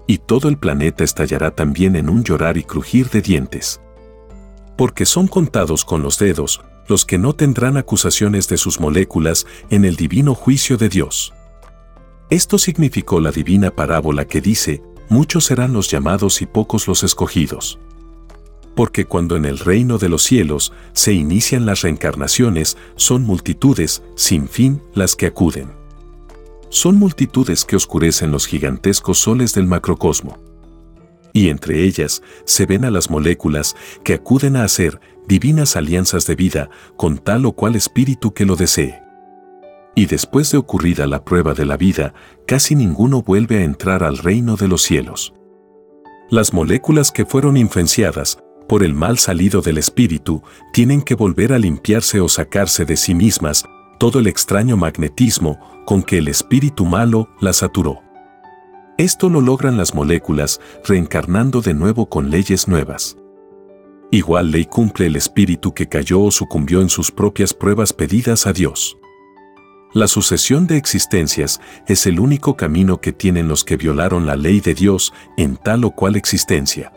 Y 0.07 0.17
todo 0.17 0.49
el 0.49 0.57
planeta 0.57 1.03
estallará 1.03 1.51
también 1.51 1.95
en 1.95 2.09
un 2.09 2.23
llorar 2.23 2.57
y 2.57 2.63
crujir 2.63 3.09
de 3.09 3.21
dientes. 3.21 3.81
Porque 4.77 5.05
son 5.05 5.27
contados 5.27 5.85
con 5.85 6.01
los 6.01 6.17
dedos 6.19 6.61
los 6.87 7.05
que 7.05 7.17
no 7.17 7.33
tendrán 7.33 7.77
acusaciones 7.77 8.49
de 8.49 8.57
sus 8.57 8.81
moléculas 8.81 9.45
en 9.69 9.85
el 9.85 9.95
divino 9.95 10.35
juicio 10.35 10.75
de 10.75 10.89
Dios. 10.89 11.33
Esto 12.29 12.57
significó 12.57 13.21
la 13.21 13.31
divina 13.31 13.71
parábola 13.71 14.25
que 14.25 14.41
dice, 14.41 14.83
muchos 15.07 15.45
serán 15.45 15.71
los 15.71 15.89
llamados 15.89 16.41
y 16.41 16.45
pocos 16.45 16.87
los 16.87 17.03
escogidos 17.03 17.79
porque 18.75 19.05
cuando 19.05 19.35
en 19.35 19.45
el 19.45 19.59
reino 19.59 19.97
de 19.97 20.09
los 20.09 20.23
cielos 20.23 20.73
se 20.93 21.13
inician 21.13 21.65
las 21.65 21.81
reencarnaciones, 21.81 22.77
son 22.95 23.23
multitudes, 23.23 24.03
sin 24.15 24.47
fin, 24.47 24.81
las 24.93 25.15
que 25.15 25.27
acuden. 25.27 25.82
Son 26.73 26.97
multitudes 26.97 27.65
que 27.65 27.75
oscurecen 27.75 28.31
los 28.31 28.47
gigantescos 28.47 29.19
soles 29.19 29.53
del 29.53 29.67
macrocosmo. 29.67 30.39
Y 31.31 31.49
entre 31.49 31.83
ellas 31.83 32.23
se 32.45 32.65
ven 32.65 32.83
a 32.83 32.89
las 32.89 33.11
moléculas 33.11 33.75
que 34.03 34.15
acuden 34.15 34.55
a 34.55 34.63
hacer 34.63 34.99
divinas 35.27 35.75
alianzas 35.75 36.25
de 36.25 36.35
vida 36.35 36.71
con 36.97 37.19
tal 37.19 37.45
o 37.45 37.51
cual 37.51 37.75
espíritu 37.75 38.33
que 38.33 38.47
lo 38.47 38.55
desee. 38.55 39.03
Y 39.93 40.07
después 40.07 40.51
de 40.51 40.57
ocurrida 40.57 41.05
la 41.05 41.23
prueba 41.23 41.53
de 41.53 41.65
la 41.65 41.77
vida, 41.77 42.15
casi 42.47 42.73
ninguno 42.73 43.21
vuelve 43.21 43.59
a 43.59 43.63
entrar 43.63 44.03
al 44.03 44.17
reino 44.17 44.55
de 44.55 44.67
los 44.67 44.81
cielos. 44.81 45.35
Las 46.31 46.55
moléculas 46.55 47.11
que 47.11 47.27
fueron 47.27 47.55
influenciadas 47.55 48.39
por 48.67 48.83
el 48.83 48.95
mal 48.95 49.19
salido 49.19 49.61
del 49.61 49.77
espíritu, 49.77 50.41
tienen 50.71 51.03
que 51.03 51.13
volver 51.13 51.53
a 51.53 51.59
limpiarse 51.59 52.19
o 52.19 52.29
sacarse 52.29 52.85
de 52.85 52.97
sí 52.97 53.13
mismas 53.13 53.63
todo 54.03 54.19
el 54.19 54.27
extraño 54.27 54.75
magnetismo 54.75 55.57
con 55.85 56.03
que 56.03 56.17
el 56.17 56.27
espíritu 56.27 56.83
malo 56.83 57.29
la 57.39 57.53
saturó. 57.53 58.01
Esto 58.97 59.29
lo 59.29 59.39
logran 59.39 59.77
las 59.77 59.95
moléculas 59.95 60.59
reencarnando 60.83 61.61
de 61.61 61.73
nuevo 61.73 62.09
con 62.09 62.29
leyes 62.29 62.67
nuevas. 62.67 63.15
Igual 64.11 64.51
ley 64.51 64.65
cumple 64.65 65.05
el 65.05 65.15
espíritu 65.15 65.73
que 65.73 65.87
cayó 65.87 66.19
o 66.19 66.31
sucumbió 66.31 66.81
en 66.81 66.89
sus 66.89 67.11
propias 67.11 67.53
pruebas 67.53 67.93
pedidas 67.93 68.45
a 68.45 68.51
Dios. 68.51 68.97
La 69.93 70.09
sucesión 70.09 70.67
de 70.67 70.75
existencias 70.75 71.61
es 71.87 72.05
el 72.05 72.19
único 72.19 72.57
camino 72.57 72.99
que 72.99 73.13
tienen 73.13 73.47
los 73.47 73.63
que 73.63 73.77
violaron 73.77 74.25
la 74.25 74.35
ley 74.35 74.59
de 74.59 74.73
Dios 74.73 75.13
en 75.37 75.55
tal 75.55 75.85
o 75.85 75.91
cual 75.91 76.17
existencia. 76.17 76.91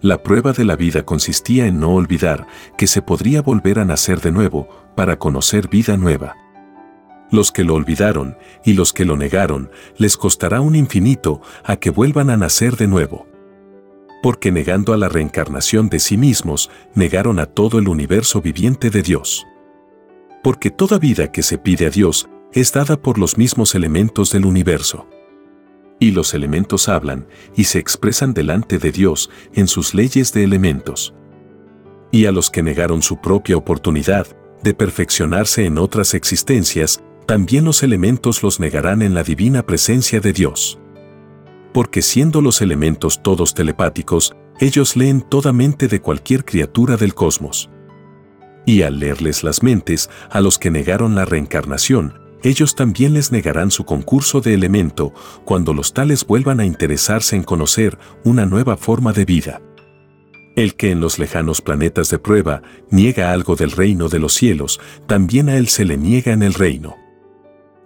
La 0.00 0.22
prueba 0.22 0.52
de 0.52 0.64
la 0.64 0.76
vida 0.76 1.02
consistía 1.02 1.66
en 1.66 1.80
no 1.80 1.90
olvidar 1.90 2.46
que 2.76 2.86
se 2.86 3.02
podría 3.02 3.42
volver 3.42 3.80
a 3.80 3.84
nacer 3.84 4.20
de 4.20 4.30
nuevo 4.30 4.68
para 4.94 5.18
conocer 5.18 5.68
vida 5.68 5.96
nueva. 5.96 6.36
Los 7.32 7.50
que 7.50 7.64
lo 7.64 7.74
olvidaron 7.74 8.38
y 8.64 8.74
los 8.74 8.92
que 8.92 9.04
lo 9.04 9.16
negaron 9.16 9.72
les 9.96 10.16
costará 10.16 10.60
un 10.60 10.76
infinito 10.76 11.40
a 11.64 11.76
que 11.76 11.90
vuelvan 11.90 12.30
a 12.30 12.36
nacer 12.36 12.76
de 12.76 12.86
nuevo. 12.86 13.26
Porque 14.22 14.52
negando 14.52 14.92
a 14.92 14.96
la 14.96 15.08
reencarnación 15.08 15.88
de 15.88 15.98
sí 15.98 16.16
mismos, 16.16 16.70
negaron 16.94 17.40
a 17.40 17.46
todo 17.46 17.80
el 17.80 17.88
universo 17.88 18.40
viviente 18.40 18.90
de 18.90 19.02
Dios. 19.02 19.46
Porque 20.44 20.70
toda 20.70 21.00
vida 21.00 21.32
que 21.32 21.42
se 21.42 21.58
pide 21.58 21.86
a 21.86 21.90
Dios 21.90 22.28
es 22.52 22.72
dada 22.72 23.02
por 23.02 23.18
los 23.18 23.36
mismos 23.36 23.74
elementos 23.74 24.30
del 24.30 24.46
universo 24.46 25.08
y 26.00 26.12
los 26.12 26.34
elementos 26.34 26.88
hablan 26.88 27.26
y 27.56 27.64
se 27.64 27.78
expresan 27.78 28.34
delante 28.34 28.78
de 28.78 28.92
Dios 28.92 29.30
en 29.54 29.66
sus 29.68 29.94
leyes 29.94 30.32
de 30.32 30.44
elementos. 30.44 31.14
Y 32.10 32.26
a 32.26 32.32
los 32.32 32.50
que 32.50 32.62
negaron 32.62 33.02
su 33.02 33.20
propia 33.20 33.56
oportunidad 33.56 34.26
de 34.62 34.74
perfeccionarse 34.74 35.66
en 35.66 35.78
otras 35.78 36.14
existencias, 36.14 37.02
también 37.26 37.64
los 37.64 37.82
elementos 37.82 38.42
los 38.42 38.60
negarán 38.60 39.02
en 39.02 39.14
la 39.14 39.22
divina 39.22 39.64
presencia 39.64 40.20
de 40.20 40.32
Dios. 40.32 40.78
Porque 41.72 42.00
siendo 42.00 42.40
los 42.40 42.62
elementos 42.62 43.22
todos 43.22 43.54
telepáticos, 43.54 44.34
ellos 44.60 44.96
leen 44.96 45.20
toda 45.20 45.52
mente 45.52 45.86
de 45.88 46.00
cualquier 46.00 46.44
criatura 46.44 46.96
del 46.96 47.14
cosmos. 47.14 47.70
Y 48.66 48.82
al 48.82 48.98
leerles 48.98 49.44
las 49.44 49.62
mentes 49.62 50.10
a 50.30 50.40
los 50.40 50.58
que 50.58 50.70
negaron 50.70 51.14
la 51.14 51.24
reencarnación, 51.24 52.27
ellos 52.42 52.74
también 52.74 53.14
les 53.14 53.32
negarán 53.32 53.70
su 53.70 53.84
concurso 53.84 54.40
de 54.40 54.54
elemento 54.54 55.12
cuando 55.44 55.74
los 55.74 55.92
tales 55.92 56.26
vuelvan 56.26 56.60
a 56.60 56.66
interesarse 56.66 57.36
en 57.36 57.42
conocer 57.42 57.98
una 58.24 58.46
nueva 58.46 58.76
forma 58.76 59.12
de 59.12 59.24
vida. 59.24 59.60
El 60.54 60.74
que 60.74 60.90
en 60.90 61.00
los 61.00 61.18
lejanos 61.18 61.60
planetas 61.60 62.10
de 62.10 62.18
prueba 62.18 62.62
niega 62.90 63.32
algo 63.32 63.54
del 63.56 63.70
reino 63.70 64.08
de 64.08 64.18
los 64.18 64.34
cielos, 64.34 64.80
también 65.06 65.48
a 65.48 65.56
él 65.56 65.68
se 65.68 65.84
le 65.84 65.96
niega 65.96 66.32
en 66.32 66.42
el 66.42 66.54
reino. 66.54 66.96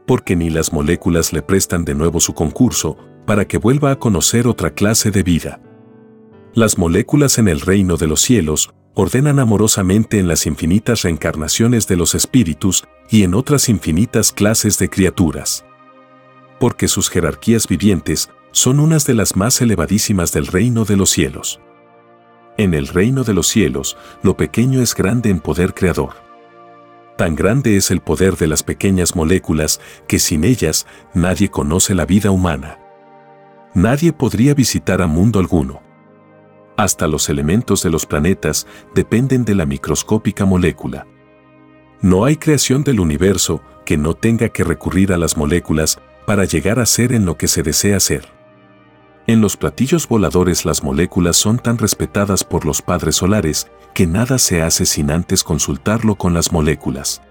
Porque 0.06 0.36
ni 0.36 0.50
las 0.50 0.72
moléculas 0.72 1.32
le 1.32 1.42
prestan 1.42 1.84
de 1.84 1.94
nuevo 1.94 2.20
su 2.20 2.34
concurso 2.34 2.96
para 3.26 3.46
que 3.46 3.58
vuelva 3.58 3.90
a 3.90 3.98
conocer 3.98 4.46
otra 4.46 4.70
clase 4.74 5.10
de 5.10 5.22
vida. 5.22 5.60
Las 6.54 6.76
moléculas 6.76 7.38
en 7.38 7.48
el 7.48 7.60
reino 7.60 7.96
de 7.96 8.06
los 8.06 8.20
cielos 8.20 8.74
ordenan 8.94 9.38
amorosamente 9.38 10.18
en 10.18 10.28
las 10.28 10.46
infinitas 10.46 11.02
reencarnaciones 11.02 11.86
de 11.86 11.96
los 11.96 12.14
espíritus 12.14 12.84
y 13.12 13.24
en 13.24 13.34
otras 13.34 13.68
infinitas 13.68 14.32
clases 14.32 14.78
de 14.78 14.88
criaturas. 14.88 15.66
Porque 16.58 16.88
sus 16.88 17.10
jerarquías 17.10 17.68
vivientes 17.68 18.30
son 18.52 18.80
unas 18.80 19.04
de 19.04 19.12
las 19.12 19.36
más 19.36 19.60
elevadísimas 19.60 20.32
del 20.32 20.46
reino 20.46 20.86
de 20.86 20.96
los 20.96 21.10
cielos. 21.10 21.60
En 22.56 22.72
el 22.72 22.88
reino 22.88 23.22
de 23.22 23.34
los 23.34 23.48
cielos, 23.48 23.98
lo 24.22 24.38
pequeño 24.38 24.80
es 24.80 24.94
grande 24.94 25.28
en 25.28 25.40
poder 25.40 25.74
creador. 25.74 26.14
Tan 27.18 27.34
grande 27.34 27.76
es 27.76 27.90
el 27.90 28.00
poder 28.00 28.36
de 28.36 28.46
las 28.46 28.62
pequeñas 28.62 29.14
moléculas 29.14 29.78
que 30.08 30.18
sin 30.18 30.42
ellas 30.42 30.86
nadie 31.12 31.50
conoce 31.50 31.94
la 31.94 32.06
vida 32.06 32.30
humana. 32.30 32.78
Nadie 33.74 34.14
podría 34.14 34.54
visitar 34.54 35.02
a 35.02 35.06
mundo 35.06 35.38
alguno. 35.38 35.82
Hasta 36.78 37.06
los 37.08 37.28
elementos 37.28 37.82
de 37.82 37.90
los 37.90 38.06
planetas 38.06 38.66
dependen 38.94 39.44
de 39.44 39.54
la 39.54 39.66
microscópica 39.66 40.46
molécula. 40.46 41.06
No 42.02 42.24
hay 42.24 42.34
creación 42.34 42.82
del 42.82 42.98
universo 42.98 43.62
que 43.84 43.96
no 43.96 44.14
tenga 44.14 44.48
que 44.48 44.64
recurrir 44.64 45.12
a 45.12 45.18
las 45.18 45.36
moléculas 45.36 46.00
para 46.26 46.44
llegar 46.44 46.80
a 46.80 46.86
ser 46.86 47.12
en 47.12 47.24
lo 47.24 47.36
que 47.36 47.46
se 47.46 47.62
desea 47.62 48.00
ser. 48.00 48.26
En 49.28 49.40
los 49.40 49.56
platillos 49.56 50.08
voladores 50.08 50.64
las 50.64 50.82
moléculas 50.82 51.36
son 51.36 51.60
tan 51.60 51.78
respetadas 51.78 52.42
por 52.42 52.66
los 52.66 52.82
padres 52.82 53.16
solares 53.16 53.68
que 53.94 54.08
nada 54.08 54.38
se 54.38 54.62
hace 54.62 54.84
sin 54.84 55.12
antes 55.12 55.44
consultarlo 55.44 56.16
con 56.16 56.34
las 56.34 56.50
moléculas. 56.50 57.22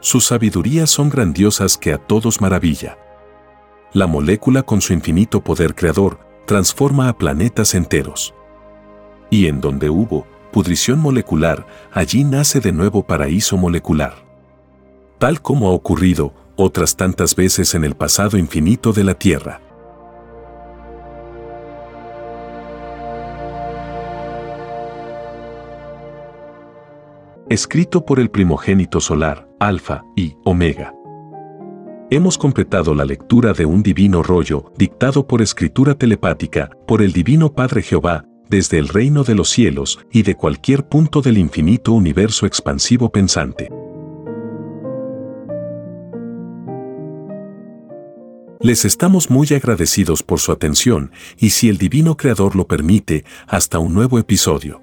Sus 0.00 0.26
sabidurías 0.26 0.90
son 0.90 1.08
grandiosas 1.08 1.78
que 1.78 1.92
a 1.92 1.98
todos 1.98 2.40
maravilla. 2.40 2.98
La 3.92 4.08
molécula 4.08 4.64
con 4.64 4.80
su 4.80 4.94
infinito 4.94 5.44
poder 5.44 5.76
creador 5.76 6.18
transforma 6.44 7.08
a 7.08 7.16
planetas 7.16 7.74
enteros. 7.74 8.34
Y 9.30 9.46
en 9.46 9.60
donde 9.60 9.90
hubo 9.90 10.26
pudrición 10.56 11.00
molecular, 11.00 11.66
allí 11.92 12.24
nace 12.24 12.60
de 12.60 12.72
nuevo 12.72 13.02
paraíso 13.06 13.58
molecular. 13.58 14.14
Tal 15.18 15.42
como 15.42 15.68
ha 15.68 15.72
ocurrido 15.72 16.32
otras 16.56 16.96
tantas 16.96 17.36
veces 17.36 17.74
en 17.74 17.84
el 17.84 17.94
pasado 17.94 18.38
infinito 18.38 18.94
de 18.94 19.04
la 19.04 19.12
Tierra. 19.12 19.60
Escrito 27.50 28.06
por 28.06 28.18
el 28.18 28.30
primogénito 28.30 29.00
solar, 29.00 29.46
Alfa 29.60 30.04
y 30.16 30.36
Omega. 30.42 30.94
Hemos 32.08 32.38
completado 32.38 32.94
la 32.94 33.04
lectura 33.04 33.52
de 33.52 33.66
un 33.66 33.82
divino 33.82 34.22
rollo, 34.22 34.72
dictado 34.78 35.26
por 35.26 35.42
escritura 35.42 35.96
telepática, 35.96 36.70
por 36.86 37.02
el 37.02 37.12
Divino 37.12 37.52
Padre 37.52 37.82
Jehová, 37.82 38.24
desde 38.48 38.78
el 38.78 38.88
reino 38.88 39.24
de 39.24 39.34
los 39.34 39.50
cielos 39.50 39.98
y 40.10 40.22
de 40.22 40.34
cualquier 40.34 40.88
punto 40.88 41.22
del 41.22 41.38
infinito 41.38 41.92
universo 41.92 42.46
expansivo 42.46 43.10
pensante. 43.10 43.70
Les 48.60 48.84
estamos 48.84 49.30
muy 49.30 49.46
agradecidos 49.54 50.22
por 50.22 50.40
su 50.40 50.50
atención 50.50 51.12
y 51.38 51.50
si 51.50 51.68
el 51.68 51.78
Divino 51.78 52.16
Creador 52.16 52.56
lo 52.56 52.66
permite, 52.66 53.24
hasta 53.46 53.78
un 53.78 53.94
nuevo 53.94 54.18
episodio. 54.18 54.80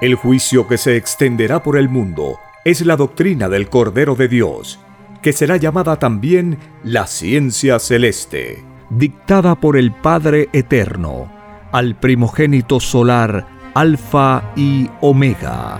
El 0.00 0.16
juicio 0.16 0.68
que 0.68 0.76
se 0.76 0.96
extenderá 0.96 1.62
por 1.62 1.76
el 1.76 1.88
mundo 1.88 2.38
es 2.64 2.84
la 2.84 2.96
doctrina 2.96 3.48
del 3.48 3.68
Cordero 3.68 4.14
de 4.14 4.28
Dios, 4.28 4.78
que 5.22 5.32
será 5.32 5.56
llamada 5.56 5.98
también 5.98 6.58
la 6.84 7.06
ciencia 7.06 7.78
celeste, 7.78 8.64
dictada 8.90 9.54
por 9.56 9.76
el 9.76 9.92
Padre 9.92 10.48
Eterno, 10.52 11.30
al 11.72 11.96
primogénito 11.96 12.80
solar 12.80 13.46
Alfa 13.74 14.52
y 14.56 14.88
Omega. 15.00 15.78